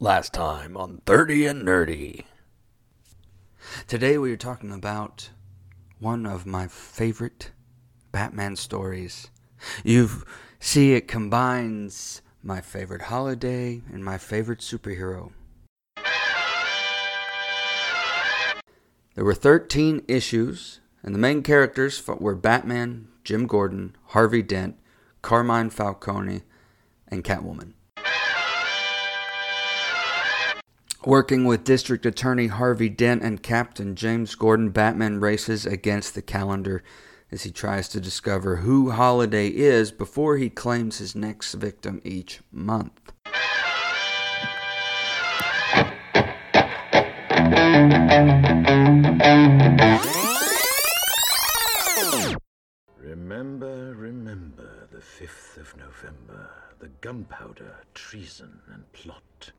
Last 0.00 0.32
time 0.32 0.76
on 0.76 1.02
30 1.06 1.46
and 1.46 1.66
Nerdy. 1.66 2.22
Today 3.88 4.16
we 4.16 4.30
are 4.30 4.36
talking 4.36 4.70
about 4.70 5.30
one 5.98 6.24
of 6.24 6.46
my 6.46 6.68
favorite 6.68 7.50
Batman 8.12 8.54
stories. 8.54 9.28
You 9.82 10.08
see, 10.60 10.92
it 10.92 11.08
combines 11.08 12.22
my 12.44 12.60
favorite 12.60 13.02
holiday 13.02 13.82
and 13.92 14.04
my 14.04 14.18
favorite 14.18 14.60
superhero. 14.60 15.32
There 19.16 19.24
were 19.24 19.34
13 19.34 20.04
issues, 20.06 20.78
and 21.02 21.12
the 21.12 21.18
main 21.18 21.42
characters 21.42 22.00
were 22.06 22.36
Batman, 22.36 23.08
Jim 23.24 23.48
Gordon, 23.48 23.96
Harvey 24.10 24.42
Dent, 24.42 24.78
Carmine 25.22 25.70
Falcone, 25.70 26.42
and 27.08 27.24
Catwoman. 27.24 27.72
Working 31.08 31.46
with 31.46 31.64
District 31.64 32.04
Attorney 32.04 32.48
Harvey 32.48 32.90
Dent 32.90 33.22
and 33.22 33.42
Captain 33.42 33.94
James 33.94 34.34
Gordon, 34.34 34.68
Batman 34.68 35.20
races 35.20 35.64
against 35.64 36.14
the 36.14 36.20
calendar 36.20 36.82
as 37.32 37.44
he 37.44 37.50
tries 37.50 37.88
to 37.88 37.98
discover 37.98 38.56
who 38.56 38.90
Holiday 38.90 39.48
is 39.48 39.90
before 39.90 40.36
he 40.36 40.50
claims 40.50 40.98
his 40.98 41.14
next 41.14 41.54
victim 41.54 42.02
each 42.04 42.40
month. 42.52 43.10
Remember, 52.98 53.94
remember 53.94 54.86
the 54.92 54.98
5th 54.98 55.56
of 55.56 55.74
November, 55.78 56.50
the 56.80 56.90
gunpowder, 57.00 57.76
treason, 57.94 58.60
and 58.70 58.92
plot. 58.92 59.52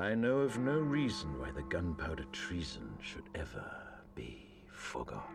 I 0.00 0.14
know 0.14 0.38
of 0.42 0.60
no 0.60 0.78
reason 0.78 1.40
why 1.40 1.50
the 1.50 1.62
gunpowder 1.62 2.24
treason 2.30 2.88
should 3.02 3.24
ever 3.34 3.68
be 4.14 4.46
forgot. 4.70 5.28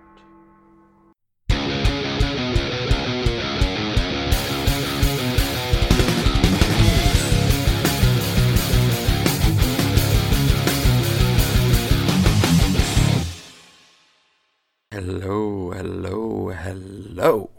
Hello, 14.92 15.72
hello, 15.72 16.50
hello. 16.52 17.50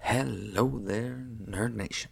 Hello 0.00 0.80
there, 0.84 1.24
Nerd 1.48 1.74
Nation. 1.74 2.10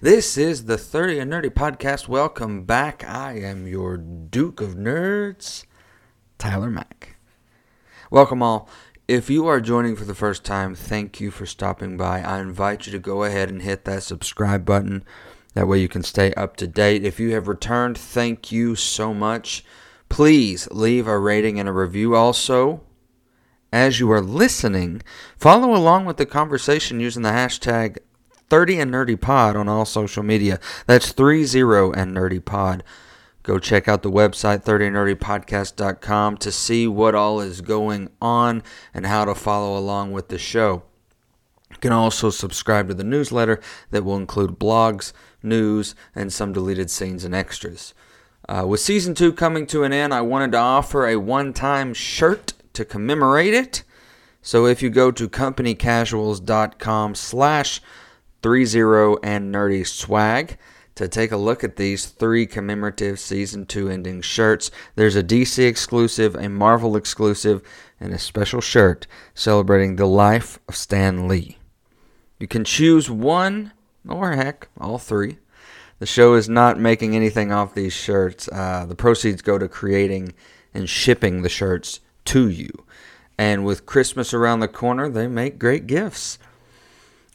This 0.00 0.36
is 0.36 0.66
the 0.66 0.76
30 0.76 1.20
and 1.20 1.32
Nerdy 1.32 1.48
podcast. 1.48 2.06
Welcome 2.06 2.64
back. 2.64 3.02
I 3.08 3.38
am 3.38 3.66
your 3.66 3.96
Duke 3.96 4.60
of 4.60 4.74
Nerds, 4.74 5.64
Tyler 6.38 6.70
Mack. 6.70 7.16
Welcome 8.10 8.42
all. 8.42 8.68
If 9.08 9.30
you 9.30 9.46
are 9.46 9.60
joining 9.60 9.96
for 9.96 10.04
the 10.04 10.14
first 10.14 10.44
time, 10.44 10.74
thank 10.74 11.20
you 11.20 11.30
for 11.30 11.46
stopping 11.46 11.96
by. 11.96 12.20
I 12.20 12.40
invite 12.40 12.86
you 12.86 12.92
to 12.92 12.98
go 12.98 13.24
ahead 13.24 13.48
and 13.48 13.62
hit 13.62 13.84
that 13.86 14.02
subscribe 14.02 14.64
button. 14.64 15.04
That 15.54 15.68
way 15.68 15.78
you 15.78 15.88
can 15.88 16.02
stay 16.02 16.34
up 16.34 16.56
to 16.56 16.66
date. 16.66 17.04
If 17.04 17.18
you 17.18 17.32
have 17.32 17.48
returned, 17.48 17.96
thank 17.96 18.52
you 18.52 18.74
so 18.74 19.14
much. 19.14 19.64
Please 20.08 20.68
leave 20.70 21.06
a 21.06 21.18
rating 21.18 21.58
and 21.58 21.68
a 21.68 21.72
review 21.72 22.14
also. 22.14 22.82
As 23.72 23.98
you 23.98 24.10
are 24.10 24.20
listening, 24.20 25.02
follow 25.36 25.74
along 25.74 26.04
with 26.04 26.18
the 26.18 26.26
conversation 26.26 27.00
using 27.00 27.22
the 27.22 27.30
hashtag 27.30 27.98
30 28.48 28.80
and 28.80 28.92
Nerdy 28.92 29.20
Pod 29.20 29.56
on 29.56 29.68
all 29.68 29.84
social 29.84 30.22
media. 30.22 30.60
That's 30.86 31.12
30 31.12 31.42
and 31.42 32.16
Nerdy 32.16 32.44
Pod. 32.44 32.82
Go 33.42 33.60
check 33.60 33.86
out 33.86 34.02
the 34.02 34.10
website 34.10 34.64
30nerdypodcast.com 34.64 36.36
to 36.38 36.50
see 36.50 36.88
what 36.88 37.14
all 37.14 37.40
is 37.40 37.60
going 37.60 38.10
on 38.20 38.62
and 38.92 39.06
how 39.06 39.24
to 39.24 39.36
follow 39.36 39.78
along 39.78 40.10
with 40.10 40.28
the 40.28 40.38
show. 40.38 40.82
You 41.70 41.76
can 41.76 41.92
also 41.92 42.30
subscribe 42.30 42.88
to 42.88 42.94
the 42.94 43.04
newsletter 43.04 43.60
that 43.90 44.04
will 44.04 44.16
include 44.16 44.58
blogs, 44.58 45.12
news, 45.44 45.94
and 46.12 46.32
some 46.32 46.52
deleted 46.52 46.90
scenes 46.90 47.22
and 47.22 47.34
extras. 47.36 47.94
Uh, 48.48 48.64
with 48.66 48.80
season 48.80 49.14
two 49.14 49.32
coming 49.32 49.66
to 49.68 49.84
an 49.84 49.92
end, 49.92 50.12
I 50.14 50.22
wanted 50.22 50.52
to 50.52 50.58
offer 50.58 51.06
a 51.06 51.16
one 51.16 51.52
time 51.52 51.94
shirt 51.94 52.52
to 52.72 52.84
commemorate 52.84 53.54
it. 53.54 53.84
So 54.42 54.66
if 54.66 54.82
you 54.82 54.90
go 54.90 55.10
to 55.10 55.28
companycasuals.com 55.28 57.14
slash 57.14 57.80
30 58.46 59.18
and 59.24 59.52
nerdy 59.52 59.84
swag 59.84 60.56
to 60.94 61.08
take 61.08 61.32
a 61.32 61.36
look 61.36 61.64
at 61.64 61.74
these 61.74 62.06
three 62.06 62.46
commemorative 62.46 63.18
season 63.18 63.66
2 63.66 63.88
ending 63.88 64.20
shirts. 64.20 64.70
There's 64.94 65.16
a 65.16 65.22
DC 65.24 65.66
exclusive, 65.66 66.36
a 66.36 66.48
Marvel 66.48 66.94
exclusive, 66.94 67.60
and 67.98 68.14
a 68.14 68.20
special 68.20 68.60
shirt 68.60 69.08
celebrating 69.34 69.96
the 69.96 70.06
life 70.06 70.60
of 70.68 70.76
Stan 70.76 71.26
Lee. 71.26 71.58
You 72.38 72.46
can 72.46 72.62
choose 72.62 73.10
one, 73.10 73.72
or 74.08 74.34
heck, 74.34 74.68
all 74.80 74.98
three. 74.98 75.38
The 75.98 76.06
show 76.06 76.34
is 76.34 76.48
not 76.48 76.78
making 76.78 77.16
anything 77.16 77.50
off 77.50 77.74
these 77.74 77.94
shirts. 77.94 78.48
Uh, 78.52 78.86
the 78.86 78.94
proceeds 78.94 79.42
go 79.42 79.58
to 79.58 79.66
creating 79.66 80.34
and 80.72 80.88
shipping 80.88 81.42
the 81.42 81.48
shirts 81.48 81.98
to 82.26 82.48
you. 82.48 82.70
And 83.36 83.64
with 83.64 83.86
Christmas 83.86 84.32
around 84.32 84.60
the 84.60 84.68
corner, 84.68 85.08
they 85.08 85.26
make 85.26 85.58
great 85.58 85.88
gifts. 85.88 86.38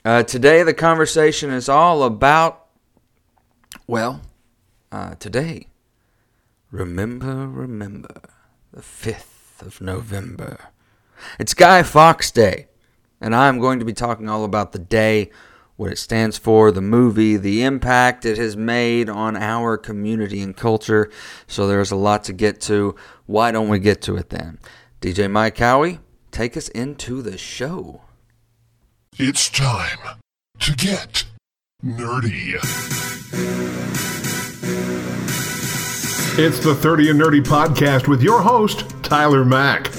Uh, 0.03 0.23
today, 0.23 0.63
the 0.63 0.73
conversation 0.73 1.51
is 1.51 1.69
all 1.69 2.01
about, 2.01 2.65
well, 3.85 4.21
uh, 4.91 5.13
today, 5.15 5.67
remember, 6.71 7.47
remember, 7.47 8.21
the 8.73 8.81
5th 8.81 9.61
of 9.61 9.79
November. 9.79 10.57
It's 11.37 11.53
Guy 11.53 11.83
Fawkes 11.83 12.31
Day, 12.31 12.65
and 13.21 13.35
I'm 13.35 13.59
going 13.59 13.77
to 13.77 13.85
be 13.85 13.93
talking 13.93 14.27
all 14.27 14.43
about 14.43 14.71
the 14.71 14.79
day, 14.79 15.29
what 15.75 15.91
it 15.91 15.99
stands 15.99 16.35
for, 16.35 16.71
the 16.71 16.81
movie, 16.81 17.37
the 17.37 17.61
impact 17.61 18.25
it 18.25 18.39
has 18.39 18.57
made 18.57 19.07
on 19.07 19.37
our 19.37 19.77
community 19.77 20.41
and 20.41 20.57
culture. 20.57 21.11
So 21.45 21.67
there's 21.67 21.91
a 21.91 21.95
lot 21.95 22.23
to 22.23 22.33
get 22.33 22.59
to. 22.61 22.95
Why 23.27 23.51
don't 23.51 23.69
we 23.69 23.77
get 23.77 24.01
to 24.03 24.17
it 24.17 24.31
then? 24.31 24.57
DJ 24.99 25.29
Mike 25.29 25.59
Howie, 25.59 25.99
take 26.31 26.57
us 26.57 26.69
into 26.69 27.21
the 27.21 27.37
show. 27.37 28.01
It's 29.19 29.49
time 29.49 29.99
to 30.59 30.71
get 30.73 31.25
nerdy. 31.85 32.55
It's 36.39 36.59
the 36.59 36.73
30 36.73 37.09
and 37.09 37.19
Nerdy 37.19 37.41
podcast 37.41 38.07
with 38.07 38.23
your 38.23 38.41
host, 38.41 38.85
Tyler 39.03 39.43
Mack. 39.43 39.89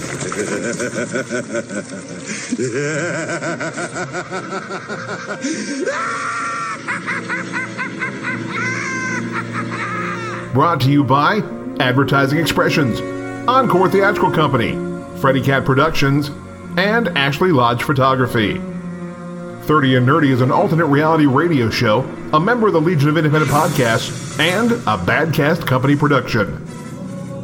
Brought 10.54 10.80
to 10.82 10.90
you 10.90 11.02
by 11.04 11.38
Advertising 11.80 12.38
Expressions, 12.38 13.00
Encore 13.48 13.88
Theatrical 13.90 14.30
Company, 14.30 14.72
Freddy 15.20 15.42
Cat 15.42 15.64
Productions, 15.64 16.30
and 16.78 17.08
Ashley 17.16 17.52
Lodge 17.52 17.82
Photography. 17.82 18.60
30 19.62 19.96
and 19.96 20.06
Nerdy 20.06 20.30
is 20.30 20.40
an 20.40 20.50
alternate 20.50 20.86
reality 20.86 21.26
radio 21.26 21.70
show, 21.70 22.00
a 22.32 22.40
member 22.40 22.66
of 22.66 22.72
the 22.72 22.80
Legion 22.80 23.08
of 23.08 23.16
Independent 23.16 23.50
Podcasts, 23.50 24.38
and 24.40 24.72
a 24.72 24.98
Badcast 24.98 25.64
Company 25.66 25.94
production. 25.94 26.66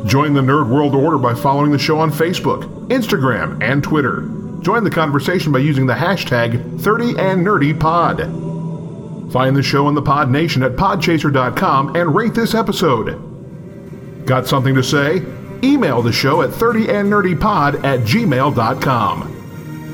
Join 0.06 0.34
the 0.34 0.40
Nerd 0.40 0.68
World 0.68 0.94
Order 0.94 1.18
by 1.18 1.34
following 1.34 1.70
the 1.70 1.78
show 1.78 2.00
on 2.00 2.10
Facebook, 2.10 2.64
Instagram, 2.88 3.62
and 3.62 3.84
Twitter. 3.84 4.22
Join 4.62 4.82
the 4.82 4.90
conversation 4.90 5.52
by 5.52 5.60
using 5.60 5.86
the 5.86 5.94
hashtag 5.94 6.80
30andNerdyPod. 6.80 9.32
Find 9.32 9.54
the 9.54 9.62
show 9.62 9.88
in 9.88 9.94
the 9.94 10.02
Pod 10.02 10.30
Nation 10.30 10.64
at 10.64 10.72
podchaser.com 10.72 11.94
and 11.94 12.14
rate 12.14 12.34
this 12.34 12.54
episode. 12.54 14.26
Got 14.26 14.48
something 14.48 14.74
to 14.74 14.82
say? 14.82 15.22
Email 15.62 16.02
the 16.02 16.12
show 16.12 16.42
at 16.42 16.50
30andnerdypod 16.50 17.84
at 17.84 18.00
gmail.com. 18.00 19.34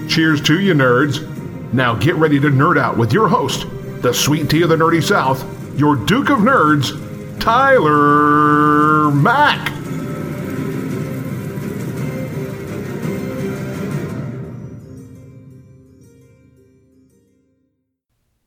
Cheers 0.09 0.41
to 0.43 0.61
you, 0.61 0.75
nerds. 0.75 1.34
Now 1.75 1.97
get 1.97 2.15
ready 2.15 2.38
to 2.38 2.50
nerd 2.50 2.79
out 2.79 2.97
with 2.97 3.12
your 3.12 3.26
host, 3.26 3.67
the 4.00 4.15
sweet 4.15 4.49
tea 4.49 4.62
of 4.62 4.69
the 4.69 4.76
nerdy 4.76 5.03
south, 5.03 5.44
your 5.76 5.97
Duke 5.97 6.31
of 6.31 6.38
Nerds, 6.38 6.93
Tyler 7.41 9.11
Mack. 9.11 9.71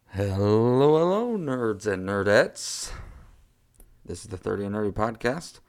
Hello, 0.06 0.97
hello, 0.97 1.38
nerds 1.38 1.85
and 1.85 2.07
nerdettes. 2.07 2.94
This 4.06 4.21
is 4.21 4.27
the 4.27 4.38
30 4.38 4.68
and 4.68 4.75
Nerdy 4.75 4.94
podcast. 4.94 5.59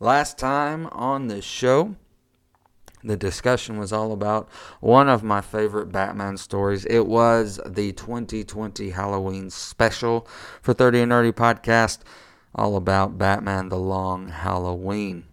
Last 0.00 0.38
time 0.38 0.86
on 0.86 1.28
this 1.28 1.44
show, 1.44 1.96
The 3.02 3.16
discussion 3.16 3.78
was 3.78 3.92
all 3.92 4.12
about 4.12 4.48
one 4.80 5.08
of 5.08 5.22
my 5.22 5.40
favorite 5.40 5.92
Batman 5.92 6.36
stories. 6.36 6.84
It 6.86 7.06
was 7.06 7.60
the 7.66 7.92
2020 7.92 8.90
Halloween 8.90 9.50
special 9.50 10.26
for 10.60 10.74
30 10.74 11.02
and 11.02 11.12
Nerdy 11.12 11.32
podcast, 11.32 12.00
all 12.54 12.76
about 12.76 13.18
Batman 13.18 13.68
the 13.68 13.78
Long 13.78 14.28
Halloween. 14.28 15.24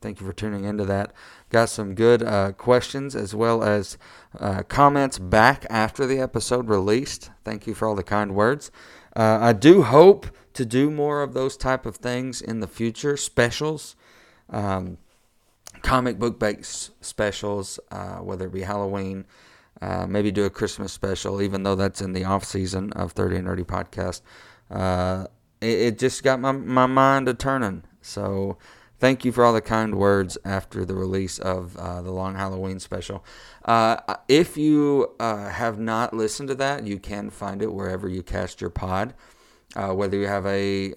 Thank 0.00 0.20
you 0.20 0.26
for 0.26 0.32
tuning 0.32 0.64
into 0.64 0.84
that. 0.84 1.12
Got 1.50 1.68
some 1.68 1.94
good 1.94 2.22
uh, 2.22 2.52
questions 2.52 3.16
as 3.16 3.34
well 3.34 3.62
as 3.64 3.96
uh, 4.38 4.62
comments 4.64 5.18
back 5.18 5.64
after 5.70 6.06
the 6.06 6.20
episode 6.20 6.68
released. 6.68 7.30
Thank 7.44 7.66
you 7.66 7.74
for 7.74 7.88
all 7.88 7.94
the 7.94 8.02
kind 8.02 8.34
words. 8.34 8.70
Uh, 9.14 9.38
I 9.40 9.52
do 9.52 9.82
hope 9.82 10.26
to 10.52 10.64
do 10.66 10.90
more 10.90 11.22
of 11.22 11.32
those 11.32 11.56
type 11.56 11.86
of 11.86 11.96
things 11.96 12.42
in 12.42 12.60
the 12.60 12.66
future, 12.66 13.16
specials. 13.16 13.96
Um, 14.50 14.98
comic 15.82 16.18
book 16.18 16.38
based 16.38 16.90
specials, 17.04 17.78
uh, 17.90 18.16
whether 18.16 18.46
it 18.46 18.52
be 18.52 18.62
Halloween, 18.62 19.24
uh, 19.80 20.06
maybe 20.06 20.30
do 20.30 20.44
a 20.44 20.50
Christmas 20.50 20.92
special, 20.92 21.42
even 21.42 21.62
though 21.62 21.74
that's 21.74 22.00
in 22.00 22.12
the 22.12 22.24
off 22.24 22.44
season 22.44 22.92
of 22.92 23.12
30 23.12 23.36
and 23.36 23.48
Nerdy 23.48 23.64
podcast. 23.64 24.22
Uh, 24.70 25.26
it, 25.60 25.78
it, 25.78 25.98
just 25.98 26.22
got 26.22 26.40
my, 26.40 26.52
my 26.52 26.86
mind 26.86 27.28
a 27.28 27.34
turning. 27.34 27.84
So 28.00 28.58
thank 28.98 29.24
you 29.24 29.32
for 29.32 29.44
all 29.44 29.52
the 29.52 29.60
kind 29.60 29.96
words 29.96 30.38
after 30.44 30.84
the 30.84 30.94
release 30.94 31.38
of 31.38 31.76
uh, 31.76 32.02
the 32.02 32.10
Long 32.10 32.34
Halloween 32.34 32.80
special. 32.80 33.24
Uh, 33.64 33.96
if 34.28 34.56
you 34.56 35.14
uh, 35.20 35.50
have 35.50 35.78
not 35.78 36.14
listened 36.14 36.48
to 36.48 36.54
that, 36.56 36.86
you 36.86 36.98
can 36.98 37.30
find 37.30 37.62
it 37.62 37.72
wherever 37.72 38.08
you 38.08 38.22
cast 38.22 38.60
your 38.60 38.70
pod. 38.70 39.14
whether 39.74 40.16
you 40.16 40.26
have 40.26 40.46
a 40.46 40.94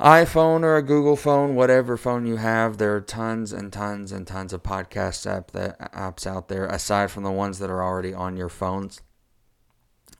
iPhone 0.00 0.62
or 0.62 0.76
a 0.76 0.82
Google 0.82 1.16
phone, 1.16 1.54
whatever 1.54 1.96
phone 1.96 2.26
you 2.26 2.36
have, 2.36 2.76
there 2.76 2.94
are 2.94 3.00
tons 3.00 3.52
and 3.52 3.72
tons 3.72 4.12
and 4.12 4.26
tons 4.26 4.52
of 4.52 4.62
podcast 4.62 5.30
app 5.30 5.52
that, 5.52 5.92
apps 5.92 6.26
out 6.26 6.48
there 6.48 6.66
aside 6.66 7.10
from 7.10 7.22
the 7.22 7.30
ones 7.30 7.58
that 7.58 7.70
are 7.70 7.82
already 7.82 8.12
on 8.12 8.36
your 8.36 8.50
phones. 8.50 9.00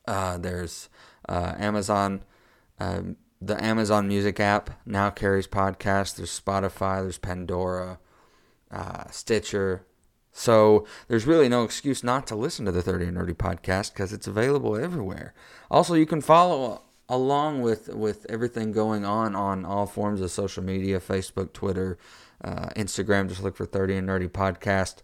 Uh, 0.08 0.38
there's 0.38 0.88
uh, 1.28 1.54
Amazon, 1.58 2.22
um, 2.80 3.16
the 3.40 3.62
Amazon 3.62 4.08
Music 4.08 4.40
app 4.40 4.70
now 4.86 5.10
carries 5.10 5.46
podcasts. 5.46 6.16
There's 6.16 6.40
Spotify, 6.40 7.02
there's 7.02 7.18
Pandora, 7.18 7.98
uh, 8.70 9.04
Stitcher. 9.10 9.84
So 10.32 10.86
there's 11.08 11.26
really 11.26 11.50
no 11.50 11.64
excuse 11.64 12.02
not 12.02 12.26
to 12.28 12.34
listen 12.34 12.64
to 12.64 12.72
the 12.72 12.82
30 12.82 13.06
and 13.06 13.16
Nerdy 13.18 13.34
podcast 13.34 13.92
because 13.92 14.12
it's 14.14 14.26
available 14.26 14.76
everywhere. 14.76 15.34
Also, 15.70 15.94
you 15.94 16.06
can 16.06 16.22
follow 16.22 16.82
along 17.08 17.62
with 17.62 17.88
with 17.88 18.26
everything 18.28 18.72
going 18.72 19.04
on 19.04 19.36
on 19.36 19.64
all 19.64 19.86
forms 19.86 20.20
of 20.20 20.30
social 20.30 20.62
media 20.62 20.98
facebook 20.98 21.52
twitter 21.52 21.96
uh, 22.44 22.68
instagram 22.76 23.28
just 23.28 23.42
look 23.42 23.56
for 23.56 23.66
30 23.66 23.96
and 23.96 24.08
nerdy 24.08 24.28
podcast. 24.28 24.96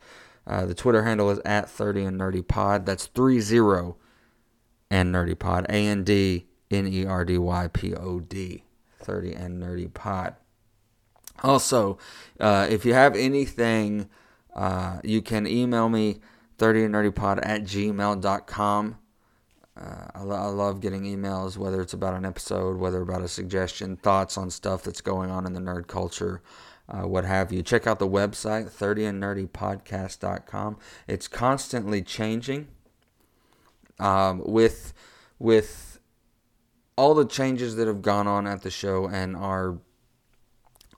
Uh, 0.46 0.66
the 0.66 0.74
twitter 0.74 1.02
handle 1.04 1.30
is 1.30 1.40
at 1.44 1.70
30 1.70 2.04
and 2.04 2.20
nerdy 2.20 2.46
pod. 2.46 2.86
That's 2.86 3.06
30 3.06 3.94
and 4.90 5.14
nerdy 5.14 5.38
pod. 5.38 5.66
A-n-d-n-e-r-d-y-p-o-d 5.68 8.64
30 9.00 9.34
and 9.34 9.62
nerdy 9.62 9.92
pod. 9.92 10.36
Also 11.42 11.98
uh, 12.38 12.68
if 12.68 12.84
you 12.84 12.94
have 12.94 13.16
anything 13.16 14.08
uh, 14.54 15.00
you 15.02 15.22
can 15.22 15.46
email 15.46 15.88
me 15.88 16.20
30 16.58 16.84
and 16.84 16.94
nerdy 16.94 17.14
pod 17.14 17.38
at 17.40 17.62
gmail.com 17.62 18.98
uh, 19.76 20.06
I, 20.14 20.22
lo- 20.22 20.36
I, 20.36 20.46
love 20.46 20.80
getting 20.80 21.02
emails, 21.04 21.56
whether 21.56 21.80
it's 21.80 21.94
about 21.94 22.14
an 22.14 22.26
episode, 22.26 22.76
whether 22.76 23.00
about 23.00 23.22
a 23.22 23.28
suggestion, 23.28 23.96
thoughts 23.96 24.36
on 24.36 24.50
stuff 24.50 24.82
that's 24.82 25.00
going 25.00 25.30
on 25.30 25.46
in 25.46 25.54
the 25.54 25.60
nerd 25.60 25.86
culture, 25.86 26.42
uh, 26.88 27.08
what 27.08 27.24
have 27.24 27.52
you. 27.52 27.62
Check 27.62 27.86
out 27.86 27.98
the 27.98 28.08
website, 28.08 28.70
30andnerdypodcast.com. 28.70 30.76
It's 31.08 31.26
constantly 31.26 32.02
changing 32.02 32.68
um, 33.98 34.42
with, 34.44 34.92
with 35.38 36.00
all 36.96 37.14
the 37.14 37.24
changes 37.24 37.76
that 37.76 37.86
have 37.86 38.02
gone 38.02 38.26
on 38.26 38.46
at 38.46 38.60
the 38.62 38.70
show 38.70 39.08
and 39.08 39.34
are 39.34 39.78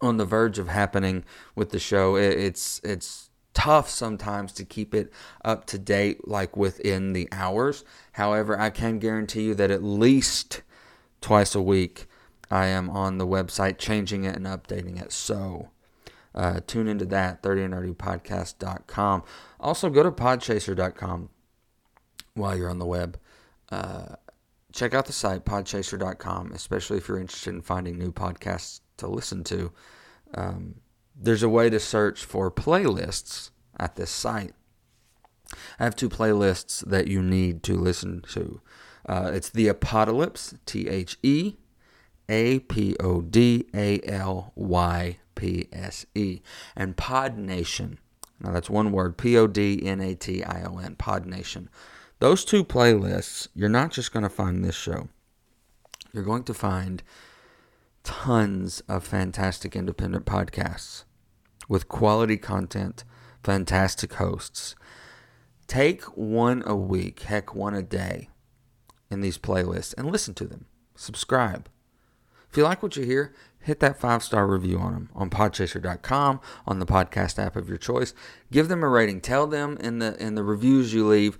on 0.00 0.16
the 0.16 0.24
verge 0.24 0.58
of 0.58 0.66
happening 0.66 1.24
with 1.54 1.70
the 1.70 1.78
show. 1.78 2.16
It, 2.16 2.40
it's, 2.40 2.80
it's, 2.82 3.23
tough 3.54 3.88
sometimes 3.88 4.52
to 4.52 4.64
keep 4.64 4.94
it 4.94 5.12
up 5.44 5.64
to 5.66 5.78
date, 5.78 6.28
like 6.28 6.56
within 6.56 7.12
the 7.12 7.28
hours. 7.32 7.84
However, 8.12 8.58
I 8.58 8.70
can 8.70 8.98
guarantee 8.98 9.44
you 9.44 9.54
that 9.54 9.70
at 9.70 9.82
least 9.82 10.62
twice 11.20 11.54
a 11.54 11.62
week 11.62 12.06
I 12.50 12.66
am 12.66 12.90
on 12.90 13.18
the 13.18 13.26
website 13.26 13.78
changing 13.78 14.24
it 14.24 14.36
and 14.36 14.46
updating 14.46 15.00
it. 15.00 15.12
So 15.12 15.70
uh, 16.34 16.60
tune 16.66 16.88
into 16.88 17.04
that, 17.06 17.42
30nerdypodcast.com. 17.42 19.22
Also, 19.60 19.90
go 19.90 20.02
to 20.02 20.10
podchaser.com 20.10 21.30
while 22.34 22.56
you're 22.56 22.70
on 22.70 22.78
the 22.78 22.86
web. 22.86 23.18
Uh, 23.70 24.16
check 24.72 24.94
out 24.94 25.06
the 25.06 25.12
site, 25.12 25.44
podchaser.com, 25.44 26.52
especially 26.52 26.98
if 26.98 27.08
you're 27.08 27.20
interested 27.20 27.54
in 27.54 27.62
finding 27.62 27.98
new 27.98 28.12
podcasts 28.12 28.80
to 28.98 29.06
listen 29.06 29.44
to. 29.44 29.72
Um, 30.34 30.74
there's 31.14 31.42
a 31.42 31.48
way 31.48 31.70
to 31.70 31.80
search 31.80 32.24
for 32.24 32.50
playlists 32.50 33.50
at 33.78 33.96
this 33.96 34.10
site. 34.10 34.52
I 35.78 35.84
have 35.84 35.96
two 35.96 36.08
playlists 36.08 36.84
that 36.86 37.06
you 37.06 37.22
need 37.22 37.62
to 37.64 37.76
listen 37.76 38.22
to. 38.32 38.60
Uh, 39.08 39.30
it's 39.34 39.50
The 39.50 39.68
Apocalypse, 39.68 40.54
T 40.66 40.88
H 40.88 41.18
E 41.22 41.54
A 42.28 42.60
P 42.60 42.96
O 42.98 43.20
D 43.20 43.66
A 43.74 44.00
L 44.02 44.52
Y 44.54 45.18
P 45.34 45.68
S 45.72 46.06
E, 46.14 46.40
and 46.74 46.96
Pod 46.96 47.36
Nation. 47.36 47.98
Now 48.40 48.52
that's 48.52 48.70
one 48.70 48.92
word 48.92 49.16
P 49.16 49.36
O 49.36 49.46
D 49.46 49.80
N 49.84 50.00
A 50.00 50.14
T 50.14 50.42
I 50.42 50.64
O 50.64 50.78
N, 50.78 50.96
Pod 50.96 51.26
Nation. 51.26 51.68
Those 52.20 52.44
two 52.44 52.64
playlists, 52.64 53.48
you're 53.54 53.68
not 53.68 53.90
just 53.90 54.12
going 54.12 54.22
to 54.22 54.30
find 54.30 54.64
this 54.64 54.74
show, 54.74 55.08
you're 56.12 56.24
going 56.24 56.44
to 56.44 56.54
find 56.54 57.02
tons 58.04 58.80
of 58.88 59.04
fantastic 59.04 59.74
independent 59.74 60.26
podcasts 60.26 61.04
with 61.68 61.88
quality 61.88 62.36
content, 62.36 63.02
fantastic 63.42 64.14
hosts. 64.14 64.76
Take 65.66 66.02
one 66.16 66.62
a 66.66 66.76
week, 66.76 67.20
heck, 67.20 67.54
one 67.54 67.74
a 67.74 67.82
day 67.82 68.28
in 69.10 69.22
these 69.22 69.38
playlists 69.38 69.94
and 69.96 70.12
listen 70.12 70.34
to 70.34 70.46
them. 70.46 70.66
Subscribe. 70.94 71.68
If 72.50 72.58
you 72.58 72.64
like 72.64 72.82
what 72.82 72.96
you 72.96 73.04
hear, 73.04 73.34
hit 73.58 73.80
that 73.80 73.98
five 73.98 74.22
star 74.22 74.46
review 74.46 74.78
on 74.78 74.92
them 74.92 75.10
on 75.14 75.30
podchaser.com, 75.30 76.40
on 76.66 76.78
the 76.78 76.86
podcast 76.86 77.44
app 77.44 77.56
of 77.56 77.68
your 77.68 77.78
choice. 77.78 78.14
Give 78.52 78.68
them 78.68 78.84
a 78.84 78.88
rating. 78.88 79.20
Tell 79.20 79.46
them 79.46 79.76
in 79.80 79.98
the 79.98 80.16
in 80.22 80.34
the 80.34 80.44
reviews 80.44 80.92
you 80.92 81.06
leave, 81.06 81.38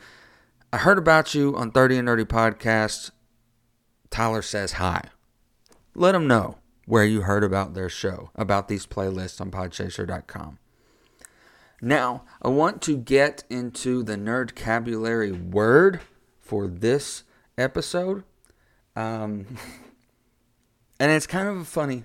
I 0.73 0.79
heard 0.79 0.99
about 0.99 1.35
you 1.35 1.55
on 1.57 1.71
30 1.71 1.99
and 1.99 2.09
Nerdy 2.09 2.25
Podcast. 2.25 3.13
Tyler 4.11 4.43
says 4.43 4.73
hi 4.73 5.03
let 5.95 6.13
them 6.13 6.27
know 6.27 6.59
where 6.87 7.05
you 7.05 7.23
heard 7.23 7.45
about 7.45 7.75
their 7.75 7.89
show, 7.89 8.31
about 8.35 8.69
these 8.69 8.87
playlists 8.87 9.41
on 9.41 9.51
podchaser.com. 9.51 10.59
Now, 11.81 12.25
I 12.41 12.49
want 12.49 12.83
to 12.83 12.97
get 12.97 13.45
into 13.51 14.03
the 14.03 14.17
nerdcabulary 14.17 15.51
word 15.51 16.01
for 16.41 16.67
this 16.67 17.25
episode. 17.59 18.25
Um, 18.97 19.59
and 21.01 21.11
it's 21.11 21.27
kind 21.27 21.49
of 21.49 21.59
a 21.59 21.65
funny 21.65 22.05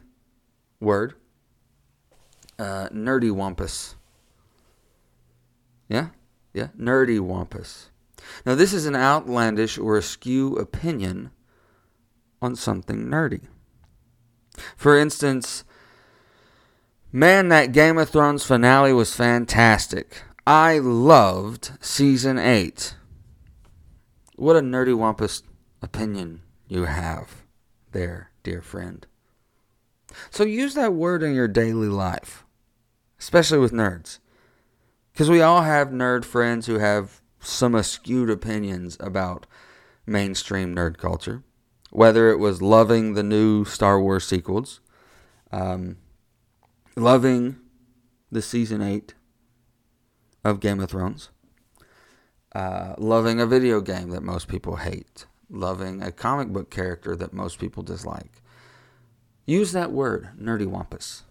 word. 0.79 1.13
Uh, 2.57 2.89
nerdy 2.89 3.31
wampus. 3.31 3.95
Yeah? 5.87 6.09
Yeah? 6.53 6.67
Nerdy 6.77 7.19
wampus. 7.19 7.89
Now, 8.45 8.55
this 8.55 8.73
is 8.73 8.85
an 8.85 8.95
outlandish 8.95 9.77
or 9.77 9.97
askew 9.97 10.57
opinion 10.57 11.31
on 12.41 12.55
something 12.55 13.05
nerdy. 13.05 13.43
For 14.75 14.97
instance, 14.97 15.63
man, 17.11 17.49
that 17.49 17.71
Game 17.71 17.97
of 17.97 18.09
Thrones 18.09 18.45
finale 18.45 18.93
was 18.93 19.15
fantastic. 19.15 20.23
I 20.45 20.79
loved 20.79 21.71
season 21.79 22.37
8. 22.37 22.95
What 24.35 24.55
a 24.55 24.61
nerdy 24.61 24.97
wampus 24.97 25.43
opinion 25.81 26.41
you 26.67 26.85
have 26.85 27.43
there, 27.91 28.31
dear 28.43 28.61
friend. 28.61 29.05
So 30.29 30.43
use 30.43 30.73
that 30.75 30.93
word 30.93 31.23
in 31.23 31.35
your 31.35 31.47
daily 31.47 31.87
life, 31.87 32.45
especially 33.19 33.59
with 33.59 33.71
nerds. 33.71 34.19
Because 35.11 35.29
we 35.29 35.41
all 35.41 35.61
have 35.63 35.89
nerd 35.89 36.25
friends 36.25 36.65
who 36.65 36.79
have 36.79 37.21
some 37.39 37.73
askewed 37.73 38.31
opinions 38.31 38.97
about 38.99 39.45
mainstream 40.05 40.75
nerd 40.75 40.97
culture 40.97 41.43
whether 41.91 42.29
it 42.29 42.37
was 42.37 42.61
loving 42.61 43.13
the 43.13 43.23
new 43.23 43.65
Star 43.65 43.99
Wars 43.99 44.25
sequels, 44.27 44.79
um, 45.51 45.97
loving 46.95 47.57
the 48.31 48.41
season 48.41 48.81
eight 48.81 49.13
of 50.43 50.59
Game 50.59 50.79
of 50.79 50.89
Thrones, 50.89 51.29
uh, 52.53 52.93
loving 52.97 53.39
a 53.39 53.45
video 53.45 53.81
game 53.81 54.09
that 54.09 54.23
most 54.23 54.47
people 54.47 54.77
hate, 54.77 55.25
loving 55.49 56.01
a 56.01 56.11
comic 56.11 56.49
book 56.49 56.69
character 56.69 57.15
that 57.15 57.33
most 57.33 57.59
people 57.59 57.83
dislike. 57.83 58.41
Use 59.45 59.71
that 59.71 59.91
word, 59.91 60.29
nerdy 60.39 60.67
wampus. 60.67 61.23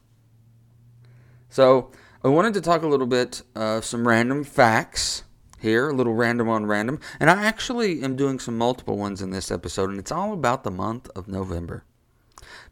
So 1.49 1.93
I 2.25 2.29
wanted 2.29 2.55
to 2.55 2.61
talk 2.61 2.83
a 2.83 2.88
little 2.88 3.07
bit 3.07 3.43
of 3.55 3.85
some 3.85 4.07
random 4.07 4.43
facts 4.43 5.23
here, 5.61 5.91
a 5.91 5.95
little 5.95 6.15
random 6.15 6.49
on 6.49 6.67
random. 6.67 7.00
And 7.21 7.31
I 7.31 7.45
actually 7.45 8.03
am 8.03 8.17
doing 8.17 8.38
some 8.38 8.57
multiple 8.57 8.97
ones 8.97 9.23
in 9.23 9.31
this 9.31 9.50
episode, 9.50 9.91
and 9.91 9.99
it's 9.99 10.12
all 10.12 10.33
about 10.33 10.65
the 10.65 10.71
month 10.71 11.09
of 11.17 11.29
November. 11.29 11.85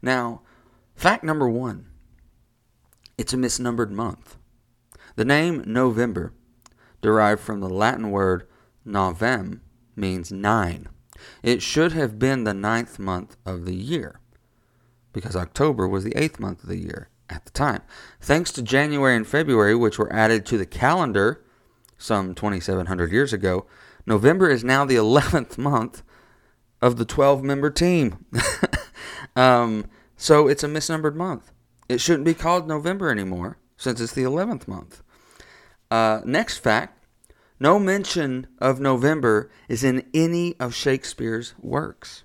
Now, 0.02 0.42
fact 0.94 1.24
number 1.24 1.48
one 1.48 1.86
it's 3.18 3.32
a 3.32 3.36
misnumbered 3.36 3.90
month. 3.90 4.36
The 5.16 5.24
name 5.24 5.64
November, 5.66 6.34
derived 7.00 7.40
from 7.40 7.60
the 7.60 7.68
Latin 7.68 8.10
word 8.10 8.46
novem, 8.86 9.60
means 9.94 10.30
nine. 10.30 10.88
It 11.42 11.62
should 11.62 11.92
have 11.92 12.18
been 12.18 12.44
the 12.44 12.52
ninth 12.52 12.98
month 12.98 13.38
of 13.46 13.64
the 13.64 13.74
year, 13.74 14.20
because 15.14 15.34
October 15.34 15.88
was 15.88 16.04
the 16.04 16.14
eighth 16.14 16.38
month 16.38 16.62
of 16.62 16.68
the 16.68 16.78
year 16.78 17.08
at 17.30 17.46
the 17.46 17.50
time. 17.50 17.80
Thanks 18.20 18.52
to 18.52 18.62
January 18.62 19.16
and 19.16 19.26
February, 19.26 19.74
which 19.74 19.98
were 19.98 20.12
added 20.12 20.44
to 20.46 20.58
the 20.58 20.66
calendar 20.66 21.42
some 21.98 22.34
2,700 22.34 23.12
years 23.12 23.32
ago, 23.32 23.66
November 24.06 24.50
is 24.50 24.64
now 24.64 24.84
the 24.84 24.96
11th 24.96 25.58
month 25.58 26.02
of 26.80 26.96
the 26.96 27.04
12 27.04 27.42
member 27.42 27.70
team. 27.70 28.24
um, 29.36 29.86
so 30.16 30.48
it's 30.48 30.64
a 30.64 30.68
misnumbered 30.68 31.14
month. 31.14 31.52
It 31.88 32.00
shouldn't 32.00 32.24
be 32.24 32.34
called 32.34 32.66
November 32.66 33.10
anymore 33.10 33.58
since 33.76 34.00
it's 34.00 34.12
the 34.12 34.22
11th 34.22 34.66
month. 34.66 35.02
Uh, 35.90 36.20
next 36.24 36.58
fact 36.58 36.96
no 37.58 37.78
mention 37.78 38.48
of 38.58 38.80
November 38.80 39.50
is 39.66 39.82
in 39.82 40.04
any 40.12 40.58
of 40.60 40.74
Shakespeare's 40.74 41.54
works. 41.58 42.24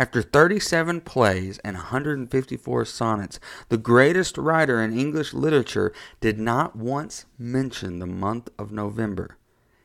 After 0.00 0.22
37 0.22 1.02
plays 1.02 1.58
and 1.58 1.76
154 1.76 2.84
sonnets, 2.86 3.38
the 3.68 3.76
greatest 3.76 4.38
writer 4.38 4.82
in 4.82 4.98
English 4.98 5.34
literature 5.34 5.92
did 6.22 6.38
not 6.38 6.74
once 6.74 7.26
mention 7.36 7.98
the 7.98 8.06
month 8.06 8.48
of 8.58 8.72
November 8.72 9.36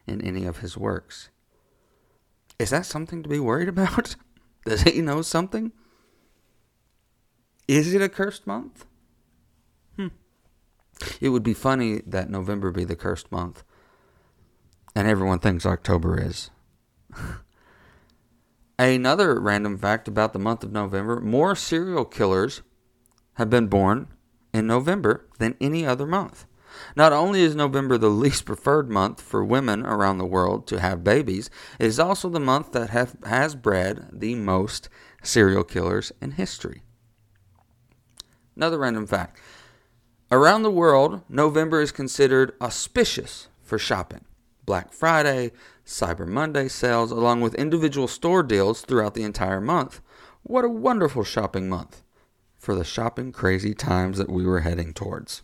in 0.08 0.22
any 0.22 0.46
of 0.46 0.60
his 0.60 0.78
works. 0.78 1.32
Is 2.58 2.70
that 2.70 2.86
something 2.86 3.24
to 3.24 3.30
be 3.30 3.42
worried 3.42 3.68
about? 3.68 4.16
Does 4.66 4.84
he 4.84 5.02
know 5.02 5.22
something? 5.22 5.74
Is 7.68 7.94
it 7.94 8.02
a 8.02 8.08
cursed 8.08 8.48
month? 8.48 8.86
Hmm. 9.98 10.08
It 11.20 11.28
would 11.28 11.44
be 11.44 11.54
funny 11.54 12.02
that 12.08 12.30
November 12.30 12.72
be 12.72 12.86
the 12.86 12.96
cursed 12.96 13.34
month. 13.34 13.66
And 14.96 15.10
everyone 15.10 15.40
thinks 15.40 15.66
October 15.66 16.18
is. 16.18 16.52
Another 18.78 19.40
random 19.40 19.78
fact 19.78 20.08
about 20.08 20.34
the 20.34 20.40
month 20.40 20.64
of 20.64 20.72
November 20.72 21.22
more 21.22 21.56
serial 21.56 22.04
killers 22.04 22.62
have 23.36 23.50
been 23.50 23.68
born 23.68 24.08
in 24.54 24.68
November 24.68 25.28
than 25.38 25.56
any 25.62 25.86
other 25.86 26.06
month. 26.06 26.46
Not 26.96 27.14
only 27.14 27.42
is 27.42 27.56
November 27.56 27.98
the 27.98 28.10
least 28.10 28.46
preferred 28.46 28.90
month 28.90 29.22
for 29.22 29.46
women 29.46 29.86
around 29.86 30.18
the 30.18 30.26
world 30.26 30.68
to 30.68 30.82
have 30.82 31.06
babies, 31.06 31.50
it 31.80 31.86
is 31.86 32.00
also 32.00 32.28
the 32.28 32.40
month 32.40 32.74
that 32.74 32.90
have, 32.90 33.16
has 33.26 33.56
bred 33.56 34.10
the 34.12 34.36
most 34.36 34.90
serial 35.24 35.64
killers 35.64 36.12
in 36.22 36.32
history. 36.32 36.84
Another 38.58 38.78
random 38.78 39.08
fact 39.08 39.40
around 40.32 40.64
the 40.64 40.72
world, 40.72 41.22
November 41.30 41.82
is 41.82 41.92
considered 41.94 42.54
auspicious 42.60 43.48
for 43.62 43.78
shopping. 43.78 44.26
Black 44.66 44.92
Friday, 44.92 45.52
Cyber 45.86 46.28
Monday 46.28 46.68
sales, 46.68 47.12
along 47.12 47.42
with 47.42 47.54
individual 47.56 48.08
store 48.08 48.44
deals 48.44 48.82
throughout 48.82 49.14
the 49.14 49.24
entire 49.24 49.62
month. 49.62 50.02
What 50.44 50.66
a 50.66 50.70
wonderful 50.70 51.24
shopping 51.24 51.70
month 51.70 52.04
for 52.58 52.74
the 52.74 52.84
shopping 52.84 53.32
crazy 53.32 53.74
times 53.76 54.18
that 54.18 54.30
we 54.30 54.46
were 54.46 54.62
heading 54.62 54.94
towards. 54.94 55.44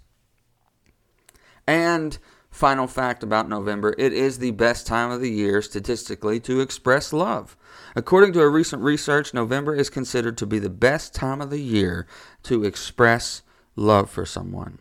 And 1.68 2.18
final 2.50 2.88
fact 2.88 3.24
about 3.24 3.48
November 3.48 3.94
it 3.98 4.12
is 4.12 4.40
the 4.40 4.52
best 4.52 4.88
time 4.88 5.12
of 5.12 5.22
the 5.22 5.30
year 5.30 5.62
statistically 5.62 6.40
to 6.42 6.60
express 6.60 7.14
love. 7.14 7.56
According 7.96 8.34
to 8.34 8.42
a 8.42 8.50
recent 8.50 8.82
research, 8.82 9.34
November 9.34 9.76
is 9.76 9.90
considered 9.90 10.38
to 10.40 10.48
be 10.48 10.58
the 10.58 10.70
best 10.70 11.14
time 11.14 11.42
of 11.42 11.52
the 11.52 11.62
year 11.62 12.08
to 12.44 12.64
express 12.64 13.44
love 13.76 14.10
for 14.10 14.26
someone. 14.26 14.80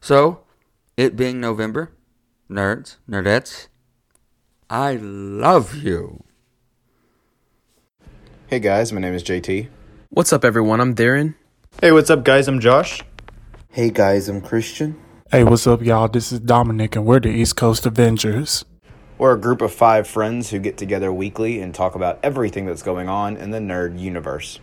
So, 0.00 0.44
it 0.96 1.16
being 1.16 1.40
November, 1.40 1.92
nerds, 2.50 2.96
nerdettes, 3.08 3.68
I 4.70 4.96
love 5.00 5.76
you. 5.76 6.24
Hey 8.48 8.60
guys, 8.60 8.92
my 8.92 9.00
name 9.00 9.14
is 9.14 9.22
JT. 9.22 9.68
What's 10.10 10.30
up, 10.30 10.44
everyone? 10.44 10.78
I'm 10.78 10.94
Darren. 10.94 11.36
Hey, 11.80 11.90
what's 11.90 12.10
up, 12.10 12.22
guys? 12.22 12.48
I'm 12.48 12.60
Josh. 12.60 13.02
Hey 13.70 13.88
guys, 13.88 14.28
I'm 14.28 14.42
Christian. 14.42 15.00
Hey, 15.30 15.42
what's 15.42 15.66
up, 15.66 15.80
y'all? 15.80 16.06
This 16.08 16.32
is 16.32 16.40
Dominic, 16.40 16.96
and 16.96 17.06
we're 17.06 17.18
the 17.18 17.30
East 17.30 17.56
Coast 17.56 17.86
Avengers. 17.86 18.66
We're 19.16 19.32
a 19.32 19.40
group 19.40 19.62
of 19.62 19.72
five 19.72 20.06
friends 20.06 20.50
who 20.50 20.58
get 20.58 20.76
together 20.76 21.14
weekly 21.14 21.62
and 21.62 21.74
talk 21.74 21.94
about 21.94 22.18
everything 22.22 22.66
that's 22.66 22.82
going 22.82 23.08
on 23.08 23.38
in 23.38 23.52
the 23.52 23.60
nerd 23.60 23.98
universe. 23.98 24.60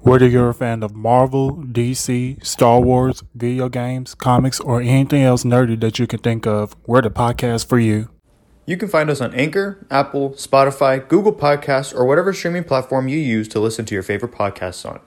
Whether 0.00 0.28
you're 0.28 0.50
a 0.50 0.54
fan 0.54 0.82
of 0.82 0.94
Marvel, 0.94 1.56
DC, 1.56 2.44
Star 2.44 2.78
Wars, 2.78 3.22
video 3.34 3.70
games, 3.70 4.14
comics, 4.14 4.60
or 4.60 4.82
anything 4.82 5.22
else 5.22 5.44
nerdy 5.44 5.80
that 5.80 5.98
you 5.98 6.06
can 6.06 6.20
think 6.20 6.46
of, 6.46 6.76
we're 6.86 7.00
the 7.00 7.10
podcast 7.10 7.70
for 7.70 7.78
you. 7.78 8.10
You 8.68 8.76
can 8.76 8.90
find 8.90 9.08
us 9.08 9.22
on 9.22 9.32
Anchor, 9.32 9.86
Apple, 9.90 10.32
Spotify, 10.32 11.08
Google 11.08 11.32
Podcasts, 11.32 11.94
or 11.94 12.04
whatever 12.04 12.34
streaming 12.34 12.64
platform 12.64 13.08
you 13.08 13.16
use 13.16 13.48
to 13.48 13.60
listen 13.60 13.86
to 13.86 13.94
your 13.94 14.02
favorite 14.02 14.32
podcasts 14.32 14.86
on. 14.86 15.00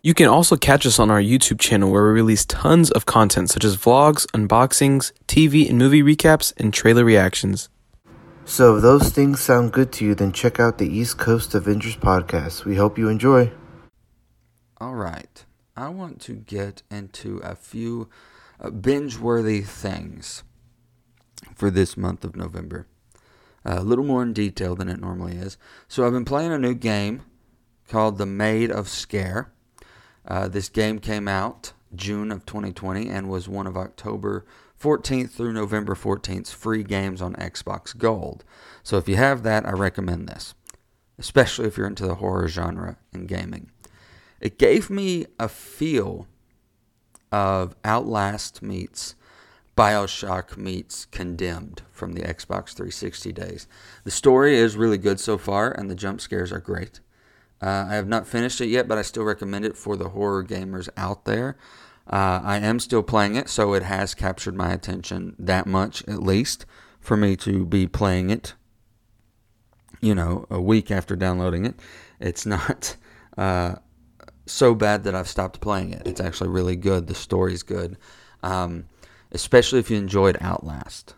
You 0.00 0.14
can 0.14 0.28
also 0.28 0.56
catch 0.56 0.86
us 0.86 1.00
on 1.00 1.10
our 1.10 1.20
YouTube 1.20 1.58
channel 1.58 1.90
where 1.90 2.04
we 2.04 2.10
release 2.10 2.44
tons 2.44 2.88
of 2.88 3.06
content 3.06 3.50
such 3.50 3.64
as 3.64 3.76
vlogs, 3.76 4.26
unboxings, 4.28 5.10
TV 5.26 5.68
and 5.68 5.76
movie 5.76 6.04
recaps, 6.04 6.52
and 6.56 6.72
trailer 6.72 7.04
reactions. 7.04 7.68
So 8.44 8.76
if 8.76 8.82
those 8.82 9.10
things 9.10 9.40
sound 9.40 9.72
good 9.72 9.90
to 9.94 10.04
you, 10.04 10.14
then 10.14 10.30
check 10.30 10.60
out 10.60 10.78
the 10.78 10.86
East 10.86 11.18
Coast 11.18 11.52
Avengers 11.52 11.96
podcast. 11.96 12.64
We 12.64 12.76
hope 12.76 12.96
you 12.96 13.08
enjoy. 13.08 13.50
All 14.80 14.94
right. 14.94 15.44
I 15.76 15.88
want 15.88 16.20
to 16.20 16.34
get 16.34 16.84
into 16.92 17.38
a 17.38 17.56
few 17.56 18.08
uh, 18.60 18.70
binge 18.70 19.18
worthy 19.18 19.62
things 19.62 20.44
for 21.56 21.72
this 21.72 21.96
month 21.96 22.22
of 22.24 22.36
November. 22.36 22.86
A 23.64 23.82
little 23.82 24.04
more 24.04 24.22
in 24.22 24.32
detail 24.32 24.74
than 24.74 24.88
it 24.88 25.00
normally 25.00 25.36
is. 25.36 25.58
So, 25.88 26.06
I've 26.06 26.12
been 26.12 26.24
playing 26.24 26.52
a 26.52 26.58
new 26.58 26.74
game 26.74 27.22
called 27.88 28.18
The 28.18 28.26
Maid 28.26 28.70
of 28.70 28.88
Sker. 28.88 29.52
Uh, 30.26 30.48
this 30.48 30.68
game 30.68 30.98
came 30.98 31.28
out 31.28 31.72
June 31.94 32.30
of 32.30 32.46
2020 32.46 33.08
and 33.08 33.28
was 33.28 33.48
one 33.48 33.66
of 33.66 33.76
October 33.76 34.46
14th 34.80 35.30
through 35.30 35.52
November 35.52 35.94
14th's 35.94 36.52
free 36.52 36.82
games 36.82 37.20
on 37.20 37.34
Xbox 37.34 37.96
Gold. 37.96 38.44
So, 38.82 38.96
if 38.96 39.08
you 39.08 39.16
have 39.16 39.42
that, 39.42 39.66
I 39.66 39.72
recommend 39.72 40.28
this, 40.28 40.54
especially 41.18 41.66
if 41.66 41.76
you're 41.76 41.86
into 41.86 42.06
the 42.06 42.16
horror 42.16 42.48
genre 42.48 42.96
in 43.12 43.26
gaming. 43.26 43.70
It 44.40 44.58
gave 44.58 44.88
me 44.88 45.26
a 45.38 45.48
feel 45.48 46.26
of 47.30 47.76
Outlast 47.84 48.62
meets 48.62 49.14
Bioshock 49.76 50.56
meets 50.56 51.06
Condemned 51.06 51.82
from 51.90 52.12
the 52.12 52.22
Xbox 52.22 52.74
360 52.74 53.32
days. 53.32 53.66
The 54.04 54.10
story 54.10 54.56
is 54.56 54.76
really 54.76 54.98
good 54.98 55.20
so 55.20 55.38
far, 55.38 55.70
and 55.70 55.90
the 55.90 55.94
jump 55.94 56.20
scares 56.20 56.52
are 56.52 56.60
great. 56.60 57.00
Uh, 57.62 57.86
I 57.88 57.94
have 57.94 58.08
not 58.08 58.26
finished 58.26 58.60
it 58.60 58.66
yet, 58.66 58.88
but 58.88 58.98
I 58.98 59.02
still 59.02 59.24
recommend 59.24 59.64
it 59.64 59.76
for 59.76 59.96
the 59.96 60.10
horror 60.10 60.44
gamers 60.44 60.88
out 60.96 61.24
there. 61.24 61.56
Uh, 62.06 62.40
I 62.42 62.58
am 62.58 62.80
still 62.80 63.02
playing 63.02 63.36
it, 63.36 63.48
so 63.48 63.74
it 63.74 63.82
has 63.82 64.14
captured 64.14 64.56
my 64.56 64.72
attention 64.72 65.36
that 65.38 65.66
much, 65.66 66.02
at 66.08 66.22
least, 66.22 66.66
for 67.00 67.16
me 67.16 67.36
to 67.36 67.64
be 67.64 67.86
playing 67.86 68.30
it, 68.30 68.54
you 70.00 70.14
know, 70.14 70.46
a 70.50 70.60
week 70.60 70.90
after 70.90 71.16
downloading 71.16 71.64
it. 71.64 71.74
It's 72.18 72.44
not. 72.46 72.96
Uh, 73.38 73.76
so 74.46 74.74
bad 74.74 75.04
that 75.04 75.14
I've 75.14 75.28
stopped 75.28 75.60
playing 75.60 75.92
it. 75.92 76.02
It's 76.04 76.20
actually 76.20 76.50
really 76.50 76.76
good. 76.76 77.06
The 77.06 77.14
story's 77.14 77.62
good, 77.62 77.96
um, 78.42 78.86
especially 79.32 79.78
if 79.78 79.90
you 79.90 79.96
enjoyed 79.96 80.36
Outlast. 80.40 81.14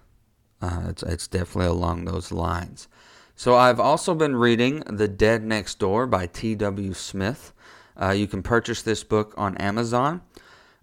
Uh, 0.61 0.85
it's 0.89 1.03
it's 1.03 1.27
definitely 1.27 1.67
along 1.67 2.05
those 2.05 2.31
lines. 2.31 2.89
So 3.35 3.57
I've 3.57 3.81
also 3.81 4.15
been 4.15 4.37
reading 4.37 4.81
The 4.87 5.09
Dead 5.09 5.43
Next 5.43 5.79
Door 5.79 6.07
by 6.07 6.27
T.W. 6.27 6.95
Smith. 6.95 7.53
Uh, 8.01 8.11
you 8.11 8.27
can 8.27 8.43
purchase 8.43 8.83
this 8.83 9.03
book 9.03 9.35
on 9.37 9.57
Amazon. 9.57 10.23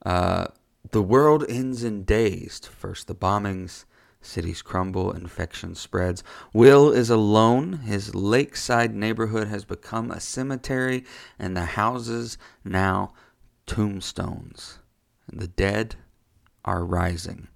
Uh, 0.05 0.47
the 0.91 1.01
world 1.01 1.45
ends 1.47 1.83
in 1.83 2.03
days. 2.03 2.59
First 2.65 3.07
the 3.07 3.15
bombings, 3.15 3.85
Cities 4.21 4.61
crumble, 4.61 5.11
infection 5.11 5.75
spreads. 5.75 6.23
Will 6.51 6.91
is 6.91 7.09
alone. 7.09 7.73
His 7.79 8.13
lakeside 8.13 8.93
neighborhood 8.93 9.47
has 9.47 9.63
become 9.63 10.11
a 10.11 10.19
cemetery, 10.19 11.05
and 11.37 11.55
the 11.55 11.65
houses 11.65 12.37
now 12.65 13.13
tombstones. 13.65 14.79
And 15.31 15.39
the 15.39 15.47
dead 15.47 15.95
are 16.69 16.85
rising. 16.85 17.47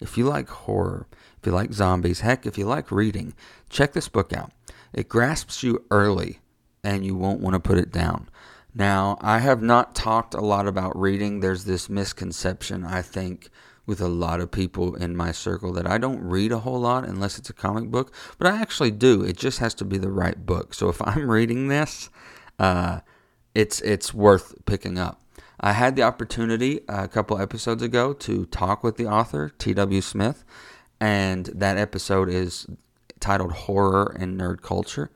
If 0.00 0.16
you 0.16 0.24
like 0.24 0.48
horror, 0.48 1.06
if 1.38 1.46
you 1.46 1.52
like 1.52 1.74
zombies, 1.74 2.20
heck, 2.20 2.46
if 2.46 2.56
you 2.56 2.64
like 2.64 2.90
reading, 2.90 3.34
check 3.68 3.92
this 3.92 4.08
book 4.08 4.32
out. 4.32 4.52
It 4.94 5.06
grasps 5.06 5.62
you 5.62 5.84
early, 5.90 6.40
and 6.82 7.04
you 7.04 7.14
won't 7.14 7.42
want 7.42 7.52
to 7.54 7.60
put 7.60 7.76
it 7.76 7.92
down. 7.92 8.30
Now, 8.74 9.18
I 9.20 9.40
have 9.40 9.60
not 9.60 9.94
talked 9.94 10.32
a 10.32 10.40
lot 10.40 10.66
about 10.66 10.98
reading. 10.98 11.40
There's 11.40 11.64
this 11.64 11.90
misconception, 11.90 12.86
I 12.86 13.02
think, 13.02 13.50
with 13.84 14.00
a 14.00 14.08
lot 14.08 14.40
of 14.40 14.50
people 14.50 14.94
in 14.94 15.14
my 15.14 15.30
circle 15.30 15.74
that 15.74 15.86
I 15.86 15.98
don't 15.98 16.24
read 16.24 16.52
a 16.52 16.60
whole 16.60 16.80
lot 16.80 17.04
unless 17.04 17.38
it's 17.38 17.50
a 17.50 17.54
comic 17.54 17.90
book, 17.90 18.14
but 18.38 18.46
I 18.46 18.62
actually 18.62 18.92
do. 18.92 19.22
It 19.22 19.36
just 19.36 19.58
has 19.58 19.74
to 19.74 19.84
be 19.84 19.98
the 19.98 20.10
right 20.10 20.46
book. 20.46 20.72
So 20.72 20.88
if 20.88 21.02
I'm 21.02 21.30
reading 21.30 21.68
this, 21.68 22.08
uh, 22.58 23.00
it's 23.54 23.82
it's 23.82 24.14
worth 24.14 24.54
picking 24.64 24.98
up. 24.98 25.20
I 25.60 25.72
had 25.72 25.96
the 25.96 26.02
opportunity 26.02 26.80
a 26.88 27.08
couple 27.08 27.40
episodes 27.40 27.82
ago 27.82 28.12
to 28.14 28.46
talk 28.46 28.82
with 28.82 28.96
the 28.96 29.06
author 29.06 29.50
T.W. 29.58 30.00
Smith, 30.00 30.44
and 31.00 31.46
that 31.46 31.76
episode 31.76 32.28
is 32.28 32.66
titled 33.20 33.52
"Horror 33.52 34.16
and 34.18 34.38
Nerd 34.38 34.62
Culture." 34.62 35.10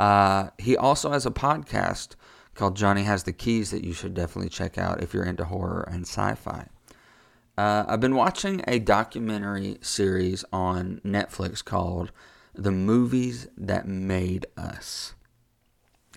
Uh, 0.00 0.48
he 0.58 0.76
also 0.76 1.10
has 1.10 1.26
a 1.26 1.30
podcast 1.30 2.16
called 2.54 2.76
Johnny 2.76 3.04
Has 3.04 3.22
the 3.24 3.32
Keys 3.32 3.70
that 3.70 3.84
you 3.84 3.92
should 3.92 4.14
definitely 4.14 4.50
check 4.50 4.76
out 4.78 5.02
if 5.02 5.14
you're 5.14 5.24
into 5.24 5.44
horror 5.44 5.88
and 5.90 6.02
sci-fi. 6.02 6.66
Uh, 7.56 7.84
I've 7.86 8.00
been 8.00 8.16
watching 8.16 8.62
a 8.66 8.78
documentary 8.78 9.78
series 9.80 10.44
on 10.52 11.00
Netflix 11.04 11.64
called 11.64 12.10
The 12.54 12.70
Movies 12.70 13.46
That 13.56 13.86
Made 13.86 14.46
Us. 14.56 15.14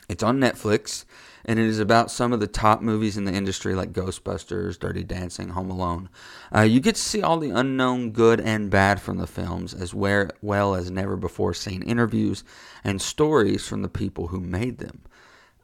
It's 0.08 0.24
on 0.24 0.40
Netflix, 0.40 1.06
and 1.46 1.60
it 1.60 1.66
is 1.66 1.80
about 1.80 2.12
some 2.12 2.34
of 2.34 2.40
the 2.40 2.48
top 2.48 2.82
movies 2.82 3.18
in 3.18 3.26
the 3.26 3.34
industry 3.34 3.76
like 3.76 3.94
Ghostbusters, 3.94 4.80
Dirty 4.80 5.04
Dancing, 5.04 5.50
Home 5.50 5.70
Alone. 5.70 6.10
Uh, 6.54 6.62
you 6.62 6.80
get 6.80 6.96
to 6.96 7.02
see 7.02 7.22
all 7.22 7.38
the 7.38 7.52
unknown 7.52 8.12
good 8.12 8.42
and 8.42 8.70
bad 8.70 9.00
from 9.00 9.18
the 9.18 9.28
films, 9.28 9.74
as 9.74 9.94
well 9.94 10.76
as 10.76 10.92
never 10.92 11.16
before 11.16 11.54
seen 11.54 11.82
interviews 11.84 12.44
and 12.84 13.02
stories 13.02 13.68
from 13.68 13.84
the 13.84 13.90
people 13.90 14.28
who 14.28 14.40
made 14.40 14.80
them. 14.80 15.02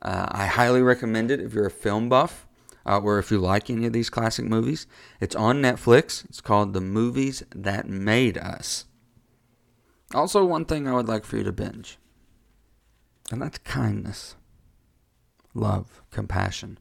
Uh, 0.02 0.28
I 0.30 0.46
highly 0.46 0.82
recommend 0.82 1.32
it 1.32 1.40
if 1.40 1.54
you're 1.54 1.68
a 1.68 1.72
film 1.72 2.10
buff 2.10 2.48
uh, 2.86 3.00
or 3.00 3.20
if 3.20 3.32
you 3.32 3.40
like 3.40 3.70
any 3.70 3.86
of 3.86 3.94
these 3.94 4.10
classic 4.10 4.46
movies. 4.46 4.88
It's 5.20 5.36
on 5.36 5.62
Netflix. 5.62 6.26
It's 6.26 6.42
called 6.42 6.74
The 6.74 6.82
Movies 6.82 7.44
That 7.56 7.88
Made 7.88 8.38
Us. 8.38 8.86
Also, 10.14 10.44
one 10.44 10.66
thing 10.66 10.88
I 10.88 10.94
would 10.94 11.08
like 11.08 11.24
for 11.24 11.38
you 11.38 11.44
to 11.44 11.54
binge, 11.54 11.98
and 13.32 13.42
that's 13.42 13.60
kindness, 13.60 14.36
love, 15.54 16.02
compassion. 16.12 16.78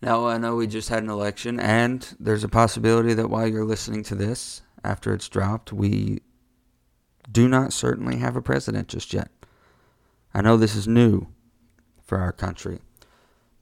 Now, 0.00 0.26
I 0.26 0.38
know 0.38 0.56
we 0.56 0.66
just 0.66 0.88
had 0.88 1.02
an 1.02 1.10
election, 1.10 1.58
and 1.58 2.16
there's 2.20 2.44
a 2.44 2.48
possibility 2.48 3.14
that 3.14 3.30
while 3.30 3.48
you're 3.48 3.64
listening 3.64 4.04
to 4.04 4.14
this, 4.14 4.62
after 4.84 5.12
it's 5.12 5.28
dropped, 5.28 5.72
we 5.72 6.20
do 7.30 7.48
not 7.48 7.72
certainly 7.72 8.18
have 8.18 8.36
a 8.36 8.42
president 8.42 8.88
just 8.88 9.12
yet. 9.12 9.30
I 10.32 10.40
know 10.40 10.56
this 10.56 10.76
is 10.76 10.86
new 10.86 11.26
for 12.02 12.18
our 12.18 12.32
country 12.32 12.80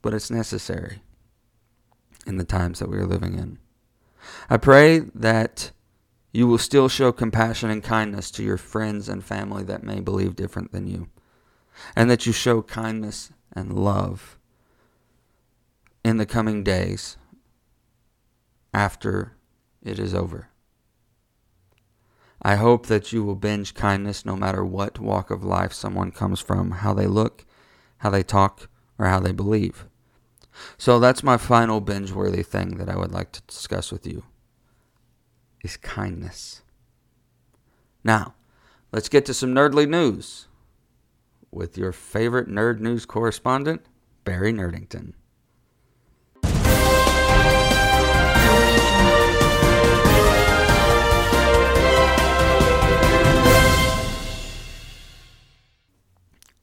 but 0.07 0.13
it's 0.13 0.31
necessary 0.31 1.01
in 2.25 2.37
the 2.37 2.45
times 2.45 2.79
that 2.79 2.89
we 2.89 2.97
are 2.97 3.05
living 3.05 3.37
in. 3.37 3.57
I 4.49 4.55
pray 4.55 4.99
that 4.99 5.71
you 6.31 6.47
will 6.47 6.57
still 6.57 6.87
show 6.87 7.11
compassion 7.11 7.69
and 7.69 7.83
kindness 7.83 8.31
to 8.31 8.43
your 8.43 8.55
friends 8.57 9.09
and 9.09 9.21
family 9.23 9.63
that 9.63 9.83
may 9.83 9.99
believe 9.99 10.37
different 10.37 10.71
than 10.71 10.87
you, 10.87 11.09
and 11.93 12.09
that 12.09 12.25
you 12.25 12.31
show 12.31 12.61
kindness 12.61 13.31
and 13.57 13.73
love 13.73 14.37
in 16.05 16.17
the 16.17 16.25
coming 16.27 16.63
days 16.63 17.17
after 18.71 19.33
it 19.81 19.97
is 19.97 20.13
over. 20.13 20.49
I 22.39 22.55
hope 22.55 22.85
that 22.85 23.11
you 23.11 23.23
will 23.23 23.35
binge 23.35 23.73
kindness 23.73 24.23
no 24.23 24.35
matter 24.35 24.63
what 24.63 24.99
walk 24.99 25.31
of 25.31 25.43
life 25.43 25.73
someone 25.73 26.11
comes 26.11 26.39
from, 26.39 26.69
how 26.69 26.93
they 26.93 27.07
look, 27.07 27.45
how 27.97 28.11
they 28.11 28.21
talk, 28.21 28.69
or 28.99 29.07
how 29.07 29.19
they 29.19 29.31
believe. 29.31 29.85
So 30.77 30.99
that's 30.99 31.23
my 31.23 31.37
final 31.37 31.81
binge 31.81 32.11
worthy 32.11 32.43
thing 32.43 32.77
that 32.77 32.89
I 32.89 32.95
would 32.95 33.11
like 33.11 33.31
to 33.31 33.41
discuss 33.47 33.91
with 33.91 34.05
you 34.05 34.23
is 35.63 35.77
kindness. 35.77 36.61
Now, 38.03 38.35
let's 38.91 39.09
get 39.09 39.25
to 39.25 39.33
some 39.33 39.53
nerdly 39.53 39.89
news 39.89 40.47
with 41.57 41.75
your 41.75 41.91
favorite 41.91 42.47
nerd 42.47 42.79
news 42.79 43.03
correspondent, 43.03 43.81
Barry 44.23 44.53
Nerdington. 44.53 45.13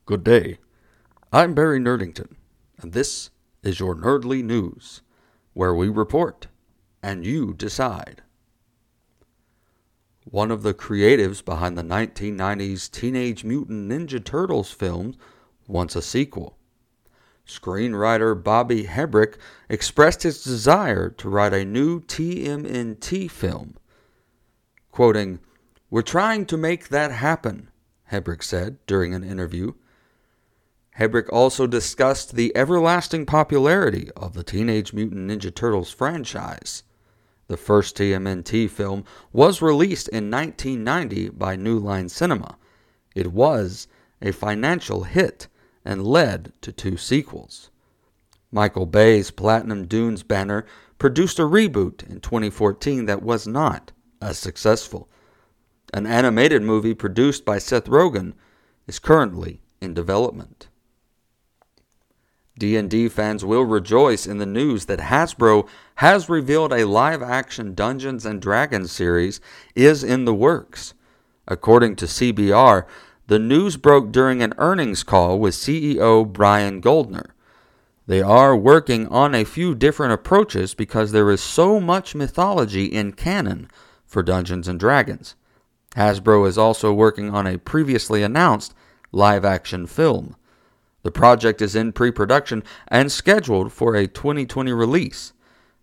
Good 0.06 0.22
day. 0.22 0.58
I'm 1.32 1.54
Barry 1.54 1.80
Nerdington, 1.80 2.36
and 2.80 2.92
this 2.92 3.30
is 3.64 3.80
your 3.80 3.96
Nerdly 3.96 4.44
News, 4.44 5.02
where 5.54 5.74
we 5.74 5.88
report 5.88 6.46
and 7.02 7.26
you 7.26 7.52
decide. 7.52 8.22
One 10.24 10.50
of 10.50 10.62
the 10.62 10.74
creatives 10.74 11.44
behind 11.44 11.76
the 11.76 11.82
1990s 11.82 12.90
Teenage 12.90 13.44
Mutant 13.44 13.90
Ninja 13.90 14.22
Turtles 14.24 14.70
films 14.70 15.16
wants 15.66 15.94
a 15.94 16.02
sequel. 16.02 16.56
Screenwriter 17.46 18.42
Bobby 18.42 18.84
Herbeck 18.84 19.36
expressed 19.68 20.22
his 20.22 20.42
desire 20.42 21.10
to 21.10 21.28
write 21.28 21.52
a 21.52 21.64
new 21.64 22.00
TMNT 22.00 23.30
film. 23.30 23.76
Quoting, 24.90 25.40
We're 25.90 26.02
trying 26.02 26.46
to 26.46 26.56
make 26.56 26.88
that 26.88 27.12
happen, 27.12 27.70
Herbeck 28.04 28.42
said 28.42 28.78
during 28.86 29.14
an 29.14 29.24
interview 29.24 29.74
Herbeck 30.96 31.32
also 31.32 31.66
discussed 31.66 32.34
the 32.36 32.56
everlasting 32.56 33.26
popularity 33.26 34.10
of 34.16 34.34
the 34.34 34.44
Teenage 34.44 34.92
Mutant 34.92 35.28
Ninja 35.28 35.52
Turtles 35.52 35.90
franchise. 35.90 36.84
The 37.46 37.56
first 37.56 37.96
TMNT 37.96 38.70
film 38.70 39.04
was 39.32 39.60
released 39.60 40.08
in 40.08 40.30
1990 40.30 41.30
by 41.30 41.56
New 41.56 41.78
Line 41.78 42.08
Cinema. 42.08 42.56
It 43.14 43.32
was 43.32 43.86
a 44.22 44.32
financial 44.32 45.04
hit 45.04 45.48
and 45.84 46.06
led 46.06 46.52
to 46.62 46.72
two 46.72 46.96
sequels. 46.96 47.70
Michael 48.50 48.86
Bay's 48.86 49.30
Platinum 49.30 49.86
Dunes 49.86 50.22
banner 50.22 50.64
produced 50.98 51.38
a 51.38 51.42
reboot 51.42 52.08
in 52.08 52.20
2014 52.20 53.06
that 53.06 53.22
was 53.22 53.46
not 53.46 53.92
as 54.22 54.38
successful. 54.38 55.08
An 55.92 56.06
animated 56.06 56.62
movie 56.62 56.94
produced 56.94 57.44
by 57.44 57.58
Seth 57.58 57.86
Rogen 57.86 58.32
is 58.86 58.98
currently 58.98 59.60
in 59.80 59.92
development. 59.92 60.68
D&D 62.56 63.08
fans 63.08 63.44
will 63.44 63.64
rejoice 63.64 64.26
in 64.26 64.38
the 64.38 64.46
news 64.46 64.86
that 64.86 65.00
Hasbro 65.00 65.68
has 65.96 66.28
revealed 66.28 66.72
a 66.72 66.86
live-action 66.86 67.74
Dungeons 67.74 68.24
and 68.24 68.40
Dragons 68.40 68.92
series 68.92 69.40
is 69.74 70.04
in 70.04 70.24
the 70.24 70.34
works. 70.34 70.94
According 71.48 71.96
to 71.96 72.06
CBR, 72.06 72.86
the 73.26 73.38
news 73.38 73.76
broke 73.76 74.12
during 74.12 74.42
an 74.42 74.54
earnings 74.58 75.02
call 75.02 75.38
with 75.38 75.54
CEO 75.54 76.30
Brian 76.30 76.80
Goldner. 76.80 77.34
They 78.06 78.22
are 78.22 78.54
working 78.54 79.08
on 79.08 79.34
a 79.34 79.44
few 79.44 79.74
different 79.74 80.12
approaches 80.12 80.74
because 80.74 81.10
there 81.10 81.30
is 81.30 81.42
so 81.42 81.80
much 81.80 82.14
mythology 82.14 82.84
in 82.84 83.12
canon 83.12 83.68
for 84.06 84.22
Dungeons 84.22 84.68
and 84.68 84.78
Dragons. 84.78 85.34
Hasbro 85.96 86.46
is 86.46 86.58
also 86.58 86.92
working 86.92 87.34
on 87.34 87.46
a 87.46 87.58
previously 87.58 88.22
announced 88.22 88.74
live-action 89.10 89.86
film. 89.86 90.36
The 91.04 91.12
project 91.12 91.62
is 91.62 91.76
in 91.76 91.92
pre 91.92 92.10
production 92.10 92.64
and 92.88 93.12
scheduled 93.12 93.72
for 93.72 93.94
a 93.94 94.08
2020 94.08 94.72
release. 94.72 95.32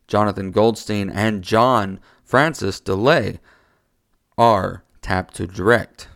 Jonathan 0.08 0.52
Goldstein 0.52 1.10
and 1.10 1.44
John 1.44 2.00
Francis 2.26 2.80
Daley 2.80 3.40
are 4.38 4.84
tapped 5.02 5.36
to 5.36 5.48
direct. 5.48 6.10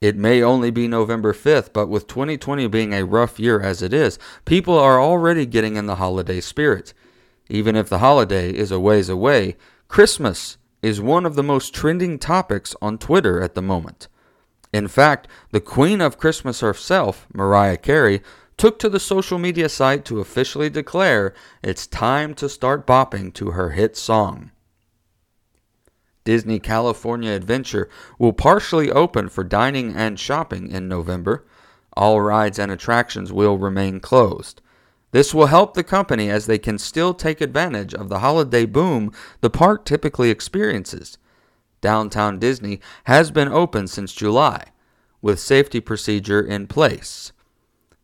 It 0.00 0.16
may 0.16 0.42
only 0.42 0.70
be 0.70 0.86
November 0.86 1.32
5th, 1.32 1.72
but 1.72 1.88
with 1.88 2.06
2020 2.06 2.66
being 2.68 2.92
a 2.92 3.04
rough 3.04 3.40
year 3.40 3.60
as 3.60 3.82
it 3.82 3.92
is, 3.92 4.18
people 4.44 4.78
are 4.78 5.00
already 5.00 5.44
getting 5.44 5.76
in 5.76 5.86
the 5.86 5.96
holiday 5.96 6.40
spirit. 6.40 6.94
Even 7.48 7.74
if 7.74 7.88
the 7.88 7.98
holiday 7.98 8.50
is 8.50 8.70
a 8.70 8.78
ways 8.80 9.08
away, 9.08 9.56
Christmas 9.88 10.58
is 10.82 11.00
one 11.00 11.26
of 11.26 11.36
the 11.36 11.42
most 11.42 11.74
trending 11.74 12.18
topics 12.18 12.74
on 12.80 12.96
Twitter 12.96 13.42
at 13.42 13.54
the 13.54 13.62
moment. 13.62 14.08
In 14.72 14.86
fact, 14.86 15.26
the 15.50 15.60
Queen 15.60 16.00
of 16.00 16.18
Christmas 16.18 16.60
herself, 16.60 17.26
Mariah 17.32 17.76
Carey, 17.76 18.22
took 18.56 18.78
to 18.78 18.88
the 18.88 19.00
social 19.00 19.38
media 19.38 19.68
site 19.68 20.04
to 20.04 20.20
officially 20.20 20.70
declare 20.70 21.34
it's 21.62 21.86
time 21.86 22.34
to 22.34 22.48
start 22.48 22.86
bopping 22.86 23.32
to 23.34 23.52
her 23.52 23.70
hit 23.70 23.96
song. 23.96 24.50
Disney 26.24 26.60
California 26.60 27.32
Adventure 27.32 27.88
will 28.18 28.32
partially 28.32 28.90
open 28.90 29.28
for 29.28 29.42
dining 29.42 29.96
and 29.96 30.20
shopping 30.20 30.70
in 30.70 30.86
November. 30.86 31.46
All 31.96 32.20
rides 32.20 32.58
and 32.58 32.70
attractions 32.70 33.32
will 33.32 33.58
remain 33.58 33.98
closed. 33.98 34.60
This 35.12 35.34
will 35.34 35.46
help 35.46 35.74
the 35.74 35.82
company 35.82 36.30
as 36.30 36.46
they 36.46 36.58
can 36.58 36.78
still 36.78 37.14
take 37.14 37.40
advantage 37.40 37.94
of 37.94 38.08
the 38.08 38.20
holiday 38.20 38.66
boom 38.66 39.12
the 39.40 39.50
park 39.50 39.84
typically 39.84 40.30
experiences 40.30 41.18
downtown 41.80 42.38
Disney 42.38 42.80
has 43.04 43.30
been 43.30 43.48
open 43.48 43.86
since 43.86 44.12
July, 44.12 44.64
with 45.22 45.40
safety 45.40 45.80
procedure 45.80 46.40
in 46.40 46.66
place. 46.66 47.32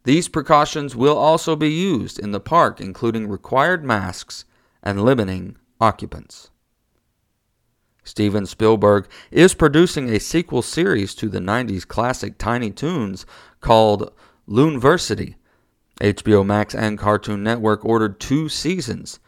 These 0.04 0.28
precautions 0.28 0.94
will 0.94 1.16
also 1.16 1.56
be 1.56 1.70
used 1.70 2.18
in 2.18 2.30
the 2.30 2.40
park, 2.40 2.80
including 2.80 3.28
required 3.28 3.84
masks 3.84 4.44
and 4.82 5.04
limiting 5.04 5.56
occupants. 5.80 6.50
Steven 8.04 8.46
Spielberg 8.46 9.08
is 9.32 9.52
producing 9.52 10.08
a 10.08 10.20
sequel 10.20 10.62
series 10.62 11.12
to 11.16 11.28
the 11.28 11.40
90s 11.40 11.86
classic 11.86 12.38
Tiny 12.38 12.70
Toons 12.70 13.26
called 13.60 14.12
Looniversity. 14.48 15.34
HBO 16.00 16.46
Max 16.46 16.72
and 16.72 16.98
Cartoon 16.98 17.42
Network 17.42 17.84
ordered 17.84 18.20
two 18.20 18.48
seasons. 18.48 19.18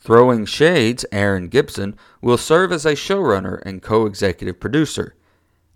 Throwing 0.00 0.46
Shades, 0.46 1.04
Erin 1.10 1.48
Gibson, 1.48 1.96
will 2.22 2.38
serve 2.38 2.72
as 2.72 2.86
a 2.86 2.92
showrunner 2.92 3.60
and 3.66 3.82
co 3.82 4.06
executive 4.06 4.60
producer. 4.60 5.14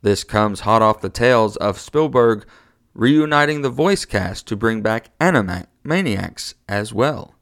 This 0.02 0.24
comes 0.24 0.60
hot 0.60 0.82
off 0.82 1.00
the 1.00 1.08
tails 1.08 1.56
of 1.56 1.78
Spielberg 1.78 2.46
reuniting 2.94 3.62
the 3.62 3.70
voice 3.70 4.04
cast 4.04 4.46
to 4.48 4.56
bring 4.56 4.82
back 4.82 5.16
Animaniacs 5.18 6.54
as 6.68 6.92
well. 6.92 7.34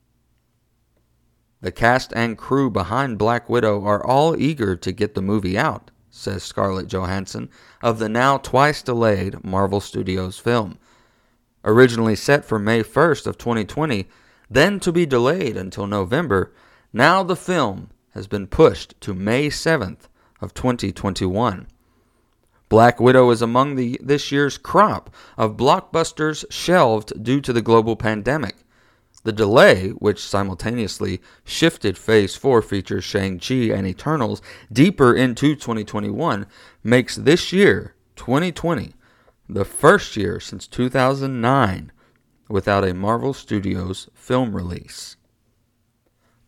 The 1.60 1.72
cast 1.72 2.12
and 2.14 2.38
crew 2.38 2.70
behind 2.70 3.18
Black 3.18 3.48
Widow 3.48 3.84
are 3.84 4.04
all 4.04 4.40
eager 4.40 4.76
to 4.76 4.92
get 4.92 5.14
the 5.14 5.22
movie 5.22 5.58
out, 5.58 5.90
says 6.10 6.42
Scarlett 6.42 6.88
Johansson 6.88 7.50
of 7.82 7.98
the 7.98 8.08
now 8.08 8.38
twice 8.38 8.82
delayed 8.82 9.44
Marvel 9.44 9.80
Studios 9.80 10.38
film. 10.38 10.78
Originally 11.64 12.16
set 12.16 12.44
for 12.44 12.58
May 12.58 12.82
1st 12.82 13.26
of 13.26 13.36
2020, 13.36 14.08
then 14.48 14.80
to 14.80 14.90
be 14.90 15.04
delayed 15.04 15.56
until 15.56 15.86
November, 15.86 16.52
now 16.92 17.22
the 17.22 17.36
film 17.36 17.90
has 18.14 18.26
been 18.26 18.46
pushed 18.46 19.00
to 19.00 19.14
May 19.14 19.48
7th 19.48 20.08
of 20.40 20.54
2021. 20.54 21.66
Black 22.68 23.00
Widow 23.00 23.30
is 23.30 23.42
among 23.42 23.74
the 23.74 24.00
this 24.02 24.30
year's 24.30 24.56
crop 24.56 25.14
of 25.36 25.56
blockbusters 25.56 26.44
shelved 26.50 27.22
due 27.22 27.40
to 27.40 27.52
the 27.52 27.62
global 27.62 27.96
pandemic. 27.96 28.56
The 29.22 29.32
delay, 29.32 29.88
which 29.90 30.24
simultaneously 30.24 31.20
shifted 31.44 31.98
Phase 31.98 32.36
4 32.36 32.62
features 32.62 33.04
Shang-Chi 33.04 33.72
and 33.74 33.86
Eternals 33.86 34.40
deeper 34.72 35.14
into 35.14 35.54
2021, 35.54 36.46
makes 36.82 37.16
this 37.16 37.52
year, 37.52 37.94
2020, 38.16 38.94
the 39.48 39.64
first 39.64 40.16
year 40.16 40.40
since 40.40 40.66
2009 40.68 41.92
without 42.48 42.84
a 42.84 42.94
Marvel 42.94 43.34
Studios 43.34 44.08
film 44.14 44.54
release. 44.54 45.16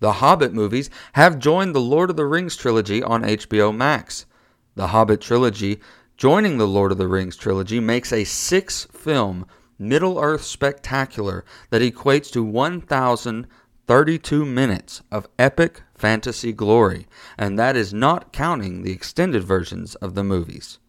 The 0.03 0.12
Hobbit 0.15 0.53
movies 0.53 0.91
have 1.12 1.38
joined 1.38 1.77
the 1.77 1.81
Lord 1.81 2.11
of 2.11 2.17
the 2.17 2.27
Rings 2.27 2.57
trilogy 2.57 3.05
on 3.05 3.23
HBO 3.23 3.73
Max. 3.73 4.27
The 4.75 4.88
Hobbit 4.88 5.21
trilogy 5.21 5.79
joining 6.17 6.59
the 6.59 6.67
Lord 6.67 6.91
of 6.91 6.99
the 6.99 7.07
Rings 7.07 7.37
trilogy 7.37 7.79
makes 7.79 8.12
a 8.12 8.25
six 8.25 8.87
film 8.87 9.47
Middle 9.79 10.19
Earth 10.19 10.43
spectacular 10.43 11.45
that 11.71 11.83
equates 11.83 12.33
to 12.33 12.43
1,032 12.43 14.45
minutes 14.45 15.03
of 15.12 15.29
epic 15.38 15.83
fantasy 15.95 16.53
glory, 16.53 17.07
and 17.38 17.57
that 17.57 17.77
is 17.77 17.95
not 17.95 18.33
counting 18.33 18.83
the 18.83 18.91
extended 18.91 19.45
versions 19.45 19.95
of 19.95 20.17
the 20.17 20.25
movies. 20.25 20.81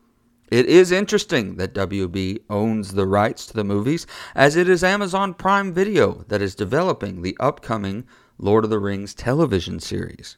It 0.49 0.65
is 0.65 0.91
interesting 0.91 1.57
that 1.57 1.75
WB 1.75 2.39
owns 2.49 2.93
the 2.93 3.05
rights 3.05 3.45
to 3.45 3.53
the 3.53 3.63
movies, 3.63 4.07
as 4.33 4.55
it 4.55 4.67
is 4.67 4.83
Amazon 4.83 5.35
Prime 5.35 5.71
Video 5.71 6.25
that 6.29 6.41
is 6.41 6.55
developing 6.55 7.21
the 7.21 7.37
upcoming 7.39 8.05
Lord 8.37 8.63
of 8.63 8.69
the 8.69 8.79
Rings 8.79 9.13
television 9.13 9.79
series. 9.79 10.37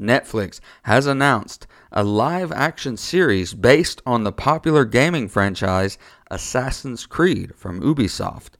Netflix 0.00 0.60
has 0.84 1.06
announced 1.06 1.66
a 1.92 2.02
live 2.02 2.50
action 2.50 2.96
series 2.96 3.54
based 3.54 4.02
on 4.04 4.24
the 4.24 4.32
popular 4.32 4.84
gaming 4.84 5.28
franchise 5.28 5.98
Assassin's 6.30 7.06
Creed 7.06 7.54
from 7.54 7.80
Ubisoft. 7.80 8.50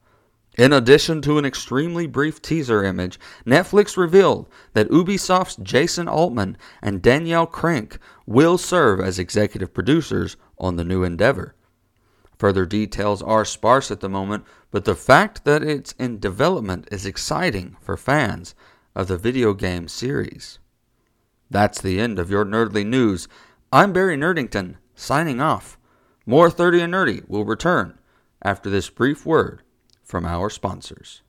In 0.56 0.72
addition 0.72 1.20
to 1.22 1.36
an 1.36 1.44
extremely 1.44 2.06
brief 2.06 2.40
teaser 2.40 2.84
image, 2.84 3.18
Netflix 3.44 3.96
revealed 3.96 4.48
that 4.74 4.88
Ubisoft's 4.90 5.56
Jason 5.56 6.06
Altman 6.06 6.56
and 6.80 7.02
Danielle 7.02 7.48
Kreinik 7.48 7.98
will 8.24 8.56
serve 8.56 9.00
as 9.00 9.18
executive 9.18 9.74
producers 9.74 10.36
on 10.56 10.76
the 10.76 10.84
new 10.84 11.02
endeavor. 11.02 11.56
Further 12.44 12.66
details 12.66 13.22
are 13.22 13.42
sparse 13.42 13.90
at 13.90 14.00
the 14.00 14.08
moment, 14.10 14.44
but 14.70 14.84
the 14.84 14.94
fact 14.94 15.46
that 15.46 15.62
it's 15.62 15.92
in 15.92 16.18
development 16.18 16.86
is 16.92 17.06
exciting 17.06 17.74
for 17.80 17.96
fans 17.96 18.54
of 18.94 19.08
the 19.08 19.16
video 19.16 19.54
game 19.54 19.88
series. 19.88 20.58
That's 21.48 21.80
the 21.80 21.98
end 21.98 22.18
of 22.18 22.28
your 22.28 22.44
nerdly 22.44 22.84
news. 22.84 23.28
I'm 23.72 23.94
Barry 23.94 24.18
Nerdington, 24.18 24.74
signing 24.94 25.40
off. 25.40 25.78
More 26.26 26.50
30 26.50 26.82
and 26.82 26.92
Nerdy 26.92 27.26
will 27.26 27.46
return 27.46 27.98
after 28.42 28.68
this 28.68 28.90
brief 28.90 29.24
word 29.24 29.62
from 30.02 30.26
our 30.26 30.50
sponsors. 30.50 31.22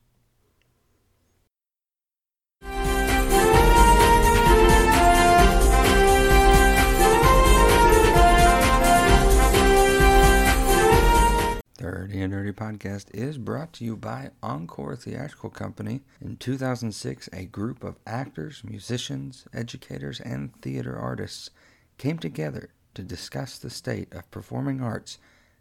Thirty 11.78 12.22
and 12.22 12.32
Nerdy 12.32 12.54
podcast 12.54 13.08
is 13.12 13.36
brought 13.36 13.74
to 13.74 13.84
you 13.84 13.98
by 13.98 14.30
Encore 14.42 14.96
Theatrical 14.96 15.50
Company. 15.50 16.00
In 16.22 16.38
2006, 16.38 17.28
a 17.34 17.44
group 17.44 17.84
of 17.84 17.98
actors, 18.06 18.62
musicians, 18.64 19.44
educators, 19.52 20.18
and 20.18 20.58
theater 20.62 20.96
artists 20.96 21.50
came 21.98 22.18
together 22.18 22.70
to 22.94 23.02
discuss 23.02 23.58
the 23.58 23.68
state 23.68 24.10
of 24.14 24.30
performing 24.30 24.80
arts 24.80 25.18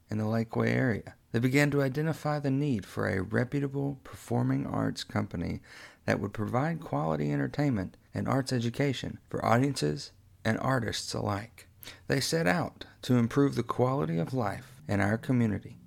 in 0.10 0.17
the 0.17 0.23
Lakeway 0.23 0.69
area. 0.69 1.15
They 1.34 1.39
began 1.39 1.69
to 1.71 1.82
identify 1.82 2.39
the 2.39 2.49
need 2.49 2.86
for 2.86 3.10
a 3.10 3.21
reputable 3.21 3.99
performing 4.06 4.65
arts 4.65 5.04
company 5.04 5.60
that 6.06 6.21
would 6.21 6.32
provide 6.32 6.80
quality 6.80 7.30
entertainment 7.34 7.97
and 8.13 8.25
arts 8.25 8.54
education 8.54 9.19
for 9.28 9.43
audiences 9.43 10.13
and 10.45 10.58
artists 10.60 11.13
alike. 11.13 11.67
They 12.08 12.21
set 12.21 12.47
out 12.47 12.86
to 13.01 13.17
improve 13.17 13.56
the 13.56 13.63
quality 13.63 14.17
of 14.17 14.34
life 14.34 14.82
in 14.88 15.01
our 15.01 15.17
community, 15.17 15.78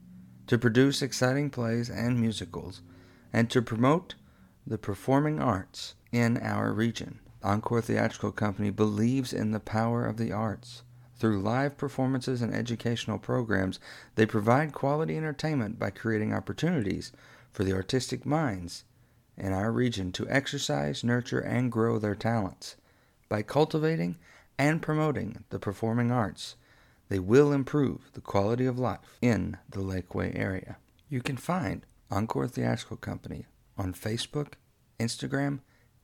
to 0.48 0.58
produce 0.58 1.00
exciting 1.00 1.48
plays 1.48 1.88
and 1.88 2.20
musicals, 2.20 2.82
and 3.32 3.48
to 3.48 3.62
promote 3.62 4.16
the 4.66 4.78
performing 4.78 5.40
arts 5.40 5.94
in 6.10 6.36
our 6.38 6.72
region. 6.72 7.20
Encore 7.42 7.80
Theatrical 7.80 8.32
Company 8.32 8.70
believes 8.70 9.32
in 9.32 9.52
the 9.52 9.60
power 9.60 10.04
of 10.04 10.16
the 10.16 10.32
arts 10.32 10.82
through 11.18 11.40
live 11.40 11.76
performances 11.76 12.42
and 12.42 12.54
educational 12.54 13.18
programs, 13.18 13.80
they 14.14 14.24
provide 14.24 14.72
quality 14.72 15.16
entertainment 15.16 15.78
by 15.78 15.90
creating 15.90 16.32
opportunities 16.32 17.12
for 17.50 17.64
the 17.64 17.72
artistic 17.72 18.24
minds 18.24 18.84
in 19.36 19.52
our 19.52 19.72
region 19.72 20.12
to 20.12 20.28
exercise, 20.28 21.02
nurture, 21.02 21.40
and 21.40 21.72
grow 21.72 21.98
their 21.98 22.14
talents. 22.14 22.76
By 23.28 23.42
cultivating 23.42 24.16
and 24.58 24.80
promoting 24.80 25.44
the 25.50 25.58
performing 25.58 26.10
arts, 26.10 26.56
they 27.08 27.18
will 27.18 27.52
improve 27.52 28.10
the 28.12 28.20
quality 28.20 28.66
of 28.66 28.78
life 28.78 29.18
in 29.20 29.56
the 29.68 29.80
Lakeway 29.80 30.38
area. 30.38 30.76
You 31.08 31.22
can 31.22 31.36
find 31.36 31.84
Encore 32.10 32.48
Theatrical 32.48 32.96
Company 32.96 33.46
on 33.76 33.92
Facebook, 33.92 34.54
Instagram, 34.98 35.60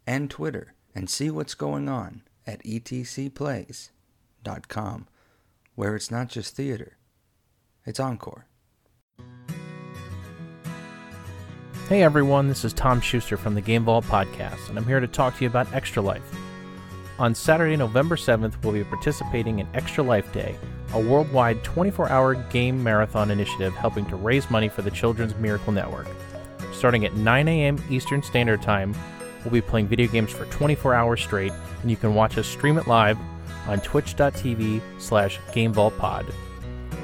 and 0.07 0.31
Twitter 0.31 0.75
and 0.95 1.11
see 1.11 1.31
what's 1.31 1.55
going 1.55 1.89
on 1.89 2.23
at 2.47 2.63
etcplays.com 2.63 3.95
com, 4.69 5.07
where 5.75 5.97
it's 5.97 6.11
not 6.11 6.29
just 6.29 6.57
theater, 6.57 6.97
it's 7.85 8.01
encore. 8.01 8.47
Hey 11.89 12.03
everyone, 12.03 12.49
this 12.49 12.65
is 12.65 12.73
Tom 12.73 13.01
Schuster 13.01 13.37
from 13.37 13.55
the 13.55 13.61
Game 13.61 13.85
Vault 13.85 14.05
Podcast, 14.07 14.69
and 14.69 14.79
I'm 14.79 14.87
here 14.87 15.01
to 15.01 15.07
talk 15.07 15.37
to 15.37 15.45
you 15.45 15.49
about 15.49 15.73
Extra 15.75 16.03
Life. 16.03 16.23
On 17.19 17.35
Saturday, 17.35 17.77
November 17.77 18.17
7th, 18.17 18.55
we'll 18.63 18.73
be 18.73 18.85
participating 18.85 19.59
in 19.59 19.69
Extra 19.75 20.03
Life 20.03 20.33
Day, 20.33 20.57
a 20.95 21.01
worldwide 21.01 21.63
24 21.65 22.09
hour 22.09 22.35
game 22.35 22.83
marathon 22.83 23.31
initiative 23.31 23.75
helping 23.75 24.07
to 24.07 24.17
raise 24.17 24.49
money 24.49 24.69
for 24.69 24.83
the 24.83 24.91
Children's 24.91 25.35
Miracle 25.35 25.73
Network. 25.73 26.07
Starting 26.73 27.05
at 27.05 27.15
9 27.15 27.49
a.m. 27.49 27.83
Eastern 27.91 28.23
Standard 28.23 28.63
Time, 28.63 28.95
we'll 29.45 29.53
be 29.53 29.61
playing 29.61 29.89
video 29.89 30.07
games 30.07 30.31
for 30.31 30.45
24 30.47 30.95
hours 30.95 31.21
straight, 31.21 31.53
and 31.83 31.91
you 31.91 31.97
can 31.97 32.15
watch 32.15 32.39
us 32.39 32.47
stream 32.47 32.79
it 32.79 32.87
live 32.87 33.19
on 33.67 33.81
twitch.tv 33.81 34.81
slash 34.99 35.41
gamevaultpod. 35.53 36.33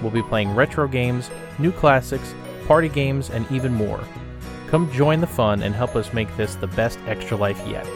We'll 0.01 0.13
be 0.13 0.23
playing 0.23 0.55
retro 0.55 0.87
games, 0.87 1.29
new 1.59 1.73
classics, 1.73 2.33
party 2.67 2.89
games, 2.89 3.31
and 3.31 3.51
even 3.51 3.75
more. 3.75 4.01
Come 4.69 4.91
join 4.93 5.21
the 5.21 5.27
fun 5.27 5.63
and 5.63 5.75
help 5.75 5.97
us 5.97 6.13
make 6.13 6.35
this 6.37 6.55
the 6.55 6.69
best 6.69 6.99
extra 7.07 7.37
life 7.37 7.61
yet. 7.67 7.87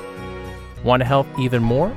Want 0.82 1.00
to 1.00 1.06
help 1.06 1.26
even 1.38 1.62
more? 1.62 1.96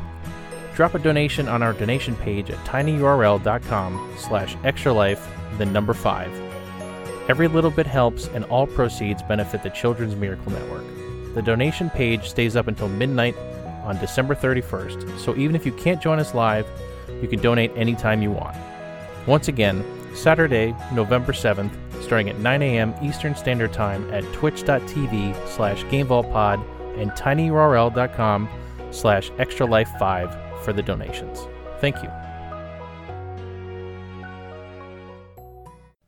Drop 0.77 0.93
a 0.93 0.99
donation 0.99 1.47
on 1.49 1.63
our 1.63 1.73
donation 1.73 2.15
page 2.17 2.51
at 2.51 2.63
tinyurl.com 2.63 4.13
slash 4.15 4.55
extralife, 4.57 5.19
the 5.57 5.65
number 5.65 5.95
5. 5.95 6.31
Every 7.27 7.47
little 7.47 7.71
bit 7.71 7.87
helps 7.87 8.27
and 8.27 8.45
all 8.45 8.67
proceeds 8.67 9.23
benefit 9.23 9.63
the 9.63 9.71
Children's 9.71 10.15
Miracle 10.15 10.51
Network. 10.51 10.85
The 11.33 11.41
donation 11.41 11.89
page 11.89 12.29
stays 12.29 12.55
up 12.55 12.67
until 12.67 12.89
midnight 12.89 13.35
on 13.85 13.97
December 13.97 14.35
31st, 14.35 15.17
so 15.17 15.35
even 15.35 15.55
if 15.55 15.65
you 15.65 15.71
can't 15.71 15.99
join 15.99 16.19
us 16.19 16.35
live, 16.35 16.67
you 17.23 17.27
can 17.27 17.41
donate 17.41 17.71
anytime 17.75 18.21
you 18.21 18.29
want. 18.29 18.55
Once 19.25 19.47
again, 19.47 19.83
Saturday, 20.13 20.75
November 20.93 21.33
7th, 21.33 21.73
starting 22.03 22.29
at 22.29 22.37
9 22.37 22.61
a.m. 22.61 22.93
Eastern 23.01 23.33
Standard 23.33 23.73
Time 23.73 24.07
at 24.13 24.23
twitch.tv 24.31 25.47
slash 25.47 25.83
gamevaultpod 25.85 26.63
and 27.01 27.09
tinyurl.com 27.13 28.47
slash 28.91 29.31
extra 29.39 29.65
life 29.65 29.89
5 29.97 30.46
for 30.67 30.73
the 30.73 30.84
donations. 30.84 31.47
Thank 31.80 32.03
you. 32.03 32.10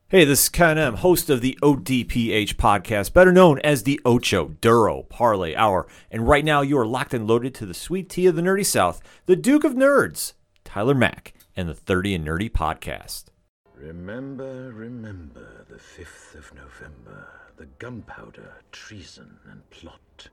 Hey, 0.08 0.26
this 0.26 0.42
is 0.42 0.48
Ken 0.50 0.76
M, 0.76 0.96
host 0.96 1.30
of 1.30 1.40
the 1.40 1.58
ODPH 1.62 2.56
podcast, 2.56 3.14
better 3.14 3.32
known 3.32 3.58
as 3.60 3.84
the 3.84 3.98
Ocho 4.04 4.48
Duro 4.60 5.04
Parlay 5.04 5.54
Hour. 5.54 5.86
And 6.10 6.28
right 6.28 6.44
now, 6.44 6.60
you 6.60 6.76
are 6.76 6.86
locked 6.86 7.14
and 7.14 7.26
loaded 7.26 7.54
to 7.54 7.64
the 7.64 7.72
sweet 7.72 8.10
tea 8.10 8.26
of 8.26 8.36
the 8.36 8.42
nerdy 8.42 8.66
South, 8.66 9.00
the 9.24 9.34
Duke 9.34 9.64
of 9.64 9.72
Nerds, 9.72 10.34
Tyler 10.62 10.94
Mack, 10.94 11.32
and 11.56 11.66
the 11.66 11.74
30 11.74 12.16
and 12.16 12.26
Nerdy 12.26 12.50
podcast. 12.50 13.28
Remember, 13.74 14.70
remember 14.74 15.64
the 15.70 15.76
5th 15.76 16.34
of 16.34 16.54
November, 16.54 17.28
the 17.56 17.64
gunpowder, 17.78 18.56
treason, 18.72 19.38
and 19.50 19.70
plot. 19.70 20.28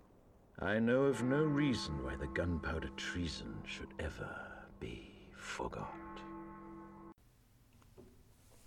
I 0.59 0.79
know 0.79 1.03
of 1.03 1.21
no 1.21 1.43
reason 1.43 2.03
why 2.03 2.15
the 2.15 2.25
gunpowder 2.25 2.89
treason 2.97 3.59
should 3.67 3.93
ever 3.99 4.35
be 4.79 5.11
forgot. 5.35 5.93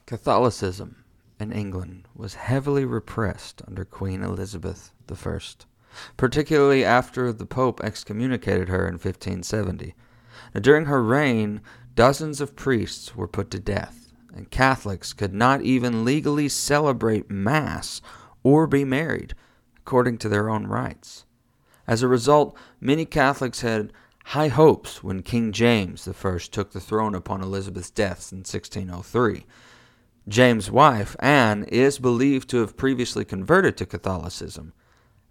Catholicism 0.07 1.03
in 1.41 1.51
England 1.51 2.07
was 2.15 2.35
heavily 2.35 2.85
repressed 2.85 3.61
under 3.67 3.85
Queen 3.85 4.23
Elizabeth 4.23 4.93
I, 5.13 5.39
particularly 6.17 6.85
after 6.85 7.33
the 7.33 7.45
Pope 7.45 7.81
excommunicated 7.83 8.69
her 8.69 8.87
in 8.87 8.95
1570. 8.95 9.97
Now, 10.55 10.61
during 10.61 10.85
her 10.85 11.03
reign, 11.03 11.61
dozens 11.97 12.41
of 12.41 12.55
priests 12.55 13.17
were 13.17 13.27
put 13.27 13.51
to 13.51 13.59
death, 13.59 14.13
and 14.33 14.49
Catholics 14.49 15.13
could 15.13 15.35
not 15.35 15.63
even 15.63 16.05
legally 16.05 16.49
celebrate 16.49 17.29
Mass 17.29 18.01
or 18.45 18.69
be 18.69 18.85
married 18.85 19.35
according 19.79 20.19
to 20.19 20.29
their 20.29 20.49
own 20.49 20.69
rites. 20.69 21.25
As 21.91 22.05
a 22.05 22.09
result, 22.09 22.57
many 22.81 23.05
Catholics 23.05 23.63
had 23.63 23.93
high 24.27 24.47
hopes 24.47 25.03
when 25.03 25.25
King 25.25 25.51
James 25.51 26.07
I 26.07 26.39
took 26.39 26.71
the 26.71 26.79
throne 26.79 27.17
upon 27.17 27.43
Elizabeth's 27.43 27.91
death 27.91 28.31
in 28.31 28.39
1603. 28.39 29.45
James' 30.29 30.71
wife, 30.71 31.17
Anne, 31.19 31.65
is 31.65 31.99
believed 31.99 32.49
to 32.51 32.59
have 32.59 32.77
previously 32.77 33.25
converted 33.25 33.77
to 33.77 33.87
Catholicism, 33.87 34.73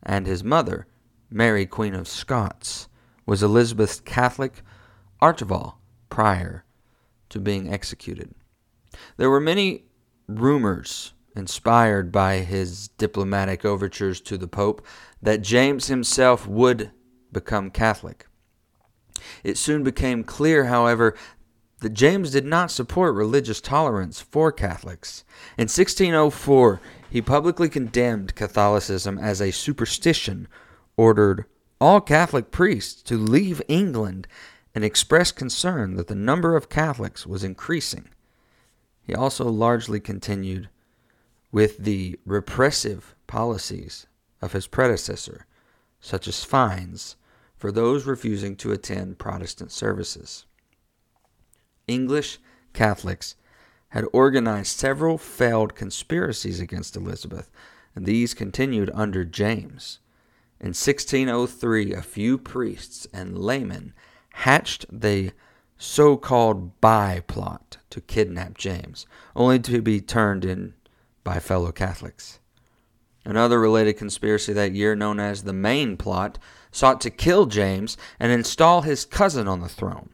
and 0.04 0.28
his 0.28 0.43
mother, 0.43 0.86
Mary, 1.32 1.65
Queen 1.65 1.95
of 1.95 2.10
Scots, 2.10 2.89
was 3.26 3.41
Elizabeth's 3.41 4.02
Catholic 4.02 4.62
archival 5.22 5.76
prior 6.10 6.65
to 7.30 7.39
being 7.39 7.72
executed. 7.72 8.36
There 9.15 9.30
were 9.30 9.39
many 9.39 9.86
rumors 10.28 11.13
inspired 11.38 12.12
by 12.12 12.39
his 12.39 12.89
diplomatic 12.89 13.63
overtures 13.63 14.19
to 14.22 14.38
the 14.38 14.48
Pope 14.48 14.86
that 15.21 15.41
James 15.41 15.88
himself 15.88 16.47
would 16.47 16.91
become 17.32 17.69
Catholic. 17.69 18.25
It 19.43 19.58
soon 19.58 19.84
became 19.84 20.23
clear, 20.23 20.65
however, 20.65 21.15
that 21.82 21.93
James 21.93 22.32
did 22.32 22.45
not 22.45 22.71
support 22.71 23.15
religious 23.15 23.62
tolerance 23.62 24.19
for 24.19 24.51
Catholics. 24.51 25.23
In 25.58 25.63
1604, 25.63 26.82
he 27.10 27.21
publicly 27.21 27.69
condemned 27.69 28.36
Catholicism 28.36 29.17
as 29.17 29.41
a 29.41 29.51
superstition, 29.51 30.47
ordered 30.97 31.45
all 31.79 32.01
Catholic 32.01 32.51
priests 32.51 33.01
to 33.03 33.17
leave 33.17 33.62
England, 33.67 34.27
and 34.75 34.84
expressed 34.84 35.36
concern 35.36 35.95
that 35.95 36.08
the 36.08 36.15
number 36.15 36.55
of 36.55 36.69
Catholics 36.69 37.25
was 37.25 37.43
increasing. 37.43 38.10
He 39.01 39.15
also 39.15 39.45
largely 39.45 39.99
continued 39.99 40.69
with 41.51 41.79
the 41.79 42.19
repressive 42.25 43.15
policies 43.25 44.05
of 44.41 44.54
his 44.54 44.67
predecessor, 44.67 45.45
such 45.99 46.28
as 46.28 46.43
fines 46.43 47.15
for 47.58 47.71
those 47.71 48.06
refusing 48.06 48.56
to 48.56 48.71
attend 48.71 49.19
Protestant 49.19 49.71
services. 49.71 50.45
English 51.88 52.39
Catholics 52.73 53.36
had 53.89 54.06
organized 54.13 54.78
several 54.78 55.17
failed 55.17 55.75
conspiracies 55.75 56.60
against 56.60 56.95
Elizabeth, 56.95 57.49
and 57.95 58.06
these 58.06 58.34
continued 58.34 58.91
under 58.93 59.25
James. 59.25 59.99
In 60.60 60.69
1603, 60.69 61.93
a 61.93 62.02
few 62.02 62.38
priests 62.38 63.08
and 63.12 63.38
laymen 63.38 63.93
hatched 64.34 64.86
the 64.91 65.32
so 65.78 66.17
called 66.17 66.80
Bye 66.82 67.23
plot 67.28 67.78
to 67.89 68.02
kidnap 68.02 68.58
James, 68.58 69.06
only 69.36 69.60
to 69.60 69.82
be 69.82 70.02
turned 70.02 70.45
in 70.45 70.73
by 71.23 71.39
fellow 71.39 71.71
Catholics. 71.71 72.38
Another 73.25 73.60
related 73.60 73.93
conspiracy 73.93 74.53
that 74.53 74.73
year, 74.73 74.95
known 74.95 75.19
as 75.19 75.43
the 75.43 75.53
Main 75.53 75.97
Plot, 75.97 76.39
sought 76.71 77.01
to 77.01 77.10
kill 77.10 77.45
James 77.45 77.97
and 78.19 78.32
install 78.32 78.82
his 78.82 79.05
cousin 79.05 79.47
on 79.47 79.60
the 79.60 79.69
throne. 79.69 80.10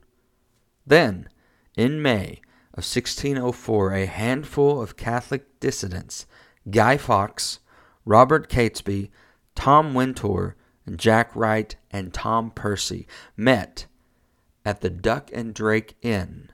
Then, 0.85 1.29
in 1.75 2.01
May 2.01 2.41
of 2.73 2.83
1604, 2.83 3.93
a 3.93 4.05
handful 4.05 4.81
of 4.81 4.97
Catholic 4.97 5.59
dissidents, 5.59 6.25
Guy 6.69 6.97
Fawkes, 6.97 7.59
Robert 8.05 8.49
Catesby, 8.49 9.09
Tom 9.55 9.93
Wintour, 9.93 10.55
and 10.85 10.99
Jack 10.99 11.35
Wright 11.35 11.75
and 11.91 12.13
Tom 12.13 12.51
Percy, 12.51 13.07
met 13.35 13.85
at 14.63 14.81
the 14.81 14.89
Duck 14.89 15.29
and 15.33 15.53
Drake 15.53 15.95
Inn 16.01 16.51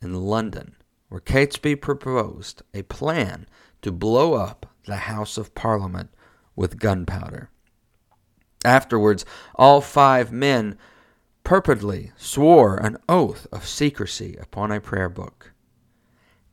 in 0.00 0.14
London, 0.14 0.76
where 1.08 1.20
Catesby 1.20 1.80
proposed 1.80 2.62
a 2.72 2.82
plan 2.82 3.46
to 3.82 3.92
blow 3.92 4.34
up 4.34 4.73
the 4.86 4.96
House 4.96 5.36
of 5.36 5.54
Parliament 5.54 6.10
with 6.56 6.78
gunpowder. 6.78 7.50
Afterwards, 8.64 9.24
all 9.54 9.80
five 9.80 10.32
men 10.32 10.78
purportedly 11.44 12.12
swore 12.16 12.76
an 12.76 12.96
oath 13.08 13.46
of 13.52 13.66
secrecy 13.66 14.36
upon 14.40 14.72
a 14.72 14.80
prayer 14.80 15.10
book. 15.10 15.52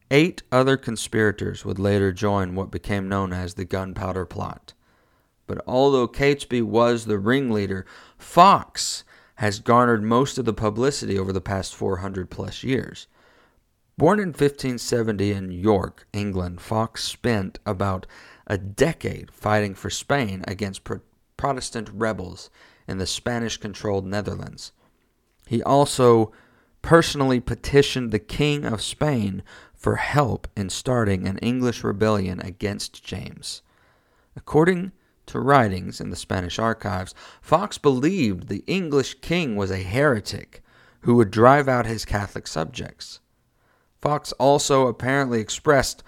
Eight 0.09 0.43
other 0.51 0.75
conspirators 0.75 1.63
would 1.63 1.79
later 1.79 2.11
join 2.11 2.53
what 2.53 2.69
became 2.69 3.07
known 3.07 3.31
as 3.31 3.53
the 3.53 3.63
Gunpowder 3.63 4.25
Plot. 4.25 4.73
But 5.47 5.61
although 5.65 6.07
Catesby 6.07 6.61
was 6.61 7.05
the 7.05 7.17
ringleader, 7.17 7.85
Fawkes 8.17 9.05
has 9.35 9.59
garnered 9.59 10.03
most 10.03 10.37
of 10.37 10.43
the 10.43 10.53
publicity 10.53 11.17
over 11.17 11.31
the 11.31 11.39
past 11.39 11.73
400 11.73 12.29
plus 12.29 12.61
years. 12.61 13.07
Born 14.01 14.17
in 14.17 14.29
1570 14.29 15.31
in 15.31 15.51
York, 15.51 16.07
England, 16.11 16.59
Fawkes 16.59 17.03
spent 17.03 17.59
about 17.67 18.07
a 18.47 18.57
decade 18.57 19.29
fighting 19.31 19.75
for 19.75 19.91
Spain 19.91 20.43
against 20.47 20.83
Pro- 20.83 21.01
Protestant 21.37 21.87
rebels 21.93 22.49
in 22.87 22.97
the 22.97 23.05
Spanish 23.05 23.57
controlled 23.57 24.07
Netherlands. 24.07 24.71
He 25.45 25.61
also 25.61 26.31
personally 26.81 27.39
petitioned 27.39 28.11
the 28.11 28.17
King 28.17 28.65
of 28.65 28.81
Spain 28.81 29.43
for 29.75 29.97
help 29.97 30.47
in 30.57 30.71
starting 30.71 31.27
an 31.27 31.37
English 31.37 31.83
rebellion 31.83 32.39
against 32.39 33.03
James. 33.03 33.61
According 34.35 34.93
to 35.27 35.39
writings 35.39 36.01
in 36.01 36.09
the 36.09 36.15
Spanish 36.15 36.57
archives, 36.57 37.13
Fawkes 37.39 37.77
believed 37.77 38.47
the 38.47 38.63
English 38.65 39.21
king 39.21 39.55
was 39.55 39.69
a 39.69 39.83
heretic 39.83 40.63
who 41.01 41.13
would 41.17 41.29
drive 41.29 41.67
out 41.67 41.85
his 41.85 42.03
Catholic 42.03 42.47
subjects. 42.47 43.19
Fawkes 44.01 44.31
also 44.33 44.87
apparently 44.87 45.39
expressed 45.39 46.03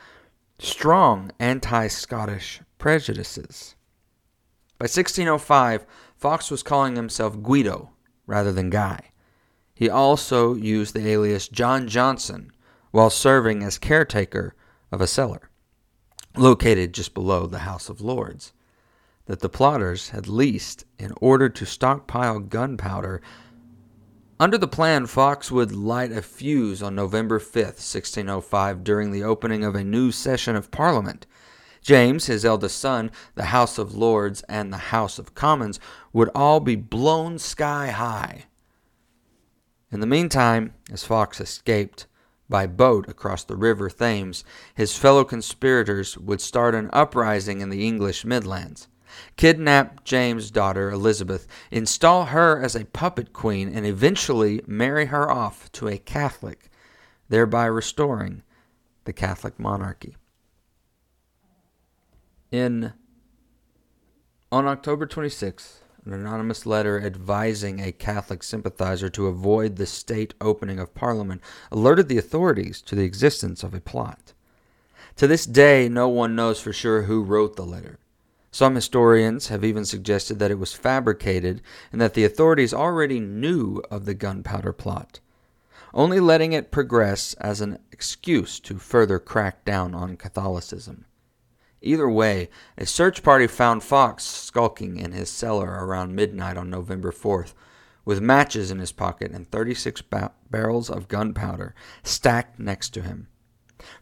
strong 0.60 1.32
anti 1.40 1.88
Scottish 1.88 2.62
prejudices. 2.78 3.76
By 4.80 4.86
1605, 4.86 5.86
Fawkes 6.18 6.50
was 6.50 6.64
calling 6.64 6.96
himself 6.96 7.42
Guido 7.42 7.92
rather 8.26 8.52
than 8.52 8.70
Guy. 8.70 9.12
He 9.76 9.90
also 9.90 10.56
used 10.56 10.94
the 10.94 11.08
alias 11.08 11.48
John 11.48 11.88
Johnson 11.88 12.52
while 12.92 13.10
serving 13.10 13.64
as 13.64 13.78
caretaker 13.78 14.56
of 14.92 15.02
a 15.02 15.08
cellar 15.08 15.50
located 16.36 16.94
just 16.94 17.14
below 17.14 17.46
the 17.46 17.60
House 17.60 17.90
of 17.90 18.02
Lords 18.02 18.54
that 19.26 19.40
the 19.40 19.50
plotters 19.50 20.10
had 20.10 20.28
leased 20.28 20.86
in 21.00 21.14
order 21.22 21.48
to 21.50 21.66
stockpile 21.66 22.40
gunpowder. 22.40 23.22
Under 24.40 24.58
the 24.58 24.68
plan, 24.68 25.06
Fawkes 25.06 25.52
would 25.52 25.72
light 25.72 26.12
a 26.12 26.22
fuse 26.22 26.82
on 26.82 26.96
November 26.96 27.40
5, 27.40 27.64
1605, 27.64 28.84
during 28.84 29.12
the 29.12 29.24
opening 29.24 29.64
of 29.64 29.76
a 29.76 29.84
new 29.84 30.12
session 30.12 30.56
of 30.56 30.72
Parliament. 30.72 31.26
James, 31.82 32.26
his 32.26 32.46
eldest 32.46 32.80
son, 32.80 33.12
the 33.36 33.46
House 33.46 33.78
of 33.78 33.96
Lords, 33.96 34.42
and 34.44 34.72
the 34.72 34.78
House 34.78 35.20
of 35.20 35.36
Commons 35.36 35.80
would 36.12 36.30
all 36.34 36.60
be 36.60 36.76
blown 36.76 37.38
sky 37.38 37.88
high 37.92 38.46
in 39.94 40.00
the 40.00 40.08
meantime, 40.08 40.74
as 40.92 41.04
Fawkes 41.04 41.40
escaped 41.40 42.08
by 42.50 42.66
boat 42.66 43.08
across 43.08 43.44
the 43.44 43.56
River 43.56 43.92
Thames, 43.92 44.44
his 44.74 44.98
fellow 44.98 45.24
conspirators 45.24 46.18
would 46.18 46.42
start 46.42 46.74
an 46.74 46.90
uprising 46.92 47.62
in 47.62 47.70
the 47.70 47.86
English 47.86 48.26
Midlands, 48.26 48.88
kidnap 49.38 50.04
James' 50.04 50.52
daughter 50.52 50.92
Elizabeth, 50.92 51.48
install 51.72 52.26
her 52.26 52.62
as 52.62 52.76
a 52.76 52.86
puppet 52.86 53.34
queen, 53.34 53.70
and 53.74 53.86
eventually 53.86 54.62
marry 54.68 55.06
her 55.06 55.30
off 55.30 55.72
to 55.74 55.88
a 55.88 55.98
Catholic, 55.98 56.70
thereby 57.30 57.66
restoring 57.66 58.44
the 59.06 59.14
Catholic 59.14 59.60
monarchy. 59.60 60.16
In 62.52 62.94
on 64.52 64.68
October 64.68 65.08
26th, 65.08 65.80
an 66.06 66.14
anonymous 66.14 66.66
letter 66.66 67.02
advising 67.02 67.80
a 67.80 67.92
Catholic 67.92 68.44
sympathizer 68.44 69.10
to 69.10 69.28
avoid 69.28 69.78
the 69.78 69.86
state 69.86 70.34
opening 70.42 70.80
of 70.80 70.94
Parliament 70.94 71.42
alerted 71.72 72.10
the 72.10 72.18
authorities 72.18 72.82
to 72.84 72.96
the 72.96 73.04
existence 73.04 73.64
of 73.64 73.74
a 73.74 73.80
plot. 73.80 74.34
To 75.16 75.28
this 75.28 75.46
day, 75.46 75.88
no 75.90 76.10
one 76.10 76.36
knows 76.36 76.60
for 76.60 76.74
sure 76.74 77.04
who 77.04 77.24
wrote 77.24 77.56
the 77.56 77.66
letter. 77.66 78.00
Some 78.54 78.76
historians 78.76 79.48
have 79.48 79.64
even 79.64 79.84
suggested 79.84 80.38
that 80.38 80.52
it 80.52 80.60
was 80.60 80.74
fabricated 80.74 81.64
and 81.92 82.00
that 82.00 82.14
the 82.14 82.24
authorities 82.24 82.72
already 82.72 83.20
knew 83.20 83.82
of 83.90 84.06
the 84.06 84.14
gunpowder 84.14 84.74
plot, 84.74 85.20
only 85.92 86.20
letting 86.20 86.54
it 86.54 86.70
progress 86.70 87.34
as 87.40 87.62
an 87.62 87.80
excuse 87.92 88.60
to 88.60 88.78
further 88.78 89.18
crack 89.18 89.66
down 89.66 89.96
on 89.96 90.18
Catholicism. 90.18 91.06
Either 91.82 92.08
way, 92.08 92.48
a 92.78 92.86
search 92.86 93.24
party 93.24 93.48
found 93.48 93.82
Fawkes 93.82 94.24
skulking 94.24 94.98
in 94.98 95.14
his 95.14 95.32
cellar 95.32 95.84
around 95.84 96.14
midnight 96.14 96.56
on 96.56 96.70
November 96.70 97.12
4th, 97.12 97.56
with 98.06 98.22
matches 98.22 98.70
in 98.70 98.78
his 98.78 98.92
pocket 98.92 99.32
and 99.32 99.50
36 99.50 100.04
ba- 100.04 100.32
barrels 100.52 100.92
of 100.92 101.08
gunpowder 101.08 101.74
stacked 102.04 102.60
next 102.60 102.92
to 102.92 103.02
him. 103.02 103.30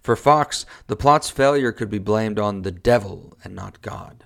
For 0.02 0.18
Fawkes, 0.18 0.66
the 0.88 0.98
plot's 0.98 1.30
failure 1.30 1.72
could 1.72 1.90
be 1.90 2.00
blamed 2.00 2.38
on 2.38 2.64
the 2.64 2.72
devil 2.72 3.38
and 3.46 3.56
not 3.56 3.82
God. 3.82 4.26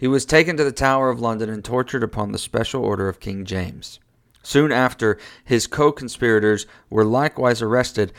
He 0.00 0.08
was 0.08 0.24
taken 0.24 0.56
to 0.56 0.64
the 0.64 0.72
Tower 0.72 1.10
of 1.10 1.20
London 1.20 1.50
and 1.50 1.62
tortured 1.62 2.02
upon 2.02 2.32
the 2.32 2.38
special 2.38 2.82
order 2.82 3.06
of 3.08 3.20
King 3.20 3.44
James. 3.44 4.00
Soon 4.42 4.72
after, 4.72 5.18
his 5.44 5.66
co 5.66 5.92
conspirators 5.92 6.66
were 6.88 7.04
likewise 7.04 7.60
arrested, 7.60 8.12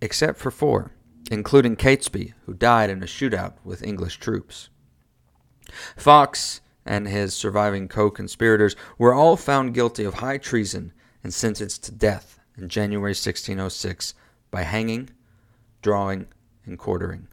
except 0.00 0.38
for 0.38 0.50
four 0.50 0.92
including 1.30 1.76
Catesby, 1.76 2.32
who 2.46 2.54
died 2.54 2.90
in 2.90 3.02
a 3.02 3.06
shootout 3.06 3.54
with 3.64 3.82
English 3.82 4.18
troops. 4.18 4.70
Fawkes 5.96 6.60
and 6.86 7.06
his 7.06 7.34
surviving 7.34 7.88
co 7.88 8.10
conspirators 8.10 8.74
were 8.96 9.12
all 9.12 9.36
found 9.36 9.74
guilty 9.74 10.04
of 10.04 10.14
high 10.14 10.38
treason 10.38 10.92
and 11.22 11.34
sentenced 11.34 11.84
to 11.84 11.92
death 11.92 12.40
in 12.56 12.68
January 12.68 13.10
1606 13.10 14.14
by 14.50 14.62
hanging, 14.62 15.10
drawing, 15.82 16.26
and 16.64 16.78
quartering. 16.78 17.28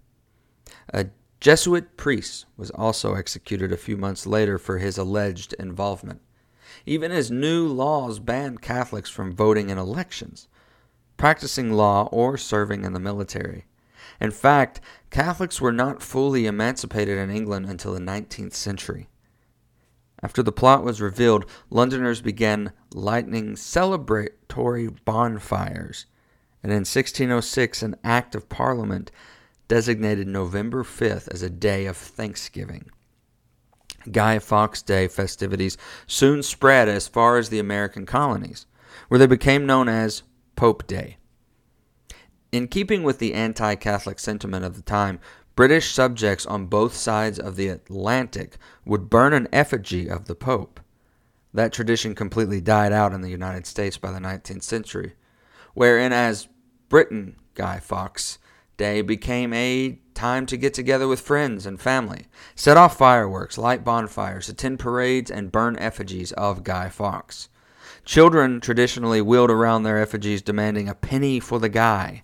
A 0.93 1.08
Jesuit 1.45 1.95
priest 1.95 2.47
was 2.58 2.71
also 2.71 3.13
executed 3.13 3.71
a 3.71 3.77
few 3.77 3.97
months 3.97 4.25
later 4.25 4.58
for 4.58 4.79
his 4.79 4.97
alleged 4.97 5.53
involvement. 5.60 6.21
Even 6.88 7.12
as 7.12 7.29
new 7.29 7.67
laws 7.67 8.17
banned 8.17 8.63
Catholics 8.63 9.12
from 9.12 9.31
voting 9.31 9.69
in 9.69 9.77
elections, 9.77 10.47
practicing 11.17 11.71
law, 11.71 12.10
or 12.12 12.36
serving 12.36 12.84
in 12.84 12.93
the 12.93 12.99
military. 12.99 13.67
In 14.19 14.31
fact, 14.31 14.81
Catholics 15.12 15.62
were 15.62 15.71
not 15.71 16.01
fully 16.01 16.47
emancipated 16.47 17.19
in 17.19 17.29
England 17.29 17.67
until 17.67 17.93
the 17.93 17.99
19th 17.99 18.55
century. 18.55 19.08
After 20.23 20.41
the 20.41 20.51
plot 20.51 20.84
was 20.84 20.99
revealed, 20.99 21.45
Londoners 21.69 22.21
began 22.21 22.71
lighting 22.91 23.53
celebratory 23.53 24.97
bonfires, 25.05 26.08
and 26.63 26.71
in 26.71 26.77
1606 26.77 27.84
an 27.84 27.97
Act 28.03 28.34
of 28.34 28.49
Parliament 28.49 29.12
designated 29.67 30.28
November 30.28 30.84
5th 30.84 31.28
as 31.34 31.41
a 31.41 31.49
day 31.49 31.86
of 31.86 31.97
thanksgiving. 31.97 32.89
Guy 34.12 34.39
Fawkes 34.39 34.82
Day 34.82 35.08
festivities 35.08 35.78
soon 36.06 36.43
spread 36.43 36.88
as 36.88 37.08
far 37.08 37.38
as 37.38 37.49
the 37.49 37.60
American 37.60 38.06
colonies, 38.06 38.65
where 39.08 39.17
they 39.17 39.25
became 39.25 39.65
known 39.65 39.89
as 39.89 40.23
Pope 40.56 40.86
Day. 40.86 41.17
In 42.51 42.67
keeping 42.67 43.04
with 43.04 43.19
the 43.19 43.34
anti 43.34 43.75
Catholic 43.75 44.19
sentiment 44.19 44.63
of 44.63 44.75
the 44.75 44.82
time, 44.82 45.19
British 45.56 45.93
subjects 45.93 46.45
on 46.45 46.67
both 46.67 46.93
sides 46.93 47.39
of 47.39 47.56
the 47.56 47.69
Atlantic 47.69 48.58
would 48.86 49.10
burn 49.10 49.34
an 49.34 49.47
effigy 49.51 50.10
of 50.10 50.25
the 50.25 50.36
Pope. 50.36 50.80
That 51.54 51.71
tradition 51.71 52.13
completely 52.15 52.60
died 52.60 52.91
out 52.91 53.13
in 53.13 53.21
the 53.21 53.30
United 53.30 53.65
States 53.65 53.97
by 53.97 54.12
the 54.12 54.19
19th 54.19 54.63
century, 54.63 55.13
wherein, 55.73 56.12
as 56.12 56.49
Britain 56.89 57.38
Guy 57.54 57.80
Fawkes 57.80 58.38
Day 58.77 59.01
became 59.01 59.53
a 59.53 59.99
time 60.13 60.45
to 60.47 60.57
get 60.57 60.73
together 60.73 61.07
with 61.07 61.21
friends 61.21 61.65
and 61.65 61.79
family, 61.79 62.27
set 62.55 62.77
off 62.77 62.97
fireworks, 62.97 63.57
light 63.57 63.83
bonfires, 63.83 64.49
attend 64.49 64.79
parades, 64.79 65.31
and 65.31 65.51
burn 65.51 65.77
effigies 65.77 66.31
of 66.33 66.63
Guy 66.63 66.89
Fawkes. 66.89 67.49
Children 68.03 68.61
traditionally 68.61 69.21
wheeled 69.21 69.51
around 69.51 69.83
their 69.83 69.97
effigies 69.97 70.41
demanding 70.41 70.88
a 70.88 70.95
penny 70.95 71.39
for 71.39 71.59
the 71.59 71.69
guy 71.69 72.23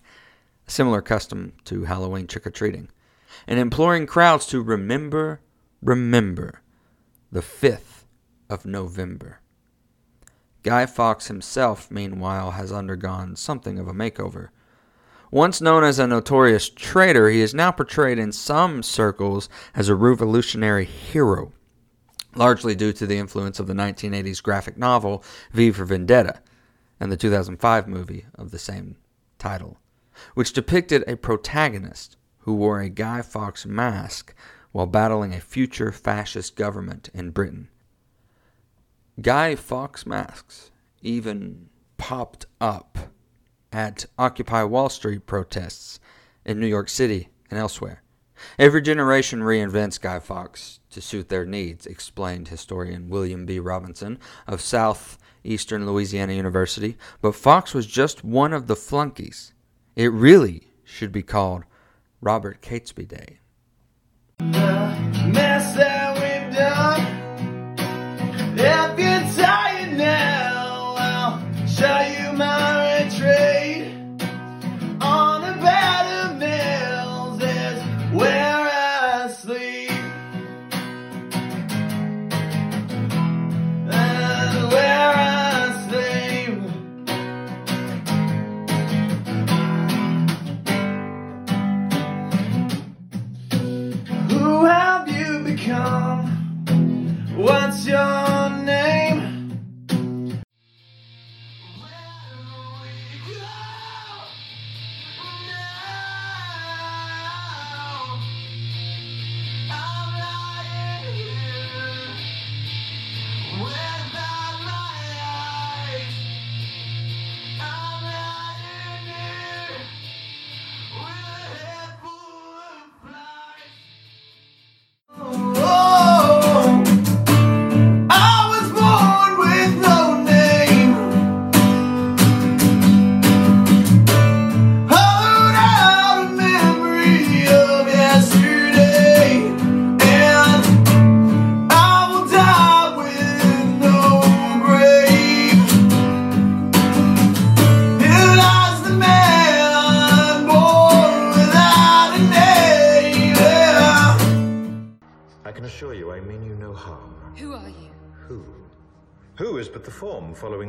a 0.66 0.70
similar 0.70 1.02
custom 1.02 1.54
to 1.64 1.84
Halloween 1.84 2.26
trick 2.26 2.46
or 2.46 2.50
treating, 2.50 2.88
and 3.46 3.58
imploring 3.58 4.06
crowds 4.06 4.46
to 4.46 4.62
remember, 4.62 5.40
remember 5.82 6.62
the 7.30 7.40
5th 7.40 8.04
of 8.48 8.66
November. 8.66 9.40
Guy 10.62 10.86
Fawkes 10.86 11.26
himself, 11.26 11.90
meanwhile, 11.90 12.52
has 12.52 12.70
undergone 12.70 13.34
something 13.34 13.78
of 13.78 13.88
a 13.88 13.94
makeover. 13.94 14.48
Once 15.32 15.60
known 15.60 15.82
as 15.82 15.98
a 15.98 16.06
notorious 16.06 16.68
traitor, 16.68 17.28
he 17.28 17.40
is 17.40 17.52
now 17.52 17.72
portrayed 17.72 18.18
in 18.20 18.30
some 18.30 18.84
circles 18.84 19.48
as 19.74 19.88
a 19.88 19.94
revolutionary 19.96 20.84
hero, 20.84 21.52
largely 22.36 22.76
due 22.76 22.92
to 22.92 23.06
the 23.06 23.18
influence 23.18 23.58
of 23.58 23.66
the 23.66 23.74
1980s 23.74 24.40
graphic 24.40 24.76
novel 24.76 25.24
V 25.50 25.72
for 25.72 25.84
Vendetta 25.84 26.40
and 27.00 27.10
the 27.10 27.16
2005 27.16 27.88
movie 27.88 28.26
of 28.36 28.52
the 28.52 28.58
same 28.58 28.96
title 29.38 29.78
which 30.34 30.52
depicted 30.52 31.04
a 31.06 31.16
protagonist 31.16 32.16
who 32.40 32.54
wore 32.54 32.80
a 32.80 32.88
Guy 32.88 33.22
Fawkes 33.22 33.66
mask 33.66 34.34
while 34.72 34.86
battling 34.86 35.34
a 35.34 35.40
future 35.40 35.92
fascist 35.92 36.56
government 36.56 37.08
in 37.12 37.30
Britain. 37.30 37.68
Guy 39.20 39.54
Fawkes 39.54 40.06
masks 40.06 40.70
even 41.02 41.68
popped 41.98 42.46
up 42.60 42.98
at 43.72 44.04
Occupy 44.18 44.64
Wall 44.64 44.88
Street 44.88 45.26
protests 45.26 45.98
in 46.44 46.60
New 46.60 46.66
York 46.66 46.88
City 46.88 47.28
and 47.50 47.58
elsewhere. 47.58 48.02
Every 48.58 48.82
generation 48.82 49.40
reinvents 49.40 50.00
Guy 50.00 50.18
Fawkes 50.18 50.80
to 50.90 51.00
suit 51.00 51.28
their 51.28 51.46
needs, 51.46 51.86
explained 51.86 52.48
historian 52.48 53.08
William 53.08 53.46
B. 53.46 53.58
Robinson 53.58 54.18
of 54.46 54.60
Southeastern 54.60 55.86
Louisiana 55.86 56.32
University, 56.32 56.96
but 57.20 57.34
Fawkes 57.34 57.72
was 57.72 57.86
just 57.86 58.24
one 58.24 58.52
of 58.52 58.66
the 58.66 58.76
flunkies 58.76 59.52
it 59.94 60.12
really 60.12 60.68
should 60.84 61.12
be 61.12 61.22
called 61.22 61.64
Robert 62.20 62.62
Catesby 62.62 63.06
Day. 63.08 63.38
job. 97.92 98.21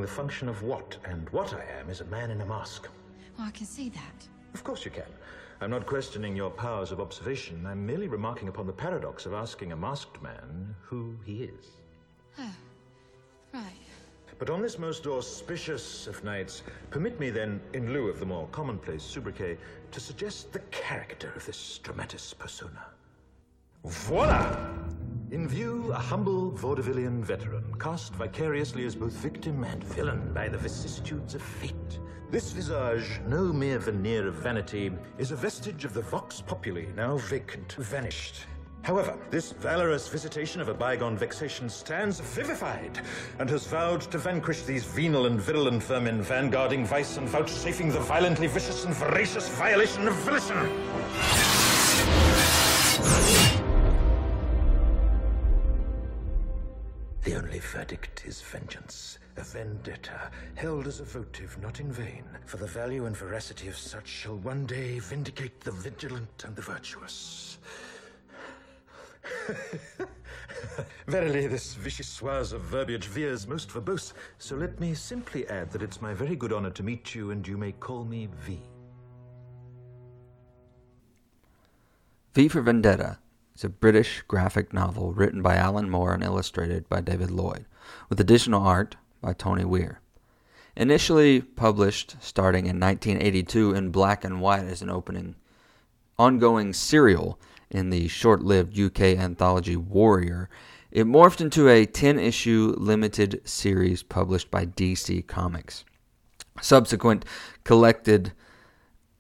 The 0.04 0.08
function 0.10 0.50
of 0.50 0.62
what, 0.64 0.98
and 1.06 1.30
what 1.30 1.54
I 1.54 1.64
am 1.80 1.90
is 1.90 2.02
a 2.02 2.06
man 2.06 2.30
in 2.30 2.42
a 2.42 2.46
mask. 2.46 2.90
Well, 3.38 3.48
I 3.48 3.52
can 3.52 3.66
see 3.66 3.88
that. 3.88 4.28
Of 4.54 4.62
course 4.62 4.84
you 4.84 4.92
can. 4.92 5.06
I'm 5.62 5.70
not 5.70 5.86
questioning 5.86 6.36
your 6.36 6.50
powers 6.50 6.92
of 6.92 7.00
observation. 7.00 7.66
I'm 7.66 7.86
merely 7.86 8.10
remarking 8.10 8.50
upon 8.50 8.68
the 8.68 8.74
paradox 8.74 9.26
of 9.26 9.34
asking 9.34 9.72
a 9.72 9.78
masked 9.78 10.22
man 10.22 10.76
who 10.82 11.16
he 11.26 11.44
is. 11.44 11.78
Oh, 12.38 12.54
right. 13.54 13.64
But 14.40 14.50
on 14.50 14.62
this 14.62 14.78
most 14.78 15.08
auspicious 15.08 16.06
of 16.08 16.22
nights, 16.26 16.64
permit 16.90 17.18
me 17.18 17.30
then, 17.30 17.62
in 17.72 17.94
lieu 17.94 18.10
of 18.10 18.20
the 18.20 18.26
more 18.26 18.48
commonplace 18.48 19.04
sobriquet, 19.04 19.58
to 19.92 20.00
suggest 20.02 20.52
the 20.52 20.60
character 20.72 21.32
of 21.34 21.46
this 21.46 21.80
dramatis 21.82 22.34
persona. 22.34 22.88
Voila! 23.86 24.68
In 25.34 25.48
view, 25.48 25.92
a 25.92 25.98
humble 25.98 26.52
vaudevillian 26.52 27.24
veteran, 27.24 27.64
cast 27.80 28.14
vicariously 28.14 28.86
as 28.86 28.94
both 28.94 29.14
victim 29.14 29.64
and 29.64 29.84
villain 29.84 30.32
by 30.32 30.48
the 30.48 30.60
vicissitudes 30.60 31.34
of 31.34 31.42
fate. 31.42 31.98
This 32.30 32.52
visage, 32.52 33.20
no 33.26 33.52
mere 33.52 33.80
veneer 33.80 34.28
of 34.28 34.36
vanity, 34.36 34.92
is 35.18 35.32
a 35.32 35.36
vestige 35.36 35.86
of 35.86 35.96
the 35.96 36.04
vox 36.04 36.40
populi, 36.40 36.86
now 36.96 37.18
vacant, 37.18 37.72
vanished. 37.80 38.46
However, 38.84 39.18
this 39.32 39.54
valorous 39.54 40.08
visitation 40.08 40.62
of 40.62 40.70
a 40.70 40.74
bygone 40.76 41.18
vexation 41.18 41.68
stands 41.68 42.20
vivified, 42.20 43.00
and 43.40 43.50
has 43.50 43.66
vowed 43.66 44.02
to 44.12 44.20
vanquish 44.20 44.62
these 44.62 44.84
venal 44.84 45.26
and 45.26 45.42
virulent 45.42 45.82
vermin, 45.82 46.22
vanguarding 46.22 46.86
vice 46.86 47.18
and 47.18 47.28
vouchsafing 47.28 47.90
the 47.92 48.02
violently 48.02 48.46
vicious 48.46 48.86
and 48.86 48.94
voracious 48.94 49.50
violation 49.58 50.08
of 50.08 50.14
volition. 50.14 51.53
Verdict 57.74 58.24
is 58.28 58.40
vengeance, 58.40 59.18
a 59.36 59.42
vendetta, 59.42 60.30
held 60.54 60.86
as 60.86 61.00
a 61.00 61.04
votive 61.04 61.58
not 61.60 61.80
in 61.80 61.92
vain, 61.92 62.24
for 62.46 62.58
the 62.58 62.68
value 62.68 63.08
and 63.08 63.18
veracity 63.18 63.68
of 63.68 63.76
such 63.76 64.08
shall 64.08 64.36
one 64.38 64.64
day 64.68 65.00
vindicate 65.00 65.60
the 65.62 65.72
vigilant 65.72 66.44
and 66.46 66.56
the 66.56 66.62
virtuous. 66.62 67.58
Verily, 71.08 71.48
this 71.48 71.74
vicious 71.74 72.20
vichyssoise 72.22 72.54
of 72.54 72.62
verbiage 72.62 73.06
veers 73.06 73.48
most 73.48 73.70
verbose, 73.70 74.14
so 74.38 74.56
let 74.56 74.80
me 74.80 74.94
simply 74.94 75.48
add 75.48 75.72
that 75.72 75.82
it's 75.82 76.00
my 76.00 76.14
very 76.14 76.36
good 76.36 76.54
honor 76.54 76.70
to 76.70 76.84
meet 76.84 77.16
you, 77.16 77.32
and 77.32 77.48
you 77.48 77.58
may 77.58 77.72
call 77.72 78.06
me 78.06 78.30
V. 78.46 78.60
V 82.36 82.48
for 82.50 82.62
Vendetta 82.62 83.18
is 83.56 83.64
a 83.64 83.70
British 83.70 84.24
graphic 84.28 84.74
novel 84.74 85.14
written 85.14 85.42
by 85.42 85.56
Alan 85.56 85.90
Moore 85.90 86.14
and 86.14 86.24
illustrated 86.24 86.88
by 86.90 87.02
David 87.02 87.32
Lloyd, 87.32 87.66
with 88.10 88.20
additional 88.20 88.64
art 88.64 88.96
by 89.22 89.34
Tony 89.34 89.66
Weare. 89.66 90.00
Initially 90.76 91.42
published 91.42 92.16
starting 92.20 92.66
in 92.66 92.80
1982 92.80 93.74
in 93.74 93.92
black 93.92 94.24
and 94.24 94.42
white 94.42 94.66
as 94.66 94.82
an 94.82 94.90
opening 94.90 95.36
ongoing 96.18 96.74
serial 96.74 97.40
in 97.70 97.90
the 97.90 98.08
short-lived 98.08 98.80
UK 98.80 99.02
anthology 99.02 99.76
Warrior, 99.76 100.50
it 100.92 101.06
morphed 101.06 101.42
into 101.42 101.68
a 101.68 101.86
10-issue 101.86 102.76
limited 102.78 103.42
series 103.46 104.04
published 104.04 104.52
by 104.52 104.66
DC 104.66 105.26
Comics. 105.28 105.86
Subsequent 106.62 107.26
collected 107.64 108.34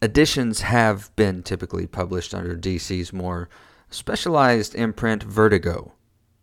editions 0.02 0.62
have 0.62 1.16
been 1.16 1.42
typically 1.42 1.88
published 1.88 2.34
under 2.34 2.56
DC's 2.56 3.12
more 3.12 3.50
specialized 3.94 4.76
imprint 4.76 5.24
Vertigo. 5.24 5.94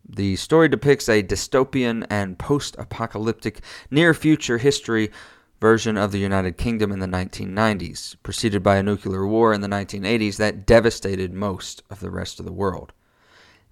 The 0.08 0.36
story 0.36 0.68
depicts 0.68 1.08
a 1.08 1.22
dystopian 1.22 2.06
and 2.10 2.38
post 2.38 2.76
apocalyptic 2.78 3.60
near 3.90 4.14
future 4.14 4.58
history 4.58 5.10
version 5.60 5.96
of 5.96 6.10
the 6.10 6.18
United 6.18 6.56
Kingdom 6.56 6.90
in 6.90 7.00
the 7.00 7.06
1990s, 7.06 8.16
preceded 8.22 8.62
by 8.62 8.76
a 8.76 8.82
nuclear 8.82 9.26
war 9.26 9.52
in 9.52 9.60
the 9.60 9.68
1980s 9.68 10.36
that 10.38 10.66
devastated 10.66 11.34
most 11.34 11.82
of 11.90 12.00
the 12.00 12.10
rest 12.10 12.40
of 12.40 12.46
the 12.46 12.52
world. 12.52 12.92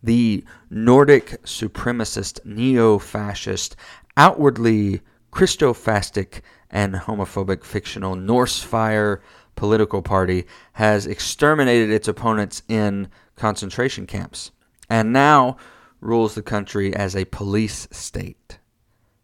The 0.02 0.44
Nordic 0.70 1.42
supremacist, 1.42 2.44
neo 2.44 2.98
fascist, 2.98 3.74
outwardly 4.16 5.00
Christofascist, 5.32 6.40
and 6.70 6.94
homophobic 6.94 7.64
fictional 7.64 8.14
Norsefire 8.14 9.20
political 9.56 10.02
party 10.02 10.46
has 10.74 11.06
exterminated 11.06 11.90
its 11.90 12.06
opponents 12.06 12.62
in 12.68 13.08
concentration 13.38 14.06
camps 14.06 14.50
and 14.90 15.12
now 15.12 15.56
rules 16.00 16.34
the 16.34 16.42
country 16.42 16.94
as 16.94 17.16
a 17.16 17.24
police 17.26 17.88
state. 17.90 18.58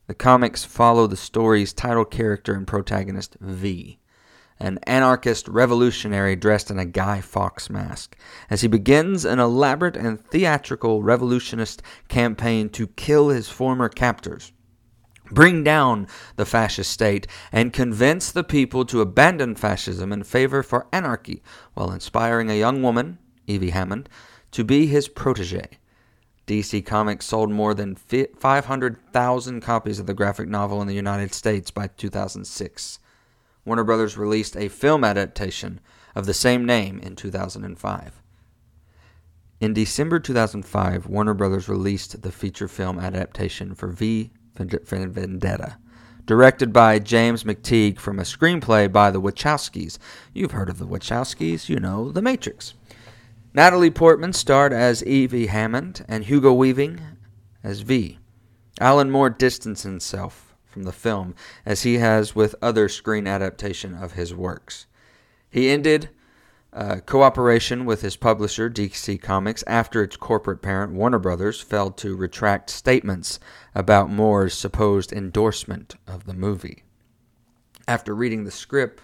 The 0.07 0.15
comics 0.15 0.65
follow 0.65 1.07
the 1.07 1.17
story's 1.17 1.73
title 1.73 2.05
character 2.05 2.55
and 2.55 2.67
protagonist, 2.67 3.37
V, 3.41 3.99
an 4.61 4.79
anarchist 4.83 5.49
revolutionary 5.49 6.37
dressed 6.37 6.71
in 6.71 6.79
a 6.79 6.85
Guy 6.85 7.21
Fawkes 7.21 7.71
mask, 7.71 8.17
as 8.51 8.61
he 8.61 8.69
begins 8.69 9.25
an 9.25 9.39
elaborate 9.39 9.97
and 9.97 10.21
theatrical 10.21 11.03
revolutionist 11.03 11.83
campaign 12.09 12.69
to 12.71 12.87
kill 12.89 13.31
his 13.31 13.49
former 13.49 13.89
captors, 13.89 14.53
bring 15.31 15.65
down 15.65 16.07
the 16.37 16.45
fascist 16.45 16.91
state, 16.91 17.27
and 17.51 17.73
convince 17.73 18.31
the 18.31 18.45
people 18.45 18.85
to 18.85 19.01
abandon 19.01 19.55
fascism 19.55 20.13
in 20.13 20.23
favor 20.23 20.63
for 20.63 20.87
anarchy, 20.93 21.43
while 21.73 21.91
inspiring 21.91 22.51
a 22.51 22.59
young 22.59 22.83
woman, 22.83 23.19
Evey 23.49 23.71
Hammond, 23.71 24.09
to 24.53 24.65
be 24.65 24.87
his 24.87 25.09
protege. 25.09 25.79
DC 26.47 26.85
Comics 26.85 27.27
sold 27.27 27.51
more 27.51 27.75
than 27.75 27.97
500,000 27.97 29.61
copies 29.61 29.99
of 29.99 30.07
the 30.07 30.15
graphic 30.15 30.49
novel 30.49 30.83
in 30.83 30.89
the 30.89 30.95
United 30.95 31.33
States 31.33 31.71
by 31.71 31.87
2006. 31.87 32.99
Warner 33.65 33.85
Brothers 33.85 34.19
released 34.19 34.57
a 34.57 34.69
film 34.69 35.05
adaptation 35.05 35.81
of 36.15 36.27
the 36.27 36.35
same 36.35 36.67
name 36.67 37.01
in 37.01 37.17
2005. 37.17 38.23
In 39.61 39.73
December 39.73 40.21
2005, 40.21 41.07
Warner 41.07 41.33
Brothers 41.33 41.69
released 41.69 42.21
the 42.21 42.33
feature 42.33 42.69
film 42.69 42.99
adaptation 42.99 43.75
for 43.75 43.89
V 43.89 44.31
for 44.55 44.65
Vendetta, 44.65 45.79
directed 46.27 46.73
by 46.73 46.99
James 46.99 47.45
McTeigue 47.45 47.99
from 47.99 48.19
a 48.19 48.23
screenplay 48.23 48.93
by 48.93 49.11
the 49.11 49.21
Wachowskis. 49.21 49.99
You've 50.33 50.53
heard 50.53 50.69
of 50.69 50.79
the 50.79 50.87
Wachowskis, 50.87 51.69
you 51.69 51.81
know, 51.81 52.11
The 52.11 52.23
Matrix. 52.23 52.75
Natalie 53.57 53.91
Portman 53.91 54.33
starred 54.33 54.73
as 54.73 55.03
Evey 55.03 55.47
Hammond 55.47 56.05
and 56.09 56.25
Hugo 56.25 56.53
Weaving 56.53 57.01
as 57.63 57.83
V. 57.83 58.19
Alan 58.81 59.13
Moore 59.13 59.31
distanced 59.31 59.85
himself 59.85 60.57
from 60.67 60.83
the 60.83 60.93
film 60.93 61.37
as 61.65 61.85
he 61.85 61.99
has 61.99 62.35
with 62.35 62.57
other 62.61 62.89
screen 62.89 63.29
adaptation 63.29 63.95
of 63.95 64.15
his 64.15 64.35
works. 64.35 64.87
He 65.49 65.71
ended 65.71 66.09
uh, 66.73 66.97
cooperation 67.07 67.85
with 67.85 68.03
his 68.03 68.17
publisher 68.17 68.69
DC 68.69 69.23
Comics 69.23 69.63
after 69.69 70.03
its 70.03 70.17
corporate 70.17 70.61
parent 70.61 70.93
Warner 70.93 71.21
Brothers 71.21 71.61
failed 71.61 71.97
to 71.99 72.17
retract 72.17 72.71
statements 72.71 73.39
about 73.73 74.11
Moore's 74.11 74.55
supposed 74.55 75.13
endorsement 75.13 75.95
of 76.09 76.25
the 76.25 76.35
movie. 76.35 76.83
After 77.87 78.17
reading 78.17 78.43
the 78.43 78.51
script, 78.51 79.01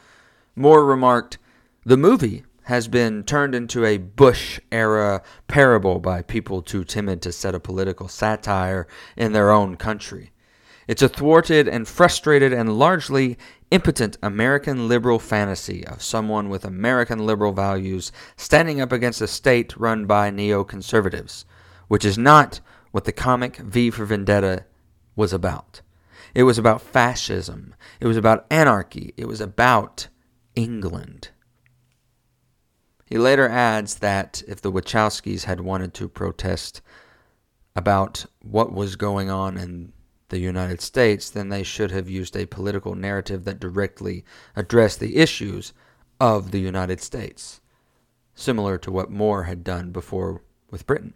Moore 0.56 0.84
remarked, 0.84 1.38
"The 1.84 1.96
movie 1.96 2.44
has 2.70 2.86
been 2.86 3.24
turned 3.24 3.52
into 3.52 3.84
a 3.84 3.98
Bush 3.98 4.60
era 4.70 5.24
parable 5.48 5.98
by 5.98 6.22
people 6.22 6.62
too 6.62 6.84
timid 6.84 7.20
to 7.20 7.32
set 7.32 7.52
a 7.52 7.58
political 7.58 8.06
satire 8.06 8.86
in 9.16 9.32
their 9.32 9.50
own 9.50 9.74
country. 9.74 10.30
It's 10.86 11.02
a 11.02 11.08
thwarted 11.08 11.66
and 11.66 11.88
frustrated 11.88 12.52
and 12.52 12.78
largely 12.78 13.36
impotent 13.72 14.18
American 14.22 14.86
liberal 14.86 15.18
fantasy 15.18 15.84
of 15.84 16.00
someone 16.00 16.48
with 16.48 16.64
American 16.64 17.26
liberal 17.26 17.50
values 17.52 18.12
standing 18.36 18.80
up 18.80 18.92
against 18.92 19.20
a 19.20 19.26
state 19.26 19.76
run 19.76 20.06
by 20.06 20.30
neoconservatives, 20.30 21.44
which 21.88 22.04
is 22.04 22.16
not 22.16 22.60
what 22.92 23.04
the 23.04 23.10
comic 23.10 23.56
V 23.56 23.90
for 23.90 24.04
Vendetta 24.04 24.64
was 25.16 25.32
about. 25.32 25.80
It 26.36 26.44
was 26.44 26.56
about 26.56 26.82
fascism. 26.82 27.74
It 27.98 28.06
was 28.06 28.16
about 28.16 28.46
anarchy. 28.48 29.12
It 29.16 29.26
was 29.26 29.40
about 29.40 30.06
England. 30.54 31.30
He 33.10 33.18
later 33.18 33.48
adds 33.48 33.96
that 33.96 34.44
if 34.46 34.62
the 34.62 34.70
Wachowskis 34.70 35.42
had 35.42 35.60
wanted 35.60 35.92
to 35.94 36.08
protest 36.08 36.80
about 37.74 38.24
what 38.40 38.72
was 38.72 38.94
going 38.94 39.28
on 39.28 39.56
in 39.56 39.92
the 40.28 40.38
United 40.38 40.80
States, 40.80 41.28
then 41.28 41.48
they 41.48 41.64
should 41.64 41.90
have 41.90 42.08
used 42.08 42.36
a 42.36 42.46
political 42.46 42.94
narrative 42.94 43.44
that 43.44 43.58
directly 43.58 44.24
addressed 44.54 45.00
the 45.00 45.16
issues 45.16 45.72
of 46.20 46.52
the 46.52 46.60
United 46.60 47.00
States, 47.00 47.60
similar 48.36 48.78
to 48.78 48.92
what 48.92 49.10
Moore 49.10 49.42
had 49.42 49.64
done 49.64 49.90
before 49.90 50.44
with 50.70 50.86
Britain. 50.86 51.14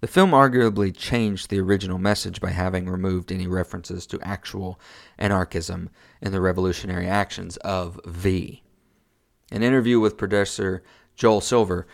The 0.00 0.06
film 0.06 0.30
arguably 0.30 0.96
changed 0.96 1.50
the 1.50 1.60
original 1.60 1.98
message 1.98 2.40
by 2.40 2.50
having 2.50 2.88
removed 2.88 3.30
any 3.30 3.46
references 3.46 4.06
to 4.06 4.20
actual 4.22 4.80
anarchism 5.18 5.90
in 6.22 6.32
the 6.32 6.40
revolutionary 6.40 7.06
actions 7.06 7.58
of 7.58 8.00
V. 8.06 8.62
An 9.50 9.62
interview 9.62 10.00
with 10.00 10.16
producer 10.16 10.82
Joel 11.14 11.40
Silver 11.40 11.86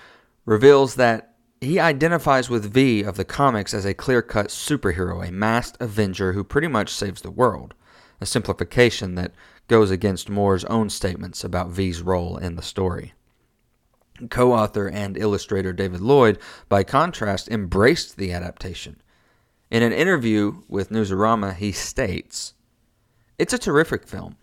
reveals 0.45 0.95
that 0.97 1.35
he 1.61 1.79
identifies 1.79 2.51
with 2.51 2.73
V 2.73 3.03
of 3.03 3.17
the 3.17 3.25
comics 3.25 3.73
as 3.73 3.85
a 3.85 3.95
clear 3.95 4.21
cut 4.21 4.49
superhero, 4.49 5.27
a 5.27 5.31
masked 5.31 5.81
avenger 5.81 6.33
who 6.33 6.43
pretty 6.43 6.67
much 6.67 6.93
saves 6.93 7.23
the 7.23 7.31
world, 7.31 7.75
a 8.21 8.27
simplification 8.27 9.15
that 9.15 9.33
goes 9.69 9.91
against 9.91 10.29
Moore's 10.29 10.65
own 10.65 10.91
statements 10.91 11.45
about 11.45 11.71
V's 11.71 12.03
role 12.03 12.37
in 12.37 12.57
the 12.57 12.63
story. 12.63 13.13
Co 14.29 14.53
author 14.53 14.89
and 14.89 15.17
illustrator 15.17 15.73
David 15.73 16.01
Lloyd, 16.01 16.39
by 16.69 16.83
contrast, 16.85 17.49
embraced 17.49 18.17
the 18.17 18.33
adaptation. 18.33 19.01
In 19.71 19.83
an 19.83 19.93
interview 19.93 20.63
with 20.69 20.91
Newsarama, 20.91 21.55
he 21.55 21.73
states 21.73 22.55
It's 23.39 23.53
a 23.53 23.59
terrific 23.59 24.07
film. 24.07 24.37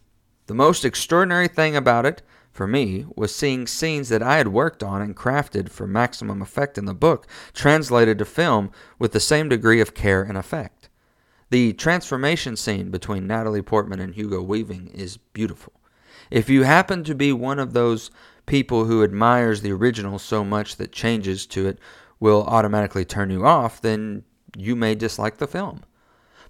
The 0.48 0.56
most 0.56 0.84
extraordinary 0.84 1.48
thing 1.48 1.76
about 1.76 2.06
it 2.06 2.22
for 2.52 2.68
me 2.68 3.06
was 3.16 3.34
seeing 3.34 3.68
scenes 3.68 4.10
that 4.10 4.24
I 4.24 4.38
had 4.38 4.50
worked 4.50 4.84
on 4.84 5.02
and 5.02 5.16
crafted 5.16 5.70
for 5.70 5.88
maximum 5.88 6.42
effect 6.42 6.78
in 6.78 6.86
the 6.86 6.94
book 6.94 7.28
translated 7.54 8.18
to 8.20 8.26
film 8.26 8.72
with 8.98 9.12
the 9.12 9.20
same 9.20 9.50
degree 9.50 9.82
of 9.82 9.94
care 9.94 10.24
and 10.24 10.38
effect. 10.38 10.90
The 11.52 11.74
transformation 11.74 12.56
scene 12.56 12.92
between 12.92 13.28
Natalie 13.28 13.62
Portman 13.62 14.00
and 14.00 14.14
Hugo 14.14 14.42
Weaving 14.42 14.88
is 14.94 15.18
beautiful. 15.18 15.74
If 16.30 16.50
you 16.50 16.64
happen 16.64 17.04
to 17.06 17.16
be 17.16 17.34
one 17.34 17.60
of 17.60 17.74
those 17.74 18.12
people 18.46 18.86
who 18.86 19.04
admires 19.04 19.62
the 19.62 19.72
original 19.72 20.20
so 20.20 20.44
much 20.44 20.76
that 20.76 20.92
changes 20.92 21.46
to 21.48 21.68
it 21.68 21.80
will 22.20 22.44
automatically 22.44 23.06
turn 23.06 23.30
you 23.30 23.46
off, 23.46 23.82
then 23.82 24.24
you 24.56 24.76
may 24.76 24.96
dislike 24.96 25.38
the 25.38 25.48
film. 25.48 25.82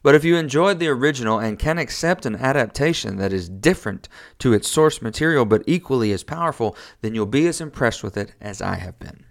But 0.02 0.16
if 0.16 0.24
you 0.24 0.38
enjoyed 0.38 0.80
the 0.80 0.88
original 0.88 1.39
and 1.39 1.60
can 1.60 1.78
accept 1.78 2.26
an 2.26 2.36
adaptation 2.36 3.18
that 3.18 3.34
is 3.34 3.50
different 3.50 4.08
to 4.39 4.54
its 4.54 4.70
source 4.70 5.02
material 5.02 5.45
but 5.45 5.64
equally 5.68 6.12
as 6.12 6.24
powerful, 6.24 6.76
then 7.02 7.14
you'll 7.14 7.26
be 7.26 7.47
as 7.47 7.60
impressed 7.60 8.04
with 8.04 8.16
it 8.16 8.34
as 8.39 8.62
I 8.62 8.76
have 8.76 8.97
been. 9.00 9.26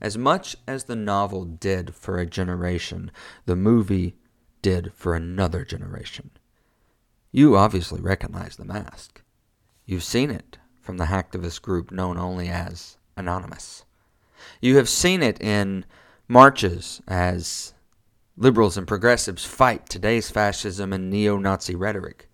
As 0.00 0.18
much 0.18 0.56
as 0.66 0.84
the 0.84 0.96
novel 0.96 1.44
did 1.44 1.94
for 1.94 2.18
a 2.18 2.26
generation, 2.26 3.10
the 3.46 3.56
movie 3.56 4.16
did 4.62 4.92
for 4.94 5.14
another 5.14 5.64
generation. 5.64 6.30
You 7.30 7.56
obviously 7.56 8.00
recognize 8.00 8.56
the 8.56 8.64
mask. 8.64 9.22
You've 9.84 10.04
seen 10.04 10.30
it 10.30 10.58
from 10.80 10.96
the 10.96 11.06
hacktivist 11.06 11.62
group 11.62 11.90
known 11.90 12.18
only 12.18 12.48
as 12.48 12.98
Anonymous. 13.16 13.84
You 14.60 14.76
have 14.76 14.88
seen 14.88 15.22
it 15.22 15.40
in 15.40 15.84
marches 16.28 17.00
as 17.08 17.72
Liberals 18.36 18.76
and 18.76 18.86
progressives 18.86 19.44
fight 19.44 19.88
today's 19.88 20.30
fascism 20.30 20.92
and 20.92 21.08
neo 21.08 21.38
Nazi 21.38 21.74
rhetoric. 21.74 22.28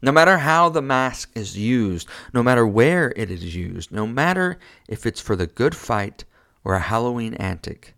No 0.00 0.12
matter 0.12 0.38
how 0.38 0.68
the 0.68 0.80
mask 0.80 1.30
is 1.34 1.58
used, 1.58 2.08
no 2.32 2.42
matter 2.42 2.66
where 2.66 3.12
it 3.16 3.30
is 3.30 3.54
used, 3.54 3.90
no 3.90 4.06
matter 4.06 4.58
if 4.88 5.04
it's 5.04 5.20
for 5.20 5.36
the 5.36 5.48
good 5.48 5.74
fight 5.74 6.24
or 6.64 6.74
a 6.74 6.80
Halloween 6.80 7.34
antic, 7.34 7.94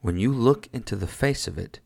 when 0.00 0.16
you 0.16 0.32
look 0.32 0.68
into 0.72 0.96
the 0.96 1.06
face 1.06 1.46
of 1.46 1.58
it, 1.58 1.80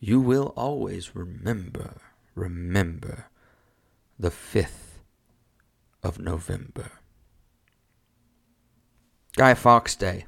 you 0.00 0.20
will 0.20 0.52
always 0.56 1.14
remember, 1.14 2.00
remember 2.34 3.26
the 4.18 4.30
5th 4.30 4.98
of 6.02 6.18
November. 6.18 6.90
Guy 9.36 9.54
Fawkes 9.54 9.94
Day, 9.94 10.26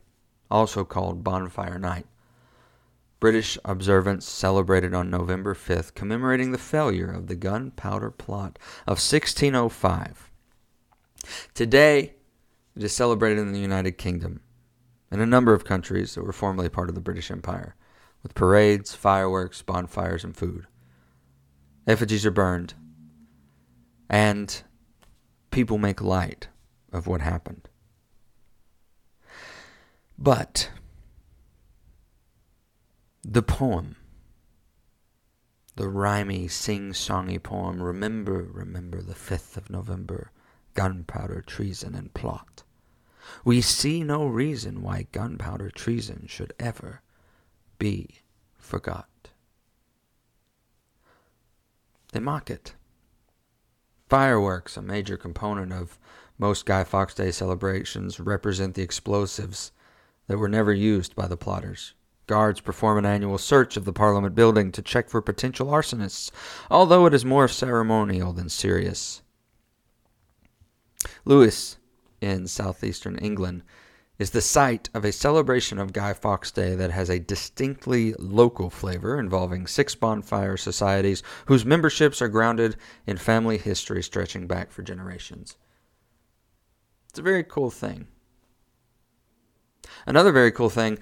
also 0.50 0.84
called 0.84 1.24
Bonfire 1.24 1.78
Night, 1.78 2.06
British 3.20 3.58
observance 3.66 4.26
celebrated 4.26 4.94
on 4.94 5.10
November 5.10 5.54
5th, 5.54 5.94
commemorating 5.94 6.52
the 6.52 6.58
failure 6.58 7.12
of 7.12 7.26
the 7.26 7.36
gunpowder 7.36 8.10
plot 8.10 8.58
of 8.86 8.98
1605. 8.98 10.30
Today, 11.52 12.14
it 12.74 12.82
is 12.82 12.94
celebrated 12.94 13.38
in 13.40 13.52
the 13.52 13.60
United 13.60 13.98
Kingdom 13.98 14.40
and 15.10 15.20
a 15.20 15.26
number 15.26 15.52
of 15.52 15.64
countries 15.64 16.14
that 16.14 16.24
were 16.24 16.32
formerly 16.32 16.68
part 16.68 16.88
of 16.88 16.94
the 16.94 17.00
British 17.00 17.30
Empire, 17.30 17.74
with 18.22 18.34
parades, 18.34 18.94
fireworks, 18.94 19.60
bonfires, 19.60 20.24
and 20.24 20.36
food. 20.36 20.66
Effigies 21.86 22.24
are 22.24 22.30
burned, 22.30 22.74
and 24.08 24.62
people 25.50 25.78
make 25.78 26.00
light 26.00 26.48
of 26.92 27.06
what 27.06 27.20
happened. 27.20 27.68
But 30.16 30.70
the 33.22 33.42
poem, 33.42 33.96
the 35.76 35.88
rhymy, 35.88 36.48
sing 36.48 36.92
songy 36.92 37.42
poem, 37.42 37.82
Remember, 37.82 38.42
remember 38.42 39.02
the 39.02 39.14
5th 39.14 39.56
of 39.56 39.70
November, 39.70 40.32
gunpowder, 40.74 41.42
treason, 41.42 41.94
and 41.94 42.12
plot. 42.14 42.62
We 43.44 43.60
see 43.60 44.02
no 44.02 44.26
reason 44.26 44.82
why 44.82 45.06
gunpowder 45.12 45.70
treason 45.70 46.26
should 46.28 46.52
ever 46.58 47.02
be 47.78 48.22
forgot. 48.56 49.08
They 52.12 52.20
mock 52.20 52.50
it. 52.50 52.74
Fireworks, 54.08 54.76
a 54.76 54.82
major 54.82 55.16
component 55.16 55.72
of 55.72 55.98
most 56.38 56.66
Guy 56.66 56.82
Fawkes 56.84 57.14
Day 57.14 57.30
celebrations, 57.30 58.18
represent 58.18 58.74
the 58.74 58.82
explosives 58.82 59.70
that 60.26 60.38
were 60.38 60.48
never 60.48 60.72
used 60.72 61.14
by 61.14 61.28
the 61.28 61.36
plotters. 61.36 61.94
Guards 62.30 62.60
perform 62.60 62.96
an 62.96 63.04
annual 63.04 63.38
search 63.38 63.76
of 63.76 63.84
the 63.84 63.92
Parliament 63.92 64.36
building 64.36 64.70
to 64.70 64.82
check 64.82 65.08
for 65.08 65.20
potential 65.20 65.66
arsonists, 65.66 66.30
although 66.70 67.04
it 67.06 67.12
is 67.12 67.24
more 67.24 67.48
ceremonial 67.48 68.32
than 68.32 68.48
serious. 68.48 69.20
Lewes, 71.24 71.78
in 72.20 72.46
southeastern 72.46 73.18
England, 73.18 73.64
is 74.20 74.30
the 74.30 74.40
site 74.40 74.88
of 74.94 75.04
a 75.04 75.10
celebration 75.10 75.80
of 75.80 75.92
Guy 75.92 76.12
Fawkes 76.12 76.52
Day 76.52 76.76
that 76.76 76.92
has 76.92 77.10
a 77.10 77.18
distinctly 77.18 78.14
local 78.16 78.70
flavor 78.70 79.18
involving 79.18 79.66
six 79.66 79.96
bonfire 79.96 80.56
societies 80.56 81.24
whose 81.46 81.64
memberships 81.64 82.22
are 82.22 82.28
grounded 82.28 82.76
in 83.08 83.16
family 83.16 83.58
history 83.58 84.04
stretching 84.04 84.46
back 84.46 84.70
for 84.70 84.84
generations. 84.84 85.56
It's 87.08 87.18
a 87.18 87.22
very 87.22 87.42
cool 87.42 87.72
thing. 87.72 88.06
Another 90.06 90.30
very 90.32 90.52
cool 90.52 90.70
thing 90.70 90.98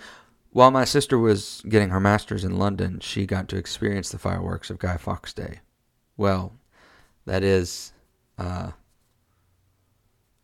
while 0.51 0.71
my 0.71 0.85
sister 0.85 1.19
was 1.19 1.63
getting 1.69 1.91
her 1.91 2.01
master's 2.01 2.45
in 2.45 2.59
London, 2.59 3.01
she 3.01 3.27
got 3.27 3.49
to 3.49 3.57
experience 3.57 4.11
the 4.11 4.19
fireworks 4.19 4.71
of 4.71 4.79
Guy 4.79 4.97
Fawkes 4.97 5.33
Day. 5.33 5.61
Well, 6.17 6.53
that 7.27 7.43
is 7.43 7.93
uh, 8.39 8.73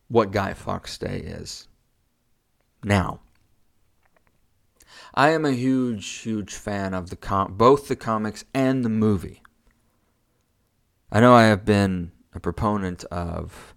what 0.09 0.31
Guy 0.31 0.55
Fawkes 0.55 0.99
Day 0.99 1.19
is. 1.19 1.69
Now, 2.83 3.21
I 5.15 5.31
am 5.31 5.45
a 5.45 5.53
huge, 5.53 6.07
huge 6.07 6.55
fan 6.55 6.93
of 6.93 7.11
the 7.11 7.17
com- 7.17 7.55
both 7.57 7.89
the 7.89 7.97
comics 7.97 8.45
and 8.53 8.85
the 8.85 8.91
movie. 8.91 9.43
I 11.11 11.21
know 11.21 11.35
I 11.35 11.45
have 11.45 11.65
been 11.65 12.13
a 12.35 12.41
proponent 12.41 13.05
of 13.05 13.74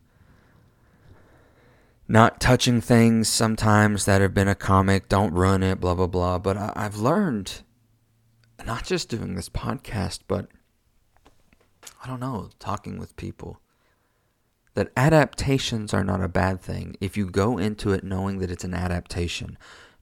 not 2.07 2.39
touching 2.39 2.79
things 2.79 3.27
sometimes 3.27 4.05
that 4.05 4.21
have 4.21 4.33
been 4.33 4.47
a 4.47 4.55
comic. 4.55 5.09
Don't 5.09 5.33
ruin 5.33 5.63
it, 5.63 5.79
blah, 5.79 5.93
blah, 5.93 6.07
blah. 6.07 6.37
But 6.37 6.57
I, 6.57 6.73
I've 6.75 6.97
learned, 6.97 7.61
not 8.65 8.85
just 8.85 9.09
doing 9.09 9.35
this 9.35 9.49
podcast, 9.49 10.21
but 10.27 10.47
I 12.03 12.07
don't 12.07 12.19
know, 12.19 12.49
talking 12.59 12.97
with 12.97 13.17
people, 13.17 13.59
that 14.75 14.91
adaptations 14.95 15.93
are 15.93 16.03
not 16.03 16.23
a 16.23 16.29
bad 16.29 16.61
thing 16.61 16.95
if 17.01 17.17
you 17.17 17.25
go 17.25 17.57
into 17.57 17.91
it 17.91 18.03
knowing 18.03 18.39
that 18.39 18.51
it's 18.51 18.63
an 18.63 18.73
adaptation, 18.73 19.57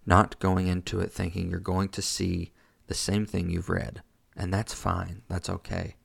not 0.05 0.37
going 0.39 0.67
into 0.67 0.99
it 0.99 1.11
thinking 1.11 1.49
you're 1.49 1.59
going 1.59 1.89
to 1.89 2.01
see 2.01 2.51
the 2.87 2.93
same 2.93 3.25
thing 3.25 3.49
you've 3.49 3.69
read. 3.69 4.03
And 4.35 4.53
that's 4.53 4.73
fine, 4.73 5.21
that's 5.27 5.49
okay. 5.49 5.95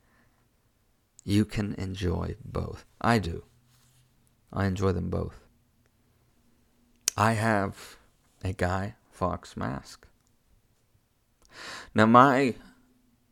You 1.24 1.44
can 1.44 1.74
enjoy 1.74 2.36
both. 2.44 2.86
I 3.00 3.18
do. 3.18 3.44
I 4.52 4.66
enjoy 4.66 4.92
them 4.92 5.10
both. 5.10 5.39
I 7.16 7.32
have 7.32 7.96
a 8.42 8.52
Guy 8.52 8.94
Fawkes 9.10 9.56
mask. 9.56 10.06
Now, 11.94 12.06
my 12.06 12.54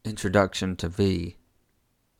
introduction 0.05 0.76
to 0.76 0.89
V, 0.89 1.37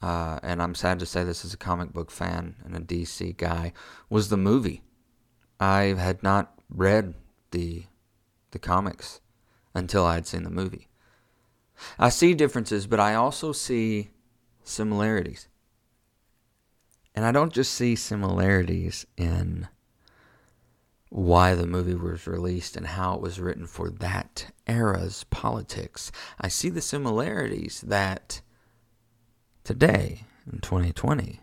uh, 0.01 0.39
and 0.43 0.63
I'm 0.63 0.75
sad 0.75 0.99
to 1.01 1.07
say 1.07 1.25
this 1.25 1.45
as 1.45 1.53
a 1.53 1.59
comic 1.59 1.93
book 1.93 2.11
fan 2.11 2.57
and 2.65 2.77
a 2.77 2.81
DC 2.81 3.37
guy, 3.37 3.73
was 4.09 4.29
the 4.29 4.37
movie. 4.37 4.83
I 5.59 5.95
had 5.99 6.23
not 6.23 6.55
read 6.71 7.15
the 7.51 7.85
the 8.51 8.59
comics 8.59 9.21
until 9.75 10.07
I 10.07 10.15
had 10.15 10.27
seen 10.27 10.45
the 10.45 10.51
movie. 10.51 10.89
I 11.99 12.09
see 12.09 12.33
differences, 12.35 12.87
but 12.87 13.01
I 13.01 13.15
also 13.15 13.53
see 13.53 14.11
similarities. 14.65 15.49
And 17.15 17.27
I 17.27 17.33
don't 17.33 17.53
just 17.53 17.75
see 17.75 17.95
similarities 17.95 19.07
in 19.17 19.69
why 21.11 21.55
the 21.55 21.67
movie 21.67 21.95
was 21.95 22.27
released 22.27 22.77
and 22.77 22.87
how 22.87 23.15
it 23.15 23.21
was 23.21 23.41
written 23.41 23.67
for 23.67 23.91
that 23.91 24.51
era's 24.67 25.25
politics. 25.25 26.13
I 26.41 26.49
see 26.49 26.69
the 26.69 26.81
similarities 26.81 27.81
that 27.83 28.41
today, 29.65 30.25
in 30.51 30.61
2020, 30.61 31.41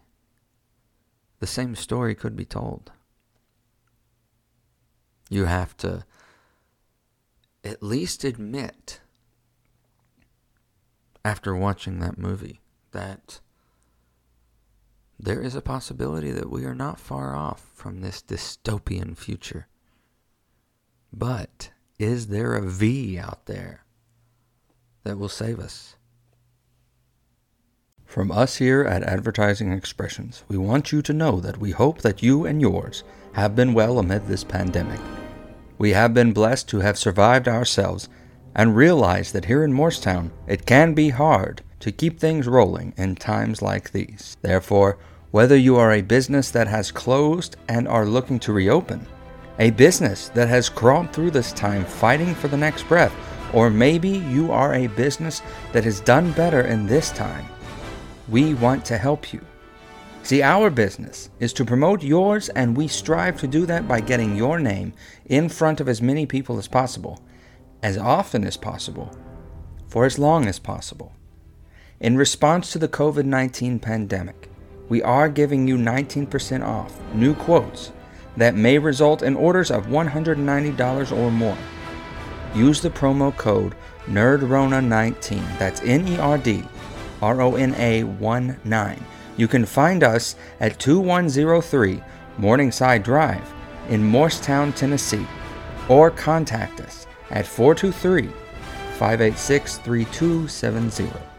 the 1.40 1.48
same 1.48 1.76
story 1.76 2.16
could 2.16 2.36
be 2.36 2.46
told. 2.46 2.92
You 5.30 5.46
have 5.46 5.76
to 5.78 6.06
at 7.64 7.82
least 7.82 8.24
admit 8.24 9.02
after 11.24 11.56
watching 11.56 12.00
that 12.00 12.20
movie 12.20 12.62
that 12.92 13.40
there 15.20 15.42
is 15.42 15.56
a 15.56 15.62
possibility 15.62 16.32
that 16.32 16.50
we 16.50 16.66
are 16.66 16.76
not 16.76 17.00
far 17.00 17.36
off 17.36 17.70
from 17.74 18.02
this 18.02 18.22
dystopian 18.22 19.16
future. 19.18 19.68
But 21.14 21.72
is 21.98 22.28
there 22.28 22.56
a 22.56 22.62
V 22.62 23.18
out 23.18 23.46
there 23.46 23.86
that 25.04 25.18
will 25.18 25.30
save 25.30 25.60
us? 25.60 25.96
From 28.06 28.32
us 28.32 28.58
here 28.58 28.84
at 28.84 29.04
Advertising 29.04 29.72
Expressions, 29.72 30.44
we 30.48 30.58
want 30.58 30.92
you 30.92 31.02
to 31.02 31.14
know 31.14 31.40
that 31.40 31.58
we 31.58 31.72
hope 31.72 32.02
that 32.02 32.22
you 32.22 32.46
and 32.46 32.62
yours 32.62 33.04
have 33.34 33.56
been 33.56 33.74
well 33.74 34.00
amid 34.00 34.28
this 34.28 34.44
pandemic. 34.44 35.00
We 35.78 35.92
have 35.92 36.14
been 36.14 36.32
blessed 36.32 36.70
to 36.70 36.80
have 36.80 36.98
survived 36.98 37.48
ourselves 37.48 38.08
and 38.56 38.76
realize 38.76 39.32
that 39.34 39.46
here 39.46 39.64
in 39.64 39.74
Morristown 39.74 40.32
it 40.48 40.66
can 40.66 40.94
be 40.94 41.10
hard 41.10 41.62
to 41.80 41.92
keep 41.92 42.20
things 42.20 42.48
rolling 42.48 42.94
in 42.98 43.16
times 43.16 43.62
like 43.62 43.92
these. 43.92 44.38
Therefore, 44.42 44.98
whether 45.32 45.58
you 45.58 45.76
are 45.76 45.92
a 45.92 46.02
business 46.02 46.52
that 46.52 46.68
has 46.68 46.92
closed 46.92 47.58
and 47.68 47.88
are 47.88 48.06
looking 48.06 48.40
to 48.40 48.54
reopen, 48.54 49.06
a 49.60 49.72
business 49.72 50.30
that 50.30 50.48
has 50.48 50.70
crawled 50.70 51.12
through 51.12 51.32
this 51.32 51.52
time 51.52 51.86
fighting 51.86 52.34
for 52.36 52.48
the 52.48 52.58
next 52.58 52.84
breath, 52.84 53.14
or 53.54 53.70
maybe 53.70 54.10
you 54.10 54.52
are 54.52 54.74
a 54.74 54.88
business 54.88 55.42
that 55.74 55.84
has 55.84 56.00
done 56.02 56.32
better 56.34 56.62
in 56.62 56.86
this 56.86 57.12
time, 57.12 57.46
we 58.30 58.54
want 58.54 58.84
to 58.86 58.98
help 58.98 59.34
you. 59.34 59.42
See, 60.24 60.42
our 60.42 60.70
business 60.70 61.30
is 61.40 61.54
to 61.54 61.64
promote 61.64 62.02
yours, 62.02 62.50
and 62.50 62.76
we 62.76 62.88
strive 62.88 63.40
to 63.42 63.48
do 63.48 63.66
that 63.68 63.88
by 63.88 64.02
getting 64.02 64.36
your 64.36 64.60
name 64.60 64.94
in 65.28 65.50
front 65.50 65.80
of 65.80 65.88
as 65.88 66.02
many 66.02 66.26
people 66.26 66.58
as 66.58 66.68
possible, 66.68 67.24
as 67.84 67.98
often 67.98 68.44
as 68.44 68.58
possible, 68.58 69.16
for 69.88 70.04
as 70.04 70.18
long 70.18 70.48
as 70.48 70.58
possible. 70.58 71.15
In 72.02 72.18
response 72.18 72.74
to 72.74 72.80
the 72.80 72.90
COVID 72.90 73.24
19 73.24 73.80
pandemic, 73.80 74.50
we 74.90 75.02
are 75.02 75.30
giving 75.30 75.66
you 75.66 75.78
19% 75.78 76.62
off 76.62 77.00
new 77.14 77.34
quotes 77.34 77.94
that 78.36 78.54
may 78.54 78.78
result 78.78 79.24
in 79.24 79.38
orders 79.38 79.72
of 79.72 79.86
$190 79.86 81.18
or 81.18 81.32
more. 81.32 81.58
Use 82.54 82.82
the 82.82 82.90
promo 82.90 83.36
code 83.38 83.76
NERDRONA19, 84.08 85.58
that's 85.58 85.82
N 85.84 86.06
E 86.10 86.18
R 86.18 86.38
D 86.38 86.66
R 87.22 87.40
O 87.40 87.56
N 87.56 87.74
A 87.76 88.04
1 88.04 88.60
9. 88.66 89.06
You 89.38 89.48
can 89.48 89.66
find 89.66 90.04
us 90.04 90.36
at 90.60 90.78
2103 90.78 92.04
Morningside 92.38 93.04
Drive 93.04 93.54
in 93.88 94.04
Morristown, 94.04 94.74
Tennessee, 94.74 95.26
or 95.88 96.12
contact 96.12 96.82
us 96.82 97.08
at 97.30 97.48
423 97.48 98.28
586 98.98 99.78
3270. 99.78 101.35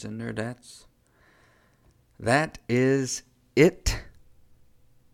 Nerds 0.00 0.04
and 0.04 0.20
nerdettes, 0.20 0.84
that 2.18 2.58
is 2.68 3.22
it 3.56 4.02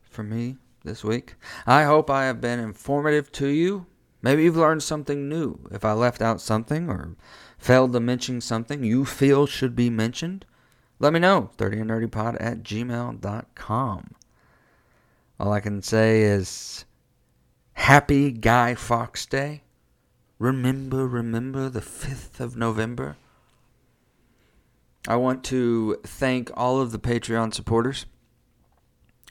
for 0.02 0.22
me 0.22 0.56
this 0.84 1.04
week. 1.04 1.34
I 1.66 1.84
hope 1.84 2.10
I 2.10 2.24
have 2.24 2.40
been 2.40 2.58
informative 2.58 3.30
to 3.32 3.48
you. 3.48 3.86
Maybe 4.22 4.44
you've 4.44 4.56
learned 4.56 4.82
something 4.82 5.28
new. 5.28 5.58
If 5.70 5.84
I 5.84 5.92
left 5.92 6.22
out 6.22 6.40
something 6.40 6.88
or 6.88 7.16
failed 7.58 7.92
to 7.92 8.00
mention 8.00 8.40
something 8.40 8.82
you 8.82 9.04
feel 9.04 9.46
should 9.46 9.76
be 9.76 9.90
mentioned, 9.90 10.44
let 10.98 11.12
me 11.12 11.20
know. 11.20 11.50
30andnerdypod 11.58 12.36
at 12.40 12.62
gmail.com. 12.62 14.10
All 15.38 15.52
I 15.52 15.60
can 15.60 15.82
say 15.82 16.22
is 16.22 16.86
Happy 17.74 18.32
Guy 18.32 18.74
Fawkes 18.74 19.26
Day. 19.26 19.62
Remember, 20.38 21.06
remember 21.06 21.68
the 21.68 21.80
5th 21.80 22.40
of 22.40 22.56
November. 22.56 23.16
I 25.08 25.16
want 25.16 25.44
to 25.44 26.00
thank 26.02 26.50
all 26.56 26.80
of 26.80 26.90
the 26.90 26.98
Patreon 26.98 27.54
supporters 27.54 28.06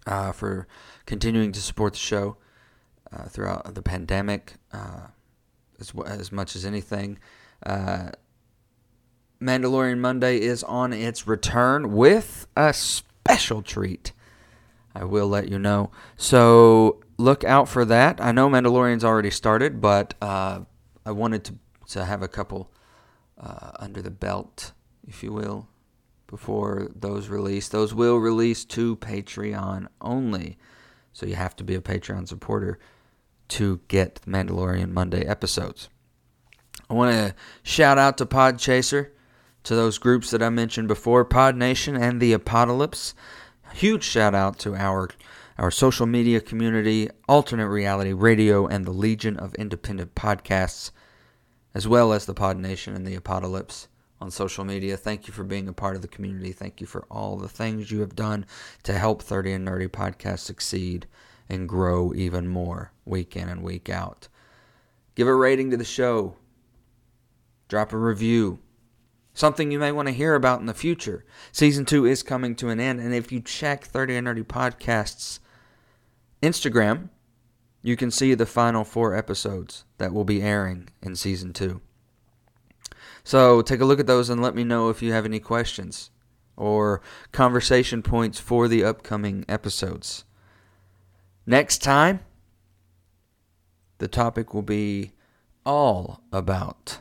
uh, 0.07 0.32
for 0.32 0.67
continuing 1.05 1.51
to 1.51 1.61
support 1.61 1.93
the 1.93 1.99
show 1.99 2.38
uh, 3.11 3.26
throughout 3.26 3.76
the 3.76 3.82
pandemic 3.82 4.53
uh, 4.71 5.07
as, 5.80 5.93
as 6.05 6.32
much 6.32 6.55
as 6.55 6.65
anything. 6.65 7.19
Uh, 7.65 8.11
Mandalorian 9.41 9.99
Monday 9.99 10.39
is 10.39 10.63
on 10.63 10.93
its 10.93 11.28
return 11.28 11.91
with 11.91 12.47
a 12.55 12.73
special 12.73 13.61
treat. 13.61 14.13
I 14.93 15.03
will 15.03 15.28
let 15.28 15.49
you 15.49 15.59
know. 15.59 15.91
So 16.15 17.01
look 17.17 17.43
out 17.43 17.67
for 17.67 17.84
that. 17.84 18.21
I 18.21 18.32
know 18.32 18.49
Mandalorian's 18.49 19.03
already 19.03 19.30
started, 19.30 19.82
but 19.82 20.13
uh, 20.21 20.61
I 21.05 21.11
wanted 21.11 21.43
to, 21.45 21.55
to 21.89 22.05
have 22.05 22.21
a 22.21 22.30
couple 22.30 22.71
uh, 23.38 23.71
under 23.78 24.01
the 24.01 24.09
belt 24.09 24.71
if 25.08 25.24
you 25.24 25.32
will, 25.32 25.68
before 26.28 26.89
those 26.95 27.28
release. 27.28 27.68
Those 27.68 27.93
will 27.93 28.18
release 28.18 28.66
to 28.66 28.95
Patreon 28.97 29.88
only. 30.01 30.58
So 31.14 31.26
you 31.26 31.36
have 31.36 31.56
to 31.58 31.64
be 31.64 31.76
a 31.76 31.82
Patreon 31.82 32.28
supporter 32.28 32.80
to 33.49 33.80
get 33.88 34.16
the 34.16 34.32
Mandalorian 34.32 34.91
Monday 34.91 35.26
episodes. 35.26 35.89
I 36.89 36.93
want 36.93 37.12
to 37.12 37.36
shout 37.64 37.97
out 37.97 38.18
to 38.18 38.26
Podchaser, 38.26 39.10
to 39.64 39.76
those 39.76 39.97
groups 39.97 40.30
that 40.32 40.43
I 40.43 40.49
mentioned 40.49 40.88
before, 40.88 41.26
Pod 41.26 41.56
Nation 41.56 41.95
and 41.95 42.22
the 42.22 42.34
Apocalypse. 42.34 43.16
Huge 43.74 44.03
shout 44.03 44.36
out 44.36 44.60
to 44.60 44.76
our 44.76 45.10
our 45.58 45.72
social 45.72 46.06
media 46.06 46.41
community, 46.41 47.10
Alternate 47.30 47.70
Reality 47.70 48.12
Radio, 48.12 48.68
and 48.68 48.84
the 48.84 48.91
Legion 48.91 49.38
of 49.38 49.56
Independent 49.56 50.14
Podcasts, 50.14 50.91
as 51.74 51.88
well 51.88 52.12
as 52.12 52.26
the 52.26 52.34
Pod 52.34 52.58
Nation 52.58 52.93
and 52.93 53.08
the 53.08 53.16
Apocalypse 53.16 53.88
on 54.22 54.32
social 54.32 54.63
media. 54.63 54.97
Thank 54.97 55.28
you 55.28 55.34
for 55.34 55.43
being 55.43 55.68
a 55.68 55.74
part 55.74 55.95
of 55.95 56.01
the 56.01 56.07
community. 56.07 56.51
Thank 56.51 56.82
you 56.82 56.88
for 56.88 57.05
all 57.09 57.38
the 57.38 57.49
things 57.49 57.91
you 57.91 57.99
have 58.01 58.16
done 58.16 58.45
to 58.84 58.93
help 58.93 59.22
30 59.22 59.53
and 59.53 59.68
Nerdy 59.68 59.88
Podcast 59.88 60.39
succeed 60.39 61.07
and 61.49 61.70
grow 61.70 62.13
even 62.13 62.47
more 62.47 62.91
week 63.05 63.36
in 63.36 63.49
and 63.49 63.61
week 63.61 63.89
out. 63.89 64.28
Give 65.16 65.28
a 65.28 65.36
rating 65.36 65.72
to 65.72 65.78
the 65.78 65.86
show. 65.86 66.36
Drop 67.68 67.93
a 67.93 67.97
review. 67.97 68.59
Something 69.34 69.70
you 69.70 69.80
may 69.80 69.91
want 69.91 70.07
to 70.07 70.13
hear 70.13 70.34
about 70.36 70.61
in 70.61 70.66
the 70.66 70.74
future. 70.74 71.26
Season 71.51 71.84
2 71.84 72.05
is 72.05 72.24
coming 72.24 72.55
to 72.55 72.70
an 72.70 72.80
end, 72.80 73.01
and 73.01 73.13
if 73.13 73.32
you 73.32 73.41
check 73.41 73.84
30 73.84 74.16
and 74.16 74.28
Nerdy 74.28 74.45
Podcast's 74.45 75.41
Instagram, 76.41 77.09
you 77.82 77.97
can 77.97 78.11
see 78.11 78.34
the 78.34 78.45
final 78.45 78.84
four 78.84 79.13
episodes 79.13 79.84
that 79.97 80.13
will 80.13 80.24
be 80.24 80.41
airing 80.41 80.89
in 81.01 81.16
Season 81.16 81.51
2. 81.53 81.82
So 83.26 83.63
take 83.63 83.82
a 83.82 83.86
look 83.86 83.99
at 83.99 84.05
those 84.05 84.30
and 84.30 84.39
let 84.39 84.53
me 84.53 84.63
know 84.63 84.89
if 84.89 85.01
you 85.01 85.11
have 85.11 85.26
any 85.26 85.39
questions 85.39 86.11
or 86.55 87.01
conversation 87.32 88.03
points 88.03 88.39
for 88.39 88.67
the 88.67 88.84
upcoming 88.84 89.43
episodes. 89.49 90.26
Next 91.47 91.80
time, 91.80 92.19
the 93.97 94.07
topic 94.07 94.53
will 94.53 94.61
be 94.61 95.13
all 95.65 96.21
about 96.32 96.99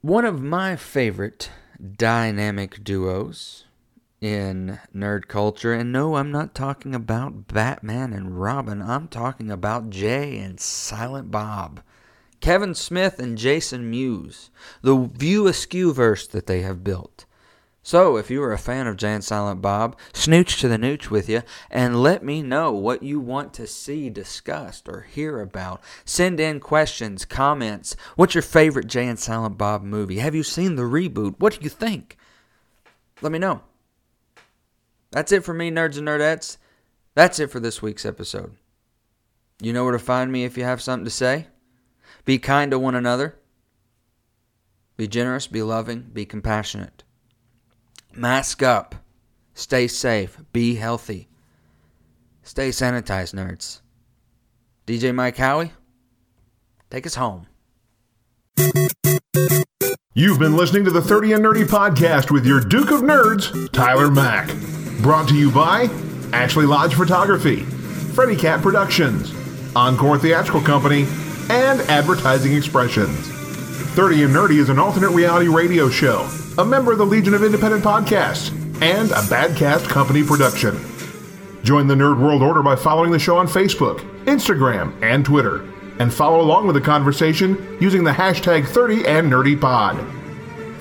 one 0.00 0.24
of 0.24 0.42
my 0.42 0.74
favorite 0.74 1.50
dynamic 1.96 2.82
duos 2.82 3.66
in 4.20 4.80
nerd 4.92 5.28
culture. 5.28 5.72
And 5.72 5.92
no, 5.92 6.16
I'm 6.16 6.32
not 6.32 6.56
talking 6.56 6.92
about 6.92 7.46
Batman 7.46 8.12
and 8.12 8.40
Robin. 8.40 8.82
I'm 8.82 9.06
talking 9.06 9.48
about 9.48 9.90
Jay 9.90 10.38
and 10.38 10.58
Silent 10.58 11.30
Bob. 11.30 11.82
Kevin 12.42 12.74
Smith 12.74 13.20
and 13.20 13.38
Jason 13.38 13.88
Mewes. 13.88 14.50
The 14.82 14.96
View 14.96 15.46
Askew 15.46 15.94
verse 15.94 16.26
that 16.26 16.46
they 16.46 16.62
have 16.62 16.84
built. 16.84 17.24
So, 17.84 18.16
if 18.16 18.30
you 18.30 18.42
are 18.42 18.52
a 18.52 18.58
fan 18.58 18.86
of 18.86 18.96
Jay 18.96 19.12
and 19.12 19.24
Silent 19.24 19.62
Bob, 19.62 19.96
snooch 20.12 20.60
to 20.60 20.68
the 20.68 20.76
nooch 20.76 21.08
with 21.08 21.28
you 21.28 21.42
and 21.70 22.02
let 22.02 22.24
me 22.24 22.42
know 22.42 22.72
what 22.72 23.02
you 23.02 23.18
want 23.18 23.54
to 23.54 23.66
see 23.66 24.10
discussed 24.10 24.88
or 24.88 25.02
hear 25.02 25.40
about. 25.40 25.80
Send 26.04 26.38
in 26.38 26.60
questions, 26.60 27.24
comments. 27.24 27.96
What's 28.16 28.34
your 28.34 28.42
favorite 28.42 28.86
Jay 28.88 29.06
and 29.06 29.18
Silent 29.18 29.56
Bob 29.56 29.82
movie? 29.82 30.18
Have 30.18 30.34
you 30.34 30.42
seen 30.42 30.74
the 30.74 30.82
reboot? 30.82 31.36
What 31.38 31.54
do 31.54 31.60
you 31.62 31.70
think? 31.70 32.18
Let 33.20 33.32
me 33.32 33.38
know. 33.38 33.62
That's 35.12 35.32
it 35.32 35.44
for 35.44 35.54
me, 35.54 35.70
nerds 35.70 35.98
and 35.98 36.08
nerdettes. 36.08 36.56
That's 37.14 37.38
it 37.38 37.50
for 37.50 37.60
this 37.60 37.82
week's 37.82 38.06
episode. 38.06 38.56
You 39.60 39.72
know 39.72 39.84
where 39.84 39.92
to 39.92 39.98
find 40.00 40.30
me 40.32 40.44
if 40.44 40.56
you 40.56 40.64
have 40.64 40.82
something 40.82 41.04
to 41.04 41.10
say. 41.10 41.46
Be 42.24 42.38
kind 42.38 42.70
to 42.70 42.78
one 42.78 42.94
another. 42.94 43.38
Be 44.96 45.08
generous, 45.08 45.46
be 45.46 45.62
loving, 45.62 46.10
be 46.12 46.24
compassionate. 46.24 47.02
Mask 48.14 48.62
up. 48.62 48.94
Stay 49.54 49.86
safe. 49.86 50.38
Be 50.52 50.76
healthy. 50.76 51.28
Stay 52.42 52.70
sanitized, 52.70 53.34
nerds. 53.34 53.80
DJ 54.86 55.14
Mike 55.14 55.36
Howie, 55.36 55.72
take 56.90 57.06
us 57.06 57.14
home. 57.14 57.46
You've 60.14 60.38
been 60.38 60.56
listening 60.56 60.84
to 60.84 60.90
the 60.90 61.00
30 61.00 61.34
and 61.34 61.44
Nerdy 61.44 61.64
podcast 61.64 62.30
with 62.30 62.44
your 62.44 62.60
Duke 62.60 62.90
of 62.90 63.00
Nerds, 63.00 63.70
Tyler 63.72 64.10
Mack. 64.10 64.50
Brought 65.02 65.28
to 65.28 65.34
you 65.34 65.50
by 65.50 65.84
Ashley 66.32 66.66
Lodge 66.66 66.94
Photography, 66.94 67.62
Freddy 68.14 68.36
Cat 68.36 68.60
Productions, 68.60 69.32
Encore 69.74 70.18
Theatrical 70.18 70.60
Company, 70.60 71.06
and 71.50 71.80
Advertising 71.82 72.54
Expressions. 72.54 73.28
30 73.94 74.24
and 74.24 74.34
Nerdy 74.34 74.58
is 74.58 74.68
an 74.68 74.78
alternate 74.78 75.10
reality 75.10 75.48
radio 75.48 75.88
show, 75.88 76.28
a 76.58 76.64
member 76.64 76.92
of 76.92 76.98
the 76.98 77.06
Legion 77.06 77.34
of 77.34 77.42
Independent 77.42 77.84
Podcasts, 77.84 78.50
and 78.80 79.10
a 79.10 79.22
Badcast 79.30 79.88
Company 79.88 80.22
production. 80.22 80.78
Join 81.62 81.86
the 81.86 81.94
Nerd 81.94 82.18
World 82.20 82.42
Order 82.42 82.62
by 82.62 82.74
following 82.74 83.10
the 83.10 83.18
show 83.18 83.36
on 83.36 83.46
Facebook, 83.46 84.00
Instagram, 84.24 84.94
and 85.02 85.24
Twitter, 85.24 85.62
and 85.98 86.12
follow 86.12 86.40
along 86.40 86.66
with 86.66 86.74
the 86.74 86.80
conversation 86.80 87.76
using 87.80 88.02
the 88.02 88.10
hashtag 88.10 88.66
30 88.66 89.06
and 89.06 89.30
Nerdy 89.30 89.60
Pod. 89.60 89.96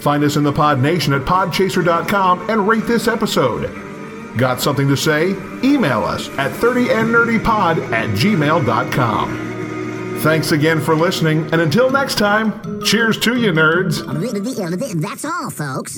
Find 0.02 0.24
us 0.24 0.36
in 0.38 0.44
the 0.44 0.52
Pod 0.52 0.80
Nation 0.80 1.14
at 1.14 1.22
podchaser.com 1.22 2.50
and 2.50 2.68
rate 2.68 2.88
this 2.88 3.08
episode. 3.08 3.70
Got 4.38 4.62
something 4.62 4.88
to 4.88 4.98
say? 4.98 5.36
Email 5.64 6.04
us 6.04 6.30
at 6.38 6.52
30andnerdypod 6.52 7.92
at 7.92 8.10
gmail.com. 8.12 9.51
Thanks 10.22 10.52
again 10.52 10.80
for 10.80 10.96
listening, 10.96 11.52
and 11.52 11.62
until 11.62 11.90
next 11.90 12.20
time, 12.20 12.84
cheers 12.84 13.18
to 13.22 13.36
you, 13.36 13.52
nerds. 13.52 14.06
That's 15.02 15.26
all, 15.26 15.50
folks. 15.50 15.98